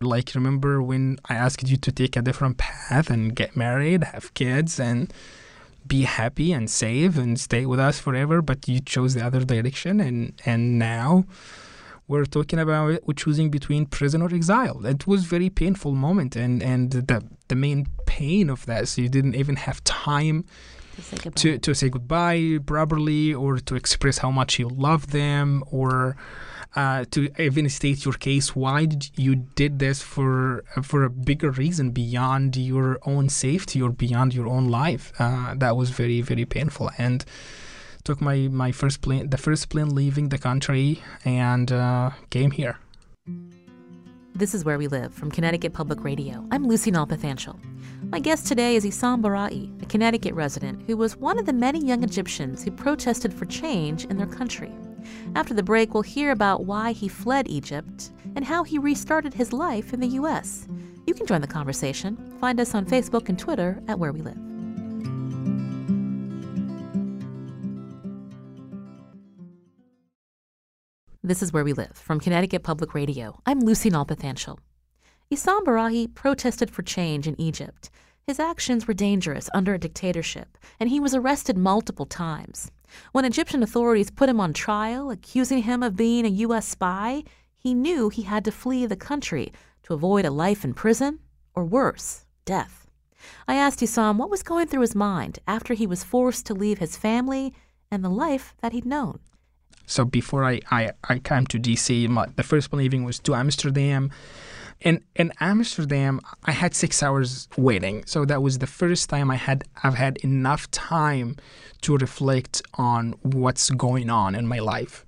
Like, 0.00 0.32
remember 0.36 0.80
when 0.80 1.18
I 1.28 1.34
asked 1.34 1.68
you 1.68 1.76
to 1.76 1.90
take 1.90 2.16
a 2.16 2.22
different 2.22 2.56
path 2.56 3.10
and 3.10 3.34
get 3.34 3.56
married, 3.56 4.04
have 4.04 4.32
kids, 4.34 4.78
and 4.78 5.12
be 5.84 6.02
happy 6.02 6.52
and 6.52 6.70
save 6.70 7.18
and 7.18 7.40
stay 7.40 7.66
with 7.66 7.80
us 7.80 7.98
forever, 7.98 8.40
but 8.42 8.68
you 8.68 8.78
chose 8.78 9.14
the 9.14 9.26
other 9.26 9.42
direction, 9.42 9.98
and 9.98 10.40
and 10.46 10.78
now 10.78 11.24
we're 12.08 12.24
talking 12.24 12.58
about 12.58 13.00
choosing 13.16 13.50
between 13.50 13.86
prison 13.86 14.22
or 14.22 14.30
exile. 14.34 14.84
It 14.86 15.06
was 15.06 15.24
very 15.24 15.50
painful 15.50 15.92
moment, 15.92 16.36
and 16.36 16.62
and 16.62 16.90
the 16.90 17.18
the 17.48 17.54
main 17.54 17.86
pain 18.06 18.50
of 18.50 18.64
that, 18.66 18.88
so 18.88 19.02
you 19.02 19.08
didn't 19.08 19.36
even 19.42 19.56
have 19.56 19.78
time 19.84 20.44
To 20.96 21.02
say 21.02 21.16
goodbye. 21.24 21.40
to, 21.40 21.58
to 21.66 21.74
say 21.74 21.88
goodbye 21.96 22.58
properly 22.66 23.32
or 23.34 23.58
to 23.68 23.74
express 23.82 24.18
how 24.18 24.30
much 24.40 24.58
you 24.58 24.68
love 24.88 25.02
them 25.20 25.62
or 25.70 26.16
uh, 26.76 27.04
to 27.12 27.18
even 27.46 27.68
state 27.68 28.04
your 28.04 28.14
case 28.28 28.46
why 28.54 28.84
did 28.92 29.02
you 29.24 29.32
did 29.60 29.72
this 29.78 29.98
for 30.02 30.62
for 30.82 31.00
a 31.04 31.10
bigger 31.30 31.50
reason 31.64 31.86
beyond 32.04 32.56
your 32.56 32.98
own 33.12 33.28
safety 33.28 33.78
or 33.84 33.90
beyond 33.90 34.34
your 34.38 34.46
own 34.56 34.66
life 34.82 35.04
uh, 35.18 35.54
that 35.62 35.74
was 35.80 35.88
very 35.90 36.20
very 36.30 36.44
painful 36.44 36.90
and 36.98 37.24
took 38.04 38.20
my 38.20 38.48
my 38.50 38.72
first 38.72 39.00
plane 39.00 39.30
the 39.30 39.38
first 39.38 39.68
plane 39.68 39.94
leaving 39.94 40.28
the 40.28 40.38
country 40.38 41.02
and 41.24 41.72
uh, 41.72 42.10
came 42.30 42.50
here 42.50 42.78
This 44.34 44.54
is 44.54 44.64
Where 44.64 44.78
We 44.78 44.86
Live 44.86 45.12
from 45.12 45.32
Connecticut 45.32 45.72
Public 45.72 46.04
Radio. 46.04 46.46
I'm 46.52 46.64
Lucy 46.68 46.92
Nalpathanchel. 46.92 47.58
My 48.12 48.20
guest 48.20 48.46
today 48.46 48.76
is 48.76 48.84
Isam 48.84 49.20
Barai, 49.20 49.82
a 49.82 49.86
Connecticut 49.86 50.32
resident 50.34 50.82
who 50.86 50.96
was 50.96 51.16
one 51.16 51.38
of 51.40 51.46
the 51.46 51.52
many 51.52 51.80
young 51.84 52.04
Egyptians 52.04 52.62
who 52.62 52.70
protested 52.70 53.34
for 53.34 53.46
change 53.46 54.04
in 54.04 54.16
their 54.16 54.28
country. 54.28 54.72
After 55.34 55.54
the 55.54 55.62
break, 55.64 55.92
we'll 55.92 56.04
hear 56.04 56.30
about 56.30 56.64
why 56.66 56.92
he 56.92 57.08
fled 57.08 57.48
Egypt 57.48 58.12
and 58.36 58.44
how 58.44 58.62
he 58.62 58.78
restarted 58.78 59.34
his 59.34 59.52
life 59.52 59.92
in 59.92 60.00
the 60.00 60.14
U.S. 60.20 60.68
You 61.06 61.14
can 61.14 61.26
join 61.26 61.40
the 61.40 61.46
conversation. 61.58 62.16
Find 62.40 62.60
us 62.60 62.74
on 62.74 62.86
Facebook 62.86 63.28
and 63.28 63.38
Twitter 63.38 63.82
at 63.88 63.98
Where 63.98 64.12
We 64.12 64.20
Live. 64.22 64.47
This 71.28 71.42
is 71.42 71.52
Where 71.52 71.62
We 71.62 71.74
Live 71.74 71.92
from 71.92 72.20
Connecticut 72.20 72.62
Public 72.62 72.94
Radio. 72.94 73.38
I'm 73.44 73.60
Lucy 73.60 73.90
Nalpathanchel. 73.90 74.60
Issam 75.30 75.62
Barai 75.62 76.06
protested 76.14 76.70
for 76.70 76.80
change 76.80 77.26
in 77.26 77.38
Egypt. 77.38 77.90
His 78.26 78.40
actions 78.40 78.88
were 78.88 78.94
dangerous 78.94 79.50
under 79.52 79.74
a 79.74 79.78
dictatorship, 79.78 80.56
and 80.80 80.88
he 80.88 80.98
was 80.98 81.14
arrested 81.14 81.58
multiple 81.58 82.06
times. 82.06 82.70
When 83.12 83.26
Egyptian 83.26 83.62
authorities 83.62 84.10
put 84.10 84.30
him 84.30 84.40
on 84.40 84.54
trial, 84.54 85.10
accusing 85.10 85.64
him 85.64 85.82
of 85.82 85.96
being 85.96 86.24
a 86.24 86.30
U.S. 86.46 86.66
spy, 86.66 87.24
he 87.58 87.74
knew 87.74 88.08
he 88.08 88.22
had 88.22 88.42
to 88.46 88.50
flee 88.50 88.86
the 88.86 88.96
country 88.96 89.52
to 89.82 89.92
avoid 89.92 90.24
a 90.24 90.30
life 90.30 90.64
in 90.64 90.72
prison, 90.72 91.18
or 91.54 91.66
worse, 91.66 92.24
death. 92.46 92.86
I 93.46 93.54
asked 93.56 93.80
Issam 93.80 94.16
what 94.16 94.30
was 94.30 94.42
going 94.42 94.68
through 94.68 94.80
his 94.80 94.94
mind 94.94 95.40
after 95.46 95.74
he 95.74 95.86
was 95.86 96.02
forced 96.02 96.46
to 96.46 96.54
leave 96.54 96.78
his 96.78 96.96
family 96.96 97.52
and 97.90 98.02
the 98.02 98.08
life 98.08 98.54
that 98.62 98.72
he'd 98.72 98.86
known. 98.86 99.18
So 99.88 100.04
before 100.04 100.44
I, 100.44 100.60
I, 100.70 100.92
I 101.08 101.18
came 101.18 101.46
to 101.48 101.58
DC, 101.58 102.08
my, 102.08 102.26
the 102.36 102.42
first 102.42 102.72
leaving 102.72 103.04
was 103.04 103.18
to 103.20 103.34
Amsterdam. 103.34 104.10
And 104.82 105.02
in 105.16 105.32
Amsterdam, 105.40 106.20
I 106.44 106.52
had 106.52 106.74
six 106.74 107.02
hours 107.02 107.48
waiting. 107.56 108.04
So 108.06 108.24
that 108.26 108.42
was 108.42 108.58
the 108.58 108.66
first 108.66 109.08
time 109.10 109.30
I 109.30 109.36
had 109.36 109.64
I've 109.82 109.94
had 109.94 110.18
enough 110.18 110.70
time 110.70 111.36
to 111.80 111.96
reflect 111.96 112.62
on 112.74 113.14
what's 113.22 113.70
going 113.70 114.08
on 114.10 114.34
in 114.34 114.46
my 114.46 114.60
life. 114.60 115.04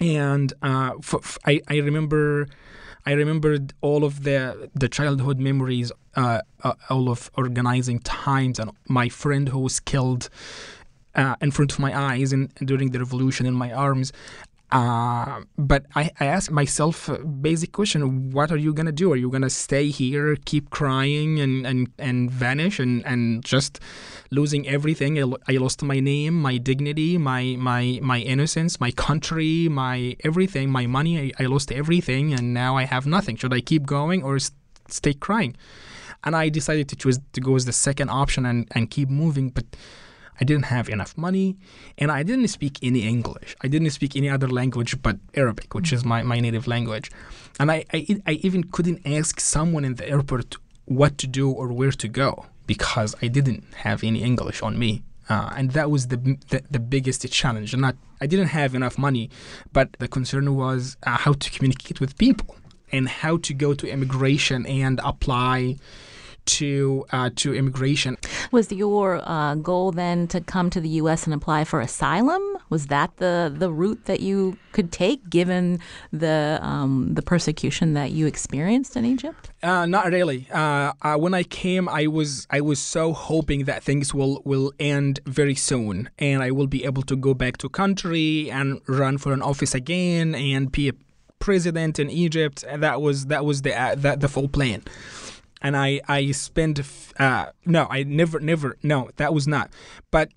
And 0.00 0.52
uh, 0.62 0.92
f- 0.98 1.14
f- 1.14 1.38
I, 1.46 1.60
I 1.68 1.76
remember 1.76 2.48
I 3.06 3.12
remembered 3.12 3.72
all 3.80 4.04
of 4.04 4.24
the 4.24 4.70
the 4.74 4.88
childhood 4.88 5.38
memories, 5.38 5.92
uh, 6.16 6.40
uh, 6.62 6.74
all 6.90 7.08
of 7.08 7.30
organizing 7.36 8.00
times, 8.00 8.58
and 8.58 8.70
my 8.88 9.08
friend 9.08 9.48
who 9.48 9.60
was 9.60 9.80
killed 9.80 10.28
uh, 11.14 11.36
in 11.40 11.50
front 11.50 11.72
of 11.72 11.78
my 11.78 11.98
eyes 11.98 12.32
and 12.32 12.54
during 12.56 12.90
the 12.90 12.98
revolution 12.98 13.46
in 13.46 13.54
my 13.54 13.72
arms. 13.72 14.12
Uh, 14.72 15.42
but 15.56 15.86
I, 15.94 16.10
I 16.18 16.26
asked 16.26 16.50
myself 16.50 17.08
a 17.08 17.18
basic 17.18 17.70
question 17.70 18.32
what 18.32 18.50
are 18.50 18.56
you 18.56 18.74
to 18.86 18.92
do? 18.92 19.12
Are 19.12 19.16
you 19.16 19.30
to 19.42 19.50
stay 19.50 19.88
here 19.88 20.36
keep 20.44 20.70
crying 20.70 21.38
and, 21.38 21.64
and, 21.64 21.92
and 21.96 22.28
vanish 22.28 22.80
and, 22.80 23.06
and 23.06 23.44
just 23.44 23.78
losing 24.32 24.66
everything? 24.66 25.16
I, 25.22 25.32
I 25.48 25.58
lost 25.58 25.82
my 25.84 26.00
name 26.00 26.42
my 26.42 26.56
dignity 26.56 27.18
my, 27.18 27.54
my, 27.56 28.00
my 28.02 28.18
innocence 28.18 28.80
my 28.80 28.90
country 28.90 29.68
my 29.68 30.16
everything 30.24 30.70
my 30.70 30.86
money. 30.86 31.32
I, 31.38 31.44
I 31.44 31.46
lost 31.46 31.70
everything 31.70 32.32
and 32.32 32.52
now 32.52 32.76
I 32.76 32.84
have 32.84 33.06
nothing. 33.06 33.36
Should 33.36 33.54
I 33.54 33.60
keep 33.60 33.86
going 33.86 34.24
or 34.24 34.36
s- 34.36 34.50
stay 34.88 35.14
crying? 35.14 35.56
And 36.24 36.34
I 36.34 36.48
decided 36.48 36.88
to 36.88 36.96
choose 36.96 37.20
to 37.34 37.40
go 37.40 37.54
as 37.54 37.66
the 37.66 37.72
second 37.72 38.08
option 38.08 38.44
and, 38.44 38.66
and 38.72 38.90
keep 38.90 39.08
moving 39.08 39.50
but 39.50 39.66
I 40.40 40.44
didn't 40.44 40.66
have 40.66 40.88
enough 40.88 41.16
money, 41.16 41.56
and 41.96 42.10
I 42.10 42.22
didn't 42.22 42.48
speak 42.48 42.78
any 42.82 43.06
English. 43.06 43.56
I 43.62 43.68
didn't 43.68 43.90
speak 43.90 44.16
any 44.16 44.28
other 44.28 44.48
language 44.48 45.00
but 45.02 45.16
Arabic, 45.34 45.74
which 45.74 45.92
is 45.92 46.04
my, 46.04 46.22
my 46.22 46.40
native 46.40 46.66
language. 46.66 47.10
And 47.60 47.70
I, 47.70 47.84
I, 47.92 48.20
I 48.26 48.32
even 48.32 48.64
couldn't 48.64 49.06
ask 49.06 49.38
someone 49.40 49.84
in 49.84 49.94
the 49.94 50.08
airport 50.08 50.56
what 50.86 51.18
to 51.18 51.26
do 51.26 51.50
or 51.50 51.72
where 51.72 51.92
to 51.92 52.08
go 52.08 52.46
because 52.66 53.14
I 53.22 53.28
didn't 53.28 53.64
have 53.74 54.02
any 54.02 54.22
English 54.22 54.62
on 54.62 54.78
me. 54.78 55.02
Uh, 55.28 55.50
and 55.56 55.70
that 55.70 55.90
was 55.90 56.08
the, 56.08 56.18
the 56.50 56.62
the 56.70 56.78
biggest 56.78 57.26
challenge. 57.30 57.74
Not 57.74 57.96
I 58.20 58.26
didn't 58.26 58.48
have 58.48 58.74
enough 58.74 58.98
money, 58.98 59.30
but 59.72 59.96
the 59.98 60.08
concern 60.08 60.54
was 60.54 60.98
uh, 61.04 61.16
how 61.16 61.32
to 61.32 61.50
communicate 61.50 61.98
with 61.98 62.18
people 62.18 62.56
and 62.92 63.08
how 63.08 63.38
to 63.38 63.54
go 63.54 63.72
to 63.72 63.90
immigration 63.90 64.66
and 64.66 65.00
apply 65.02 65.76
to 66.46 67.04
uh, 67.10 67.30
to 67.36 67.54
immigration. 67.54 68.16
Was 68.52 68.70
your 68.70 69.20
uh, 69.28 69.54
goal 69.56 69.92
then 69.92 70.26
to 70.28 70.40
come 70.40 70.70
to 70.70 70.80
the 70.80 70.88
U.S. 71.00 71.24
and 71.24 71.34
apply 71.34 71.64
for 71.64 71.80
asylum? 71.80 72.42
Was 72.70 72.86
that 72.88 73.16
the, 73.18 73.54
the 73.54 73.70
route 73.70 74.04
that 74.06 74.20
you 74.20 74.56
could 74.72 74.90
take, 74.90 75.28
given 75.28 75.80
the 76.12 76.58
um, 76.62 77.14
the 77.14 77.22
persecution 77.22 77.94
that 77.94 78.10
you 78.10 78.26
experienced 78.26 78.96
in 78.96 79.04
Egypt? 79.04 79.50
Uh, 79.62 79.86
not 79.86 80.06
really. 80.06 80.48
Uh, 80.52 80.92
uh, 81.02 81.16
when 81.16 81.34
I 81.34 81.42
came, 81.42 81.88
I 81.88 82.06
was 82.06 82.46
I 82.50 82.60
was 82.60 82.80
so 82.80 83.12
hoping 83.12 83.64
that 83.64 83.82
things 83.82 84.14
will 84.14 84.42
will 84.44 84.72
end 84.78 85.20
very 85.26 85.54
soon, 85.54 86.10
and 86.18 86.42
I 86.42 86.50
will 86.50 86.66
be 86.66 86.84
able 86.84 87.02
to 87.02 87.16
go 87.16 87.34
back 87.34 87.58
to 87.58 87.68
country 87.68 88.50
and 88.50 88.80
run 88.86 89.18
for 89.18 89.32
an 89.32 89.42
office 89.42 89.74
again 89.74 90.34
and 90.34 90.70
be 90.70 90.88
a 90.88 90.92
president 91.38 91.98
in 91.98 92.08
Egypt. 92.10 92.64
That 92.74 93.00
was 93.00 93.26
that 93.26 93.44
was 93.44 93.62
the 93.62 93.78
uh, 93.78 93.94
that 93.96 94.20
the 94.20 94.28
full 94.28 94.48
plan. 94.48 94.82
And 95.64 95.76
I 95.76 96.00
I 96.06 96.30
spent 96.30 96.80
uh, 97.18 97.46
no, 97.66 97.88
I 97.90 98.04
never 98.04 98.38
never 98.38 98.76
no, 98.82 99.10
that 99.16 99.34
was 99.34 99.48
not. 99.48 99.70
But 100.12 100.28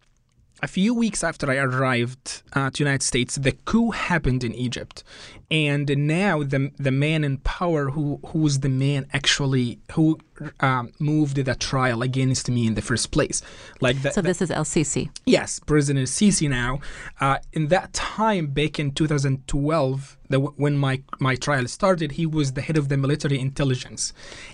a 0.61 0.67
few 0.67 0.93
weeks 0.93 1.23
after 1.23 1.49
I 1.51 1.57
arrived 1.57 2.41
uh, 2.53 2.71
to 2.71 2.83
United 2.83 3.03
States, 3.03 3.35
the 3.35 3.51
coup 3.51 3.91
happened 3.91 4.43
in 4.43 4.55
Egypt, 4.55 5.03
and 5.51 5.87
now 5.95 6.43
the 6.43 6.71
the 6.77 6.91
man 6.91 7.23
in 7.23 7.37
power, 7.37 7.91
who 7.91 8.19
who 8.27 8.39
was 8.39 8.61
the 8.61 8.69
man 8.69 9.07
actually 9.13 9.79
who 9.93 10.17
um, 10.59 10.91
moved 10.99 11.35
the 11.37 11.55
trial 11.55 12.01
against 12.01 12.49
me 12.49 12.65
in 12.65 12.73
the 12.73 12.81
first 12.81 13.11
place, 13.11 13.41
like 13.81 14.01
that. 14.01 14.13
So 14.13 14.21
this 14.21 14.41
is 14.41 14.49
El 14.49 14.63
Sisi. 14.63 15.09
Yes, 15.25 15.59
President 15.59 16.07
Sisi 16.07 16.49
now. 16.49 16.79
Uh, 17.19 17.37
in 17.53 17.67
that 17.67 17.93
time, 17.93 18.47
back 18.47 18.79
in 18.79 18.91
2012, 18.91 20.16
the, 20.29 20.39
when 20.39 20.77
my, 20.77 21.01
my 21.19 21.35
trial 21.35 21.67
started, 21.67 22.13
he 22.13 22.25
was 22.25 22.53
the 22.53 22.61
head 22.61 22.77
of 22.77 22.89
the 22.89 22.97
military 22.97 23.39
intelligence. 23.39 24.13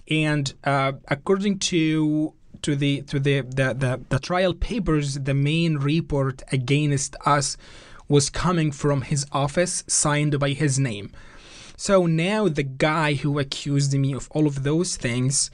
And 0.10 0.54
uh, 0.64 0.94
according 1.08 1.60
to 1.60 2.34
to 2.62 2.76
the 2.76 3.02
to 3.02 3.20
the, 3.20 3.42
the, 3.42 3.74
the, 3.74 4.02
the 4.10 4.20
trial 4.20 4.54
papers, 4.54 5.16
the 5.16 5.34
main 5.34 5.78
report 5.78 6.44
against 6.52 7.16
us 7.26 7.58
was 8.08 8.30
coming 8.30 8.72
from 8.72 9.02
his 9.02 9.26
office, 9.32 9.84
signed 9.88 10.40
by 10.40 10.50
his 10.50 10.80
name. 10.80 11.12
So 11.76 12.06
now 12.06 12.48
the 12.48 12.64
guy 12.64 13.16
who 13.16 13.40
accused 13.40 13.94
me 13.94 14.14
of 14.14 14.30
all 14.32 14.48
of 14.48 14.64
those 14.64 14.96
things, 14.96 15.50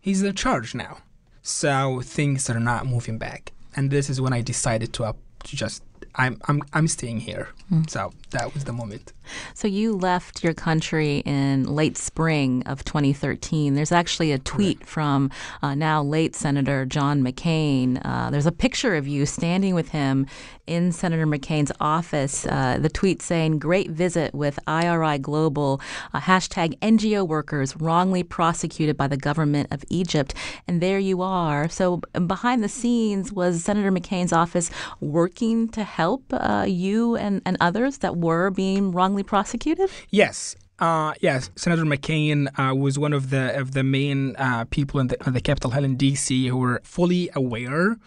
he's 0.00 0.22
in 0.22 0.34
charge 0.34 0.74
now. 0.74 0.98
So 1.42 2.00
things 2.02 2.50
are 2.50 2.60
not 2.60 2.86
moving 2.86 3.18
back. 3.18 3.52
And 3.76 3.90
this 3.90 4.10
is 4.10 4.20
when 4.20 4.32
I 4.32 4.42
decided 4.42 4.92
to, 4.94 5.14
to 5.44 5.56
just 5.56 5.82
I'm 6.16 6.38
I'm 6.48 6.62
I'm 6.72 6.88
staying 6.88 7.20
here. 7.20 7.48
So 7.88 8.12
that 8.30 8.52
was 8.52 8.64
the 8.64 8.72
moment. 8.72 9.12
So 9.54 9.68
you 9.68 9.94
left 9.94 10.42
your 10.42 10.54
country 10.54 11.18
in 11.18 11.64
late 11.64 11.96
spring 11.96 12.64
of 12.66 12.84
2013. 12.84 13.74
There's 13.74 13.92
actually 13.92 14.32
a 14.32 14.40
tweet 14.40 14.84
from 14.84 15.30
uh, 15.62 15.76
now 15.76 16.02
late 16.02 16.34
Senator 16.34 16.84
John 16.84 17.22
McCain. 17.22 18.00
Uh, 18.04 18.30
there's 18.30 18.46
a 18.46 18.52
picture 18.52 18.96
of 18.96 19.06
you 19.06 19.24
standing 19.26 19.76
with 19.76 19.90
him 19.90 20.26
in 20.66 20.90
Senator 20.90 21.26
McCain's 21.26 21.70
office. 21.80 22.44
Uh, 22.44 22.78
the 22.80 22.88
tweet 22.88 23.22
saying, 23.22 23.60
"Great 23.60 23.90
visit 23.90 24.34
with 24.34 24.58
IRI 24.66 25.18
Global." 25.18 25.80
Uh, 26.12 26.20
hashtag 26.20 26.76
NGO 26.80 27.26
workers 27.26 27.76
wrongly 27.76 28.24
prosecuted 28.24 28.96
by 28.96 29.06
the 29.06 29.16
government 29.16 29.68
of 29.70 29.84
Egypt. 29.88 30.34
And 30.66 30.80
there 30.80 30.98
you 30.98 31.22
are. 31.22 31.68
So 31.68 31.98
behind 32.26 32.64
the 32.64 32.68
scenes 32.68 33.32
was 33.32 33.62
Senator 33.62 33.92
McCain's 33.92 34.32
office 34.32 34.70
working 35.00 35.68
to 35.68 35.84
help 35.84 35.99
uh, 36.32 36.64
you 36.66 37.16
and, 37.16 37.42
and 37.44 37.56
others 37.60 37.98
that 37.98 38.16
were 38.16 38.50
being 38.50 38.92
wrongly 38.92 39.22
prosecuted? 39.22 39.90
Yes. 40.10 40.56
Uh, 40.78 41.12
yes, 41.20 41.50
Senator 41.56 41.84
McCain 41.84 42.48
uh, 42.58 42.74
was 42.74 42.98
one 42.98 43.12
of 43.12 43.28
the 43.28 43.54
of 43.60 43.72
the 43.72 43.84
main 43.84 44.34
uh, 44.36 44.64
people 44.70 44.98
in 44.98 45.08
the, 45.08 45.16
in 45.26 45.34
the 45.34 45.40
Capitol 45.40 45.72
Hill 45.72 45.84
in 45.84 45.96
D.C. 45.96 46.48
who 46.48 46.56
were 46.56 46.80
fully 46.82 47.28
aware 47.34 47.98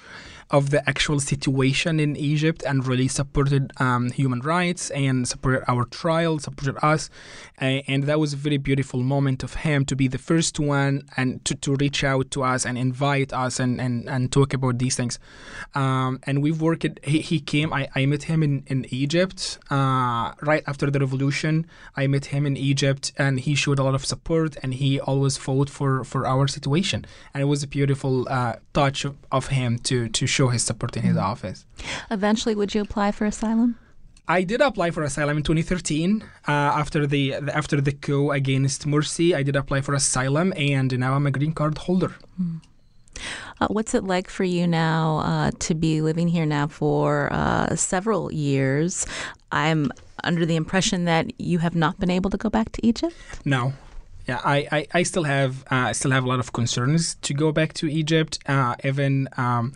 of 0.53 0.69
the 0.69 0.87
actual 0.87 1.19
situation 1.19 1.99
in 1.99 2.15
Egypt 2.15 2.63
and 2.65 2.85
really 2.85 3.07
supported 3.07 3.73
um, 3.77 4.11
human 4.11 4.39
rights 4.39 4.91
and 4.91 5.27
supported 5.27 5.63
our 5.67 5.83
trial, 5.85 6.37
supported 6.37 6.77
us. 6.85 7.09
And 7.57 8.03
that 8.03 8.19
was 8.19 8.33
a 8.33 8.35
very 8.35 8.57
beautiful 8.57 9.01
moment 9.01 9.41
of 9.41 9.55
him 9.55 9.83
to 9.85 9.95
be 9.95 10.07
the 10.07 10.19
first 10.19 10.59
one 10.59 11.03
and 11.17 11.43
to, 11.45 11.55
to 11.55 11.75
reach 11.75 12.03
out 12.03 12.29
to 12.31 12.43
us 12.43 12.65
and 12.67 12.77
invite 12.77 13.33
us 13.33 13.59
and, 13.59 13.81
and, 13.81 14.07
and 14.07 14.31
talk 14.31 14.53
about 14.53 14.77
these 14.77 14.95
things. 14.95 15.17
Um, 15.73 16.19
and 16.27 16.43
we've 16.43 16.61
worked, 16.61 16.85
he, 17.03 17.19
he 17.19 17.39
came, 17.39 17.73
I, 17.73 17.87
I 17.95 18.05
met 18.05 18.23
him 18.23 18.43
in, 18.43 18.63
in 18.67 18.85
Egypt 18.89 19.57
uh, 19.71 20.33
right 20.41 20.63
after 20.67 20.91
the 20.91 20.99
revolution. 20.99 21.65
I 21.95 22.05
met 22.05 22.25
him 22.25 22.45
in 22.45 22.57
Egypt 22.57 23.11
and 23.17 23.39
he 23.39 23.55
showed 23.55 23.79
a 23.79 23.83
lot 23.83 23.95
of 23.95 24.05
support 24.05 24.55
and 24.61 24.75
he 24.75 24.99
always 24.99 25.35
fought 25.35 25.69
for, 25.69 26.03
for 26.03 26.27
our 26.27 26.47
situation. 26.47 27.05
And 27.33 27.41
it 27.41 27.45
was 27.45 27.63
a 27.63 27.67
beautiful 27.67 28.27
uh, 28.29 28.57
touch 28.73 29.03
of, 29.05 29.15
of 29.31 29.47
him 29.47 29.79
to, 29.79 30.09
to 30.09 30.27
show 30.27 30.42
his 30.49 30.63
support 30.63 30.95
in 30.97 31.03
his 31.03 31.17
office. 31.17 31.65
Eventually, 32.09 32.55
would 32.55 32.73
you 32.73 32.81
apply 32.81 33.11
for 33.11 33.25
asylum? 33.25 33.77
I 34.27 34.43
did 34.43 34.61
apply 34.61 34.91
for 34.91 35.03
asylum 35.03 35.37
in 35.37 35.43
2013 35.43 36.23
uh, 36.47 36.51
after 36.51 37.05
the 37.05 37.33
after 37.33 37.81
the 37.81 37.91
coup 37.91 38.31
against 38.31 38.87
Morsi. 38.87 39.35
I 39.35 39.43
did 39.43 39.55
apply 39.55 39.81
for 39.81 39.93
asylum, 39.93 40.53
and 40.55 40.97
now 40.97 41.13
I'm 41.13 41.27
a 41.27 41.31
green 41.31 41.51
card 41.51 41.77
holder. 41.77 42.15
Uh, 43.59 43.67
what's 43.67 43.93
it 43.93 44.03
like 44.05 44.29
for 44.29 44.45
you 44.45 44.65
now 44.65 45.19
uh, 45.19 45.51
to 45.59 45.75
be 45.75 46.01
living 46.01 46.29
here 46.29 46.45
now 46.45 46.67
for 46.67 47.31
uh, 47.33 47.75
several 47.75 48.31
years? 48.31 49.05
I'm 49.51 49.91
under 50.23 50.45
the 50.45 50.55
impression 50.55 51.05
that 51.05 51.39
you 51.39 51.59
have 51.59 51.75
not 51.75 51.99
been 51.99 52.09
able 52.09 52.29
to 52.29 52.37
go 52.37 52.49
back 52.49 52.71
to 52.71 52.85
Egypt. 52.85 53.15
No. 53.45 53.73
Yeah, 54.27 54.39
I, 54.45 54.67
I, 54.71 54.87
I 54.93 55.03
still 55.03 55.23
have 55.25 55.63
uh, 55.63 55.89
I 55.89 55.91
still 55.91 56.11
have 56.11 56.23
a 56.23 56.27
lot 56.27 56.39
of 56.39 56.53
concerns 56.53 57.15
to 57.15 57.33
go 57.33 57.51
back 57.51 57.73
to 57.73 57.91
Egypt. 57.91 58.39
Uh, 58.45 58.75
even 58.85 59.27
um, 59.35 59.73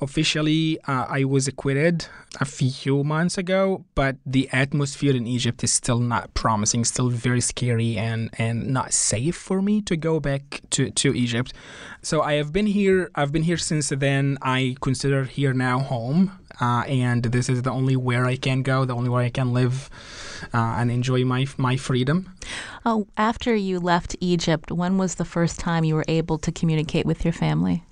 officially, 0.00 0.78
uh, 0.86 1.06
I 1.08 1.24
was 1.24 1.48
acquitted 1.48 2.06
a 2.40 2.44
few 2.44 3.02
months 3.02 3.38
ago, 3.38 3.84
but 3.94 4.16
the 4.26 4.48
atmosphere 4.52 5.14
in 5.14 5.26
Egypt 5.26 5.64
is 5.64 5.72
still 5.72 5.98
not 5.98 6.34
promising, 6.34 6.84
still 6.84 7.08
very 7.08 7.40
scary 7.40 7.96
and, 7.96 8.30
and 8.38 8.68
not 8.68 8.92
safe 8.92 9.36
for 9.36 9.62
me 9.62 9.80
to 9.82 9.96
go 9.96 10.20
back 10.20 10.60
to, 10.70 10.90
to 10.90 11.14
Egypt. 11.14 11.52
So 12.02 12.22
I 12.22 12.34
have 12.34 12.52
been 12.52 12.66
here. 12.66 13.10
I've 13.14 13.32
been 13.32 13.44
here 13.44 13.56
since 13.56 13.88
then. 13.88 14.38
I 14.42 14.76
consider 14.80 15.24
here 15.24 15.52
now 15.52 15.78
home, 15.78 16.32
uh, 16.60 16.84
and 16.86 17.22
this 17.24 17.48
is 17.48 17.62
the 17.62 17.70
only 17.70 17.96
where 17.96 18.26
I 18.26 18.36
can 18.36 18.62
go, 18.62 18.84
the 18.84 18.94
only 18.94 19.08
where 19.08 19.22
I 19.22 19.30
can 19.30 19.52
live 19.52 19.90
uh, 20.54 20.76
and 20.78 20.90
enjoy 20.90 21.24
my 21.24 21.46
my 21.56 21.76
freedom. 21.76 22.32
Oh, 22.84 23.06
after 23.16 23.54
you 23.54 23.80
left 23.80 24.16
Egypt, 24.20 24.70
when 24.70 24.98
was 24.98 25.16
the 25.16 25.24
first 25.24 25.58
time 25.58 25.84
you 25.84 25.94
were 25.94 26.04
able 26.08 26.38
to 26.38 26.52
communicate 26.52 27.06
with 27.06 27.24
your 27.24 27.32
family? 27.32 27.82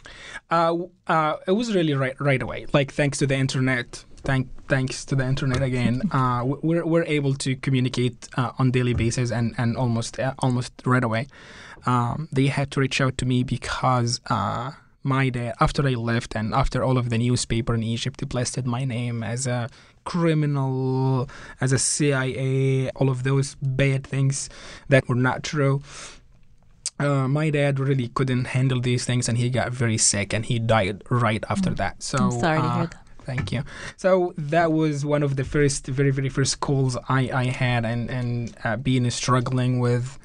Uh, 0.50 0.76
uh, 1.06 1.36
it 1.46 1.52
was 1.52 1.74
really 1.74 1.94
right 1.94 2.18
right 2.20 2.42
away. 2.42 2.66
Like 2.72 2.92
thanks 2.92 3.18
to 3.18 3.26
the 3.26 3.36
internet. 3.36 4.04
Thank, 4.24 4.48
thanks 4.68 5.04
to 5.04 5.16
the 5.16 5.26
internet 5.26 5.60
again, 5.60 6.00
uh, 6.10 6.42
we're, 6.46 6.86
we're 6.86 7.04
able 7.04 7.34
to 7.34 7.56
communicate 7.56 8.26
uh, 8.38 8.52
on 8.58 8.70
daily 8.70 8.94
basis 8.94 9.30
and, 9.30 9.54
and 9.58 9.76
almost 9.76 10.18
uh, 10.18 10.32
almost 10.38 10.72
right 10.86 11.04
away. 11.04 11.26
Um, 11.84 12.28
they 12.32 12.46
had 12.46 12.70
to 12.70 12.80
reach 12.80 13.02
out 13.02 13.18
to 13.18 13.26
me 13.26 13.42
because 13.42 14.22
uh, 14.30 14.70
my 15.04 15.28
dad, 15.28 15.54
after 15.60 15.86
I 15.86 15.92
left 15.92 16.34
and 16.34 16.54
after 16.54 16.82
all 16.82 16.98
of 16.98 17.10
the 17.10 17.18
newspaper 17.18 17.74
in 17.74 17.82
Egypt 17.82 18.26
blasted 18.28 18.66
my 18.66 18.84
name 18.84 19.22
as 19.22 19.46
a 19.46 19.68
criminal, 20.04 21.28
as 21.60 21.72
a 21.72 21.78
CIA, 21.78 22.90
all 22.96 23.10
of 23.10 23.22
those 23.22 23.54
bad 23.62 24.06
things 24.06 24.48
that 24.88 25.08
were 25.08 25.14
not 25.14 25.42
true. 25.42 25.82
Uh, 26.98 27.28
my 27.28 27.50
dad 27.50 27.78
really 27.78 28.08
couldn't 28.08 28.46
handle 28.46 28.80
these 28.80 29.04
things 29.04 29.28
and 29.28 29.36
he 29.36 29.50
got 29.50 29.72
very 29.72 29.98
sick 29.98 30.32
and 30.32 30.46
he 30.46 30.58
died 30.58 31.02
right 31.10 31.44
after 31.50 31.70
that. 31.70 32.02
So 32.02 32.18
I'm 32.18 32.30
sorry 32.30 32.60
to 32.60 32.64
uh, 32.64 32.76
hear 32.76 32.86
that. 32.86 33.04
Thank 33.24 33.52
you. 33.52 33.64
So 33.96 34.34
that 34.36 34.72
was 34.72 35.04
one 35.04 35.22
of 35.22 35.36
the 35.36 35.44
first, 35.44 35.86
very, 35.86 36.10
very 36.10 36.28
first 36.28 36.60
calls 36.60 36.96
I, 37.08 37.30
I 37.32 37.44
had, 37.46 37.86
and 37.86 38.10
and 38.10 38.54
uh, 38.64 38.76
being 38.76 39.08
struggling 39.10 39.80
with 39.80 40.18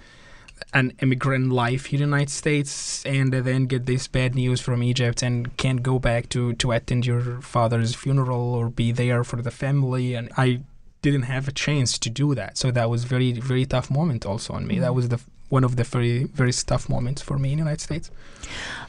an 0.74 0.94
immigrant 1.02 1.52
life 1.52 1.88
here 1.88 2.02
in 2.04 2.10
the 2.10 2.18
United 2.18 2.32
States, 2.32 3.06
and 3.06 3.34
then 3.34 3.66
get 3.66 3.86
this 3.86 4.08
bad 4.08 4.36
news 4.36 4.62
from 4.62 4.84
Egypt, 4.84 5.22
and 5.24 5.56
can't 5.58 5.84
go 5.84 6.00
back 6.00 6.30
to 6.30 6.54
to 6.54 6.72
attend 6.72 7.06
your 7.06 7.42
father's 7.42 7.96
funeral 7.96 8.54
or 8.54 8.70
be 8.70 8.92
there 8.92 9.24
for 9.24 9.42
the 9.42 9.52
family, 9.52 10.14
and 10.14 10.30
I 10.38 10.62
didn't 11.02 11.24
have 11.24 11.48
a 11.48 11.52
chance 11.52 11.98
to 12.00 12.10
do 12.10 12.36
that. 12.36 12.58
So 12.58 12.72
that 12.72 12.90
was 12.90 13.06
very, 13.06 13.32
very 13.34 13.66
tough 13.66 13.90
moment 13.90 14.26
also 14.26 14.54
on 14.54 14.68
me. 14.68 14.80
That 14.80 14.88
mm-hmm. 14.88 14.96
was 14.96 15.10
the 15.10 15.20
one 15.50 15.64
of 15.64 15.76
the 15.76 15.84
very, 15.84 16.26
very 16.26 16.54
tough 16.54 16.88
moments 16.90 17.22
for 17.22 17.38
me 17.38 17.52
in 17.52 17.58
the 17.58 17.64
United 17.64 17.82
States. 17.82 18.12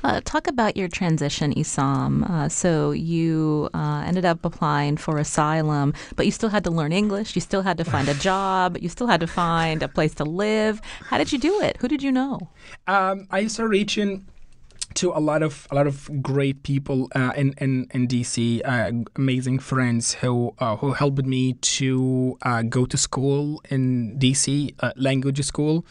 Uh, 0.05 0.21
talk 0.25 0.47
about 0.47 0.77
your 0.77 0.89
transition, 0.89 1.53
Isam. 1.55 2.29
Uh, 2.29 2.49
so 2.49 2.93
you 2.93 3.69
uh, 3.75 4.05
ended 4.07 4.25
up 4.25 4.45
applying 4.45 4.97
for 4.97 5.19
asylum, 5.19 5.93
but 6.17 6.27
you 6.27 6.33
still 6.33 6.51
had 6.51 6.65
to 6.65 6.71
learn 6.71 6.93
English. 6.93 7.35
You 7.35 7.41
still 7.41 7.63
had 7.63 7.79
to 7.79 7.85
find 7.85 8.09
a 8.09 8.15
job. 8.31 8.79
You 8.81 8.89
still 8.89 9.07
had 9.07 9.21
to 9.21 9.27
find 9.27 9.83
a 9.83 9.89
place 9.89 10.15
to 10.15 10.25
live. 10.25 10.81
How 11.01 11.19
did 11.19 11.33
you 11.33 11.39
do 11.39 11.61
it? 11.61 11.77
Who 11.81 11.89
did 11.89 12.03
you 12.03 12.13
know? 12.13 12.51
Um, 12.87 13.27
I 13.31 13.47
started 13.47 13.71
reaching 13.71 14.27
to 14.95 15.13
a 15.13 15.21
lot 15.21 15.43
of 15.43 15.67
a 15.71 15.75
lot 15.75 15.87
of 15.87 16.23
great 16.23 16.63
people 16.63 17.09
uh, 17.15 17.33
in, 17.37 17.55
in 17.59 17.87
in 17.93 18.09
DC, 18.09 18.61
uh, 18.65 18.93
amazing 19.17 19.59
friends 19.59 20.15
who 20.15 20.55
uh, 20.59 20.77
who 20.77 20.93
helped 20.93 21.25
me 21.25 21.55
to 21.55 22.37
uh, 22.43 22.63
go 22.63 22.87
to 22.87 22.97
school 22.97 23.63
in 23.71 24.19
DC, 24.19 24.75
uh, 24.81 24.93
language 24.97 25.43
school. 25.45 25.85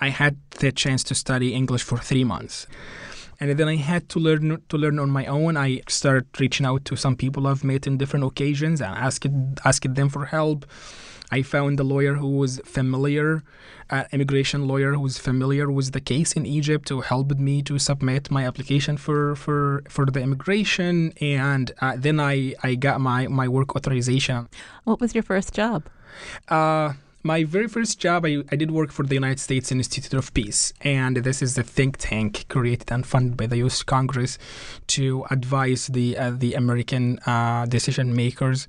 I 0.00 0.08
had 0.08 0.36
the 0.58 0.72
chance 0.72 1.04
to 1.04 1.14
study 1.14 1.54
English 1.54 1.82
for 1.82 1.98
three 1.98 2.24
months. 2.24 2.66
And 3.38 3.50
then 3.58 3.68
I 3.68 3.76
had 3.76 4.08
to 4.10 4.18
learn 4.18 4.62
to 4.68 4.78
learn 4.78 4.98
on 4.98 5.10
my 5.10 5.26
own. 5.26 5.58
I 5.58 5.82
started 5.88 6.26
reaching 6.40 6.64
out 6.64 6.86
to 6.86 6.96
some 6.96 7.16
people 7.16 7.46
I've 7.46 7.64
met 7.64 7.86
in 7.86 7.98
different 7.98 8.24
occasions 8.24 8.80
and 8.80 8.96
asking 8.96 9.58
asking 9.64 9.94
them 9.94 10.08
for 10.08 10.24
help. 10.26 10.64
I 11.30 11.42
found 11.42 11.80
a 11.80 11.82
lawyer 11.82 12.14
who 12.14 12.36
was 12.36 12.60
familiar, 12.64 13.42
uh, 13.90 14.04
immigration 14.12 14.68
lawyer 14.68 14.92
who 14.94 15.00
was 15.00 15.18
familiar 15.18 15.70
with 15.70 15.92
the 15.92 16.00
case 16.00 16.32
in 16.32 16.46
Egypt, 16.46 16.88
who 16.88 17.00
helped 17.00 17.38
me 17.38 17.62
to 17.62 17.78
submit 17.78 18.30
my 18.30 18.46
application 18.46 18.96
for 18.96 19.36
for, 19.36 19.82
for 19.88 20.06
the 20.06 20.20
immigration, 20.20 21.12
and 21.20 21.72
uh, 21.80 21.94
then 21.96 22.20
I, 22.20 22.54
I 22.62 22.74
got 22.74 23.00
my, 23.00 23.26
my 23.26 23.48
work 23.48 23.74
authorization. 23.76 24.48
What 24.84 25.00
was 25.00 25.14
your 25.14 25.22
first 25.22 25.52
job? 25.52 25.84
Uh, 26.48 26.94
my 27.26 27.42
very 27.42 27.66
first 27.66 27.98
job, 27.98 28.24
I, 28.24 28.44
I 28.52 28.56
did 28.56 28.70
work 28.70 28.92
for 28.92 29.04
the 29.04 29.14
United 29.14 29.40
States 29.40 29.72
Institute 29.72 30.14
of 30.14 30.32
Peace, 30.32 30.72
and 30.80 31.16
this 31.18 31.42
is 31.42 31.58
a 31.58 31.62
think 31.62 31.96
tank 31.98 32.46
created 32.48 32.90
and 32.92 33.04
funded 33.04 33.36
by 33.36 33.46
the 33.46 33.58
U.S. 33.58 33.82
Congress 33.82 34.38
to 34.86 35.26
advise 35.30 35.88
the 35.88 36.16
uh, 36.16 36.30
the 36.30 36.54
American 36.54 37.18
uh, 37.26 37.66
decision 37.66 38.14
makers 38.14 38.68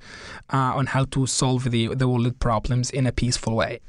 uh, 0.52 0.78
on 0.78 0.86
how 0.86 1.04
to 1.04 1.26
solve 1.26 1.70
the 1.70 1.94
the 1.94 2.08
world 2.08 2.38
problems 2.40 2.90
in 2.90 3.06
a 3.06 3.12
peaceful 3.12 3.54
way. 3.54 3.80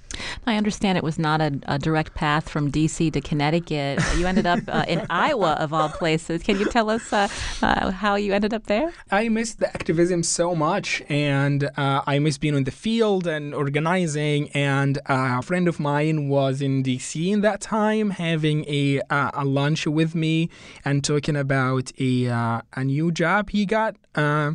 I 0.46 0.56
understand 0.56 0.98
it 0.98 1.04
was 1.04 1.20
not 1.20 1.42
a, 1.42 1.60
a 1.68 1.78
direct 1.80 2.14
path 2.16 2.50
from 2.50 2.72
D.C. 2.72 3.12
to 3.12 3.22
Connecticut. 3.22 4.00
You 4.18 4.28
ended 4.28 4.48
up 4.48 4.60
uh, 4.68 4.86
in 4.88 5.06
Iowa, 5.10 5.54
of 5.54 5.74
all 5.74 5.90
places. 5.90 6.44
Can 6.44 6.60
you 6.60 6.66
tell 6.66 6.90
us 6.90 7.14
uh, 7.14 7.28
uh, 7.62 7.92
how 7.92 8.16
you 8.16 8.34
ended 8.34 8.54
up 8.54 8.66
there? 8.66 8.92
I 9.12 9.30
miss 9.30 9.56
the 9.56 9.68
activism 9.68 10.24
so 10.24 10.56
much, 10.56 11.02
and 11.10 11.70
uh, 11.78 12.02
I 12.06 12.20
miss 12.20 12.38
being 12.38 12.56
in 12.56 12.64
the 12.64 12.72
field 12.72 13.28
and 13.28 13.54
organizing. 13.54 14.50
And 14.50 14.59
uh, 14.66 15.38
a 15.40 15.42
friend 15.42 15.68
of 15.68 15.80
mine 15.80 16.28
was 16.30 16.62
in 16.62 16.84
DC 16.84 17.32
in 17.32 17.42
that 17.42 17.62
time, 17.62 18.12
having 18.12 18.66
a 18.68 19.02
uh, 19.10 19.32
a 19.34 19.46
lunch 19.46 19.86
with 19.88 20.16
me 20.16 20.50
and 20.86 21.04
talking 21.04 21.36
about 21.36 21.92
a 22.00 22.28
uh, 22.28 22.62
a 22.74 22.84
new 22.84 23.12
job 23.12 23.50
he 23.50 23.66
got. 23.66 23.96
Uh, 24.16 24.54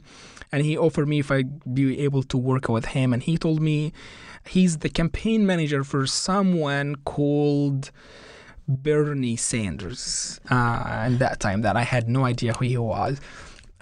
and 0.53 0.65
he 0.65 0.77
offered 0.79 1.09
me 1.09 1.19
if 1.21 1.31
I'd 1.31 1.75
be 1.75 2.01
able 2.01 2.23
to 2.25 2.37
work 2.37 2.69
with 2.69 2.87
him. 2.87 3.13
And 3.13 3.23
he 3.23 3.37
told 3.39 3.61
me 3.61 3.93
he's 4.47 4.79
the 4.79 4.89
campaign 4.89 5.47
manager 5.47 5.83
for 5.85 6.07
someone 6.07 6.97
called 7.05 7.91
Bernie 8.69 9.37
Sanders. 9.37 10.41
Uh, 10.51 10.83
and 10.87 11.19
that 11.19 11.41
time 11.41 11.63
that 11.63 11.77
I 11.77 11.83
had 11.83 12.09
no 12.09 12.25
idea 12.25 12.53
who 12.53 12.65
he 12.65 12.79
was. 12.79 13.21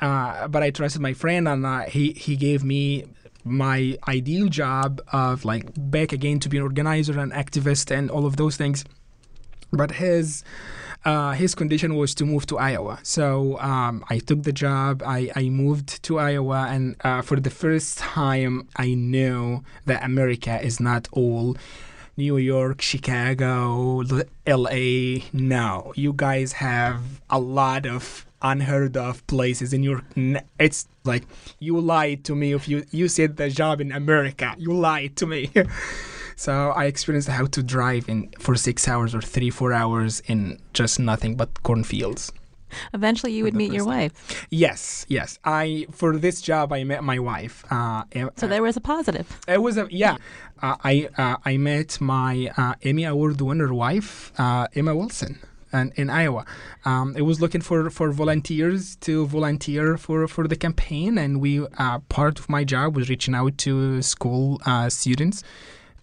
uh, 0.00 0.48
but 0.48 0.62
I 0.62 0.70
trusted 0.70 1.00
my 1.00 1.12
friend, 1.14 1.46
and 1.48 1.64
uh, 1.64 1.82
he 1.82 2.12
he 2.12 2.36
gave 2.36 2.64
me 2.64 3.04
my 3.44 3.96
ideal 4.08 4.48
job 4.48 5.00
of 5.12 5.44
like 5.44 5.66
back 5.76 6.12
again 6.12 6.38
to 6.40 6.48
be 6.48 6.56
an 6.56 6.62
organizer 6.62 7.18
and 7.18 7.32
activist 7.32 7.90
and 7.90 8.10
all 8.10 8.26
of 8.26 8.36
those 8.36 8.56
things. 8.56 8.84
But 9.72 9.92
his 9.92 10.44
uh, 11.04 11.32
his 11.32 11.54
condition 11.54 11.96
was 11.96 12.14
to 12.14 12.24
move 12.24 12.46
to 12.46 12.58
Iowa. 12.58 12.98
So 13.02 13.58
um, 13.58 14.04
I 14.08 14.18
took 14.18 14.44
the 14.44 14.52
job. 14.52 15.02
I, 15.04 15.30
I 15.34 15.48
moved 15.48 16.02
to 16.04 16.18
Iowa, 16.18 16.66
and 16.68 16.96
uh, 17.02 17.22
for 17.22 17.40
the 17.40 17.50
first 17.50 17.98
time, 17.98 18.68
I 18.76 18.94
knew 18.94 19.64
that 19.86 20.04
America 20.04 20.60
is 20.62 20.78
not 20.78 21.08
all 21.12 21.56
New 22.16 22.36
York, 22.36 22.82
Chicago, 22.82 24.02
LA. 24.46 25.24
No, 25.32 25.92
you 25.96 26.12
guys 26.14 26.52
have 26.52 27.00
a 27.30 27.40
lot 27.40 27.86
of 27.86 28.26
unheard 28.42 28.96
of 28.96 29.26
places 29.26 29.72
in 29.72 29.82
your 29.82 30.02
it's 30.58 30.88
like 31.04 31.24
you 31.58 31.78
lied 31.78 32.24
to 32.24 32.34
me 32.34 32.52
if 32.52 32.68
you 32.68 32.84
you 32.90 33.08
said 33.08 33.36
the 33.36 33.48
job 33.48 33.80
in 33.80 33.92
america 33.92 34.54
you 34.58 34.72
lied 34.72 35.16
to 35.16 35.26
me 35.26 35.50
so 36.36 36.70
i 36.70 36.84
experienced 36.86 37.28
how 37.28 37.46
to 37.46 37.62
drive 37.62 38.08
in 38.08 38.28
for 38.38 38.54
six 38.54 38.88
hours 38.88 39.14
or 39.14 39.20
three 39.20 39.50
four 39.50 39.72
hours 39.72 40.20
in 40.26 40.58
just 40.72 40.98
nothing 40.98 41.36
but 41.36 41.62
cornfields 41.62 42.32
Eventually, 42.94 43.32
you 43.32 43.44
would 43.44 43.54
meet 43.54 43.72
your 43.72 43.84
wife. 43.84 44.46
Yes, 44.50 45.04
yes. 45.08 45.38
I 45.44 45.86
for 45.90 46.16
this 46.16 46.40
job 46.40 46.72
I 46.72 46.84
met 46.84 47.04
my 47.04 47.18
wife. 47.18 47.64
Uh, 47.70 48.04
so 48.36 48.46
there 48.46 48.62
was 48.62 48.76
a 48.76 48.80
positive. 48.80 49.38
It 49.46 49.60
was 49.60 49.76
a 49.76 49.86
yeah. 49.90 50.16
Uh, 50.62 50.76
I 50.82 51.08
uh, 51.18 51.36
I 51.44 51.56
met 51.56 52.00
my 52.00 52.50
uh, 52.56 52.74
Emmy 52.82 53.04
Award 53.04 53.40
winner 53.40 53.74
wife, 53.74 54.32
uh, 54.38 54.68
Emma 54.74 54.94
Wilson 54.94 55.38
and 55.72 55.92
in 55.96 56.10
Iowa. 56.10 56.44
Um, 56.84 57.16
it 57.16 57.22
was 57.22 57.40
looking 57.40 57.60
for, 57.60 57.90
for 57.90 58.12
volunteers 58.12 58.96
to 58.96 59.26
volunteer 59.26 59.96
for, 59.96 60.28
for 60.28 60.46
the 60.46 60.56
campaign, 60.56 61.18
and 61.18 61.40
we 61.40 61.66
uh, 61.78 61.98
part 62.08 62.38
of 62.38 62.48
my 62.48 62.64
job 62.64 62.96
was 62.96 63.08
reaching 63.08 63.34
out 63.34 63.58
to 63.58 64.02
school 64.02 64.60
uh, 64.66 64.88
students. 64.88 65.42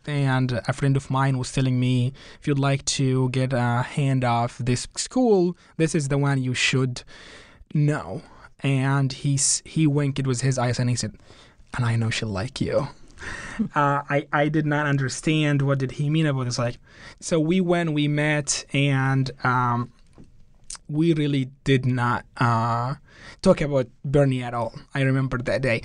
And 0.07 0.53
a 0.67 0.74
friend 0.74 0.97
of 0.97 1.11
mine 1.11 1.38
was 1.38 1.51
telling 1.51 1.80
me, 1.80 2.13
if 2.39 2.47
you'd 2.47 2.57
like 2.57 2.84
to 2.86 3.30
get 3.30 3.53
a 3.53 3.84
hand 3.84 4.24
off 4.24 4.57
this 4.57 4.88
school, 4.95 5.55
this 5.78 5.93
is 5.93 6.07
the 6.07 6.17
one 6.17 6.41
you 6.41 6.53
should 6.53 7.03
know. 7.74 8.24
And 8.61 9.13
he's, 9.13 9.61
he 9.65 9.86
winked 9.86 10.26
with 10.26 10.41
his 10.41 10.57
eyes 10.57 10.80
and 10.80 10.89
he 10.89 10.95
said, 10.95 11.15
and 11.76 11.86
I 11.86 11.95
know 11.95 12.09
she'll 12.09 12.30
like 12.30 12.59
you. 12.59 12.88
Uh, 13.76 14.01
I 14.09 14.28
I 14.32 14.49
did 14.49 14.65
not 14.65 14.86
understand 14.86 15.61
what 15.61 15.80
did 15.80 15.91
he 15.91 16.09
mean 16.09 16.26
about 16.26 16.45
this. 16.45 16.57
Like, 16.57 16.78
so 17.20 17.39
we 17.39 17.61
went, 17.61 17.93
we 17.93 18.07
met, 18.07 18.65
and 18.74 19.30
um, 19.43 19.91
we 20.88 21.13
really 21.13 21.51
did 21.63 21.86
not 21.86 22.26
uh, 22.38 22.95
talk 23.41 23.61
about 23.61 23.88
Bernie 24.03 24.43
at 24.43 24.53
all. 24.53 24.74
I 24.93 25.01
remember 25.01 25.38
that 25.39 25.61
day. 25.61 25.82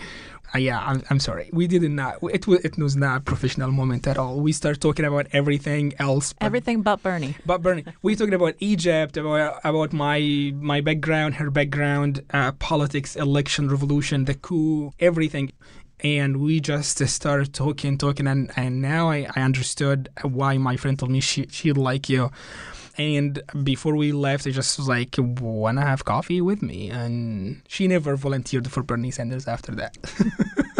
Uh, 0.54 0.58
yeah, 0.58 0.78
I'm, 0.78 1.02
I'm 1.10 1.18
sorry. 1.18 1.50
We 1.52 1.66
did 1.66 1.82
not. 1.90 2.18
It 2.22 2.46
was 2.46 2.64
it 2.64 2.78
was 2.78 2.94
not 2.94 3.16
a 3.18 3.20
professional 3.20 3.72
moment 3.72 4.06
at 4.06 4.18
all. 4.18 4.38
We 4.38 4.52
started 4.52 4.80
talking 4.80 5.04
about 5.04 5.26
everything 5.32 5.94
else. 5.98 6.32
But, 6.32 6.46
everything 6.46 6.82
but 6.82 7.02
Bernie. 7.02 7.34
But 7.44 7.60
Bernie. 7.60 7.84
we 8.02 8.14
talking 8.14 8.34
about 8.34 8.54
Egypt, 8.60 9.16
about 9.16 9.60
about 9.64 9.92
my 9.92 10.52
my 10.54 10.80
background, 10.80 11.34
her 11.36 11.50
background, 11.50 12.24
uh, 12.32 12.52
politics, 12.52 13.16
election, 13.16 13.68
revolution, 13.68 14.26
the 14.26 14.34
coup, 14.34 14.92
everything 15.00 15.52
and 16.04 16.36
we 16.36 16.60
just 16.60 16.98
started 17.08 17.54
talking, 17.54 17.96
talking, 17.96 18.26
and, 18.26 18.50
and 18.56 18.82
now 18.82 19.10
I, 19.10 19.26
I 19.34 19.40
understood 19.40 20.10
why 20.22 20.58
my 20.58 20.76
friend 20.76 20.98
told 20.98 21.10
me 21.10 21.20
she, 21.20 21.46
she'd 21.50 21.78
like 21.78 22.10
you. 22.10 22.30
And 22.96 23.42
before 23.62 23.96
we 23.96 24.12
left, 24.12 24.46
I 24.46 24.50
just 24.50 24.78
was 24.78 24.88
like, 24.88 25.16
wanna 25.18 25.82
have 25.82 26.04
coffee 26.04 26.40
with 26.40 26.62
me? 26.62 26.90
And 26.90 27.62
she 27.68 27.88
never 27.88 28.16
volunteered 28.16 28.70
for 28.70 28.82
Bernie 28.82 29.10
Sanders 29.10 29.48
after 29.48 29.72
that. 29.74 29.96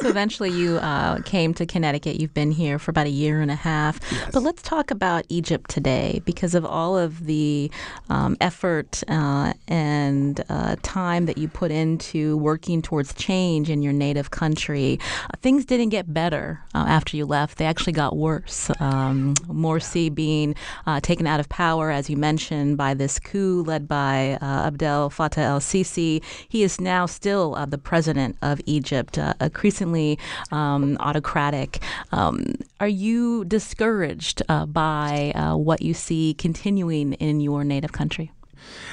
so 0.00 0.08
eventually 0.08 0.50
you 0.50 0.76
uh, 0.78 1.20
came 1.22 1.54
to 1.54 1.66
Connecticut. 1.66 2.20
You've 2.20 2.34
been 2.34 2.52
here 2.52 2.78
for 2.78 2.90
about 2.90 3.06
a 3.06 3.10
year 3.10 3.40
and 3.40 3.50
a 3.50 3.56
half. 3.56 4.00
Yes. 4.10 4.30
But 4.32 4.42
let's 4.42 4.62
talk 4.62 4.90
about 4.90 5.24
Egypt 5.28 5.70
today 5.70 6.22
because 6.24 6.54
of 6.54 6.64
all 6.64 6.96
of 6.96 7.26
the 7.26 7.70
um, 8.08 8.36
effort 8.40 9.02
uh, 9.08 9.52
and 9.66 10.42
uh, 10.48 10.76
time 10.82 11.26
that 11.26 11.38
you 11.38 11.48
put 11.48 11.70
into 11.70 12.36
working 12.38 12.82
towards 12.82 13.14
change 13.14 13.70
in 13.70 13.82
your 13.82 13.92
native 13.92 14.30
country. 14.30 14.98
Uh, 15.24 15.36
things 15.40 15.64
didn't 15.64 15.90
get 15.90 16.12
better 16.12 16.62
uh, 16.74 16.84
after 16.88 17.16
you 17.16 17.26
left, 17.26 17.58
they 17.58 17.66
actually 17.66 17.92
got 17.92 18.16
worse. 18.16 18.70
Um, 18.80 19.34
Morsi 19.46 20.14
being 20.14 20.54
uh, 20.86 21.00
taken 21.00 21.26
out 21.26 21.40
of 21.40 21.47
power, 21.48 21.90
as 21.90 22.08
you 22.08 22.16
mentioned, 22.16 22.76
by 22.76 22.94
this 22.94 23.18
coup 23.18 23.62
led 23.66 23.88
by 23.88 24.38
Abdel 24.40 25.10
Fattah 25.10 25.38
el 25.38 25.60
Sisi. 25.60 26.22
He 26.48 26.62
is 26.62 26.80
now 26.80 27.06
still 27.06 27.54
the 27.68 27.78
president 27.78 28.36
of 28.42 28.60
Egypt, 28.66 29.18
increasingly 29.40 30.18
um, 30.52 30.96
autocratic. 31.00 31.82
Um, 32.12 32.54
are 32.80 32.88
you 32.88 33.44
discouraged 33.44 34.42
uh, 34.48 34.66
by 34.66 35.32
uh, 35.34 35.56
what 35.56 35.82
you 35.82 35.94
see 35.94 36.34
continuing 36.34 37.14
in 37.14 37.40
your 37.40 37.64
native 37.64 37.92
country? 37.92 38.32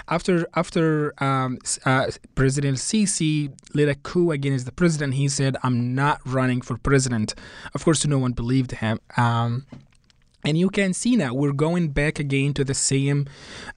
After 0.07 0.47
after 0.55 1.13
um, 1.23 1.57
uh, 1.85 2.11
President 2.35 2.77
Sisi 2.77 3.51
led 3.73 3.89
a 3.89 3.95
coup 3.95 4.31
against 4.31 4.65
the 4.65 4.71
president, 4.71 5.15
he 5.15 5.27
said, 5.27 5.57
"I'm 5.63 5.95
not 5.95 6.21
running 6.25 6.61
for 6.61 6.77
president." 6.77 7.35
Of 7.73 7.83
course, 7.83 8.05
no 8.05 8.19
one 8.19 8.33
believed 8.33 8.73
him. 8.73 8.99
Um, 9.17 9.65
and 10.45 10.57
you 10.57 10.69
can 10.69 10.93
see 10.93 11.15
now 11.15 11.33
we're 11.33 11.51
going 11.51 11.89
back 11.89 12.19
again 12.19 12.53
to 12.53 12.63
the 12.63 12.73
same 12.73 13.27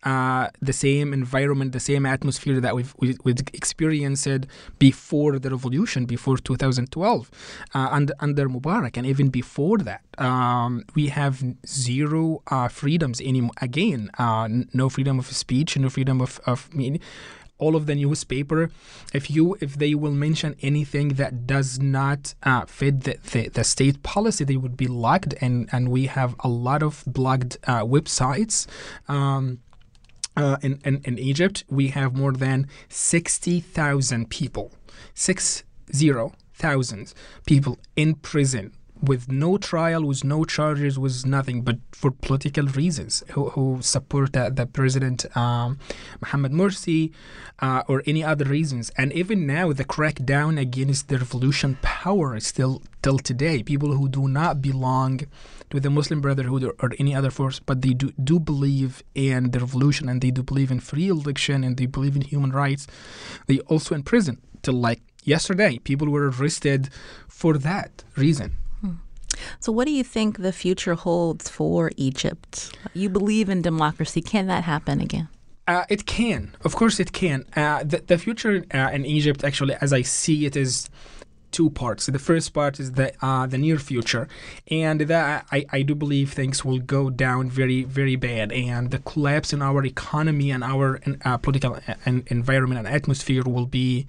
uh, 0.04 0.48
the 0.60 0.72
same 0.72 1.12
environment 1.12 1.72
the 1.72 1.80
same 1.80 2.04
atmosphere 2.06 2.60
that 2.60 2.74
we've, 2.74 2.94
we, 2.98 3.16
experienced 3.54 4.46
before 4.78 5.38
the 5.38 5.50
revolution 5.50 6.04
before 6.04 6.36
2012 6.36 7.30
uh, 7.74 7.78
under, 7.90 8.12
under 8.20 8.48
mubarak. 8.48 8.96
And 8.96 9.06
even 9.06 9.28
before 9.28 9.78
that 9.78 10.02
um, 10.18 10.84
we 10.94 11.06
have 11.08 11.42
zero 11.66 12.42
uh, 12.48 12.68
freedoms 12.68 13.20
anymore. 13.20 13.52
Again 13.60 14.10
uh, 14.18 14.48
no 14.72 14.88
freedom 14.88 15.18
of 15.18 15.26
speech 15.26 15.76
no 15.76 15.88
freedom 15.88 16.20
of, 16.20 16.40
of 16.46 16.72
media 16.74 17.00
all 17.58 17.76
of 17.76 17.86
the 17.86 17.94
newspaper 17.94 18.70
if 19.12 19.30
you 19.30 19.56
if 19.60 19.76
they 19.76 19.94
will 19.94 20.12
mention 20.12 20.54
anything 20.62 21.08
that 21.10 21.46
does 21.46 21.78
not 21.80 22.34
uh, 22.42 22.64
fit 22.66 23.04
the, 23.04 23.16
the, 23.32 23.48
the, 23.48 23.64
state 23.64 24.02
policy 24.02 24.44
they 24.44 24.56
would 24.56 24.76
be 24.76 24.86
locked. 24.86 25.34
And 25.40 25.68
and 25.72 25.88
we 25.88 26.06
have 26.06 26.34
a 26.40 26.48
lot 26.48 26.82
of 26.82 27.04
blocked 27.06 27.58
uh, 27.66 27.84
websites 27.84 28.66
um, 29.08 29.60
uh, 30.36 30.56
in, 30.62 30.80
in, 30.84 31.00
in 31.04 31.18
Egypt, 31.18 31.64
we 31.68 31.88
have 31.88 32.16
more 32.16 32.30
than 32.30 32.68
60,000 32.88 34.30
people, 34.30 34.70
six 35.12 35.64
zero 35.92 36.32
thousand 36.54 37.14
people 37.46 37.78
in 37.96 38.14
prison 38.14 38.72
with 39.02 39.30
no 39.30 39.58
trial, 39.58 40.04
with 40.04 40.24
no 40.24 40.44
charges, 40.44 40.98
with 40.98 41.24
nothing, 41.26 41.62
but 41.62 41.78
for 41.92 42.10
political 42.10 42.66
reasons, 42.66 43.22
who, 43.32 43.50
who 43.50 43.78
support 43.80 44.36
uh, 44.36 44.50
the 44.50 44.66
president 44.66 45.24
um, 45.36 45.78
Mohammed 46.20 46.52
Morsi 46.52 47.12
uh, 47.60 47.82
or 47.88 48.02
any 48.06 48.24
other 48.24 48.44
reasons. 48.44 48.90
And 48.96 49.12
even 49.12 49.46
now, 49.46 49.72
the 49.72 49.84
crackdown 49.84 50.60
against 50.60 51.08
the 51.08 51.18
revolution 51.18 51.78
power 51.82 52.36
is 52.36 52.46
still 52.46 52.82
till 53.02 53.18
today. 53.18 53.62
People 53.62 53.92
who 53.94 54.08
do 54.08 54.28
not 54.28 54.60
belong 54.60 55.20
to 55.70 55.80
the 55.80 55.90
Muslim 55.90 56.20
Brotherhood 56.20 56.64
or, 56.64 56.74
or 56.80 56.92
any 56.98 57.14
other 57.14 57.30
force, 57.30 57.60
but 57.60 57.82
they 57.82 57.92
do, 57.94 58.12
do 58.22 58.38
believe 58.38 59.02
in 59.14 59.50
the 59.50 59.60
revolution 59.60 60.08
and 60.08 60.20
they 60.20 60.30
do 60.30 60.42
believe 60.42 60.70
in 60.70 60.80
free 60.80 61.08
election 61.08 61.62
and 61.62 61.76
they 61.76 61.86
believe 61.86 62.16
in 62.16 62.22
human 62.22 62.50
rights, 62.50 62.86
they 63.46 63.58
also 63.60 63.94
in 63.94 64.02
prison 64.02 64.40
till 64.62 64.74
like 64.74 65.02
yesterday. 65.24 65.78
People 65.78 66.08
were 66.08 66.30
arrested 66.30 66.88
for 67.28 67.58
that 67.58 68.04
reason. 68.16 68.54
So, 69.60 69.72
what 69.72 69.86
do 69.86 69.92
you 69.92 70.04
think 70.04 70.38
the 70.38 70.52
future 70.52 70.94
holds 70.94 71.48
for 71.48 71.90
Egypt? 71.96 72.76
You 72.94 73.08
believe 73.08 73.48
in 73.48 73.62
democracy. 73.62 74.20
Can 74.20 74.46
that 74.46 74.64
happen 74.64 75.00
again? 75.00 75.28
Uh, 75.66 75.84
it 75.90 76.06
can. 76.06 76.56
Of 76.64 76.76
course, 76.76 76.98
it 76.98 77.12
can. 77.12 77.44
Uh, 77.54 77.84
the, 77.84 78.02
the 78.06 78.16
future 78.16 78.64
uh, 78.72 78.88
in 78.90 79.04
Egypt, 79.04 79.44
actually, 79.44 79.74
as 79.82 79.92
I 79.92 80.00
see 80.00 80.46
it, 80.46 80.56
is 80.56 80.88
two 81.50 81.70
parts. 81.70 82.06
The 82.06 82.18
first 82.18 82.52
part 82.52 82.80
is 82.80 82.92
the 82.92 83.12
uh, 83.22 83.46
the 83.46 83.58
near 83.58 83.78
future, 83.78 84.28
and 84.70 85.00
that 85.00 85.46
I, 85.50 85.64
I 85.70 85.82
do 85.82 85.94
believe 85.94 86.32
things 86.32 86.64
will 86.64 86.78
go 86.78 87.10
down 87.10 87.50
very 87.50 87.84
very 87.84 88.16
bad, 88.16 88.52
and 88.52 88.90
the 88.90 88.98
collapse 88.98 89.52
in 89.52 89.62
our 89.62 89.84
economy 89.84 90.50
and 90.50 90.62
our 90.64 91.00
uh, 91.24 91.36
political 91.38 91.78
and 92.04 92.26
environment 92.28 92.78
and 92.78 92.88
atmosphere 92.88 93.42
will 93.44 93.66
be 93.66 94.06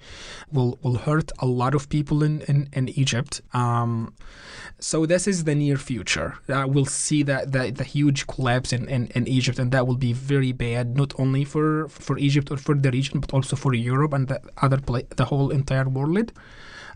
will 0.52 0.78
will 0.82 0.98
hurt 0.98 1.32
a 1.38 1.46
lot 1.46 1.74
of 1.74 1.88
people 1.88 2.22
in 2.22 2.42
in, 2.42 2.68
in 2.72 2.88
Egypt. 2.90 3.40
Um, 3.52 4.14
so 4.78 5.04
this 5.04 5.26
is 5.26 5.44
the 5.44 5.54
near 5.54 5.76
future. 5.76 6.38
Uh, 6.48 6.66
we'll 6.66 6.86
see 6.86 7.22
that 7.24 7.52
the, 7.52 7.70
the 7.70 7.84
huge 7.84 8.26
collapse 8.26 8.72
in, 8.72 8.88
in, 8.88 9.08
in 9.08 9.28
Egypt, 9.28 9.58
and 9.58 9.72
that 9.72 9.86
will 9.86 9.96
be 9.96 10.14
very 10.14 10.52
bad, 10.52 10.96
not 10.96 11.12
only 11.18 11.44
for 11.44 11.88
for 11.88 12.16
Egypt 12.18 12.50
or 12.50 12.56
for 12.56 12.74
the 12.74 12.90
region, 12.90 13.20
but 13.20 13.32
also 13.34 13.56
for 13.56 13.74
Europe 13.74 14.12
and 14.14 14.28
the 14.28 14.40
other 14.62 14.78
pla- 14.78 15.08
the 15.16 15.26
whole 15.26 15.50
entire 15.50 15.88
world. 15.88 16.32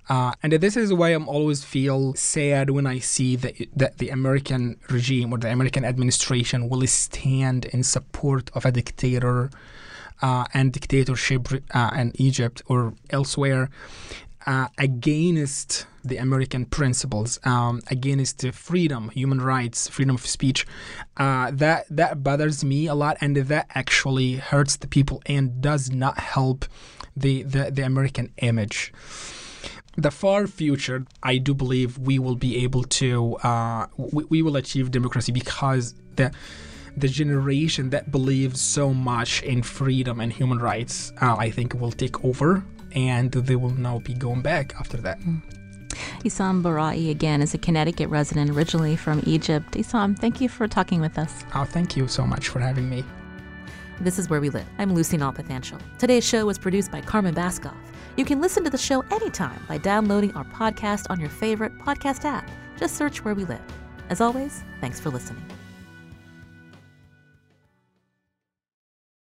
Uh, 0.08 0.32
and 0.42 0.52
this 0.52 0.76
is 0.76 0.92
why 0.92 1.10
I'm 1.10 1.28
always 1.28 1.64
feel 1.64 2.14
sad 2.14 2.70
when 2.70 2.86
I 2.86 2.98
see 2.98 3.36
that, 3.36 3.54
that 3.74 3.98
the 3.98 4.10
American 4.10 4.78
regime 4.90 5.32
or 5.32 5.38
the 5.38 5.50
American 5.50 5.84
administration 5.84 6.68
will 6.68 6.86
stand 6.86 7.64
in 7.66 7.82
support 7.82 8.50
of 8.54 8.64
a 8.66 8.72
dictator 8.72 9.50
uh, 10.20 10.44
and 10.52 10.72
dictatorship 10.72 11.48
uh, 11.72 11.90
in 11.96 12.12
Egypt 12.16 12.62
or 12.66 12.94
elsewhere 13.10 13.70
uh, 14.46 14.68
against 14.76 15.86
the 16.04 16.18
American 16.18 16.66
principles, 16.66 17.40
um, 17.44 17.80
against 17.90 18.46
freedom, 18.52 19.08
human 19.10 19.40
rights, 19.40 19.88
freedom 19.88 20.14
of 20.14 20.26
speech. 20.26 20.66
Uh, 21.16 21.50
that 21.50 21.86
that 21.88 22.22
bothers 22.22 22.62
me 22.62 22.86
a 22.86 22.94
lot, 22.94 23.16
and 23.20 23.36
that 23.36 23.66
actually 23.74 24.34
hurts 24.34 24.76
the 24.76 24.86
people 24.86 25.22
and 25.26 25.62
does 25.62 25.90
not 25.90 26.18
help 26.18 26.66
the 27.16 27.42
the, 27.42 27.70
the 27.70 27.82
American 27.82 28.32
image. 28.38 28.92
The 29.96 30.10
far 30.10 30.46
future, 30.46 31.06
I 31.22 31.38
do 31.38 31.54
believe 31.54 31.98
we 31.98 32.18
will 32.18 32.36
be 32.36 32.64
able 32.64 32.82
to 32.84 33.36
uh, 33.36 33.86
we, 33.96 34.24
we 34.24 34.42
will 34.42 34.56
achieve 34.56 34.90
democracy 34.90 35.32
because 35.32 35.94
the 36.16 36.32
the 36.96 37.08
generation 37.08 37.90
that 37.90 38.10
believes 38.10 38.60
so 38.60 38.94
much 38.94 39.42
in 39.42 39.62
freedom 39.62 40.20
and 40.20 40.32
human 40.32 40.58
rights, 40.58 41.12
uh, 41.20 41.34
I 41.36 41.50
think, 41.50 41.74
will 41.74 41.90
take 41.90 42.24
over 42.24 42.64
and 42.94 43.32
they 43.32 43.56
will 43.56 43.70
now 43.70 43.98
be 43.98 44.14
going 44.14 44.42
back 44.42 44.74
after 44.78 44.96
that. 44.98 45.20
Mm. 45.20 45.42
Issam 46.24 46.62
Barai 46.62 47.10
again 47.10 47.42
is 47.42 47.54
a 47.54 47.58
Connecticut 47.58 48.08
resident 48.08 48.50
originally 48.50 48.96
from 48.96 49.22
Egypt. 49.26 49.72
Isam, 49.74 50.18
thank 50.18 50.40
you 50.40 50.48
for 50.48 50.66
talking 50.66 51.00
with 51.00 51.18
us. 51.18 51.44
Oh, 51.54 51.64
thank 51.64 51.96
you 51.96 52.08
so 52.08 52.26
much 52.26 52.48
for 52.48 52.60
having 52.60 52.88
me. 52.88 53.04
This 54.00 54.18
is 54.18 54.28
Where 54.28 54.40
We 54.40 54.50
Live. 54.50 54.66
I'm 54.78 54.92
Lucy 54.94 55.16
Nalpathanchel. 55.16 55.80
Today's 55.98 56.26
show 56.26 56.46
was 56.46 56.58
produced 56.58 56.90
by 56.90 57.00
Carmen 57.00 57.34
Baskauf. 57.34 57.76
You 58.16 58.24
can 58.24 58.40
listen 58.40 58.62
to 58.64 58.70
the 58.70 58.78
show 58.78 59.00
anytime 59.10 59.60
by 59.68 59.78
downloading 59.78 60.34
our 60.34 60.44
podcast 60.44 61.06
on 61.10 61.18
your 61.18 61.30
favorite 61.30 61.76
podcast 61.78 62.24
app. 62.24 62.48
Just 62.76 62.96
search 62.96 63.24
Where 63.24 63.34
We 63.34 63.44
Live. 63.44 63.62
As 64.08 64.20
always, 64.20 64.62
thanks 64.80 65.00
for 65.00 65.10
listening. 65.10 65.44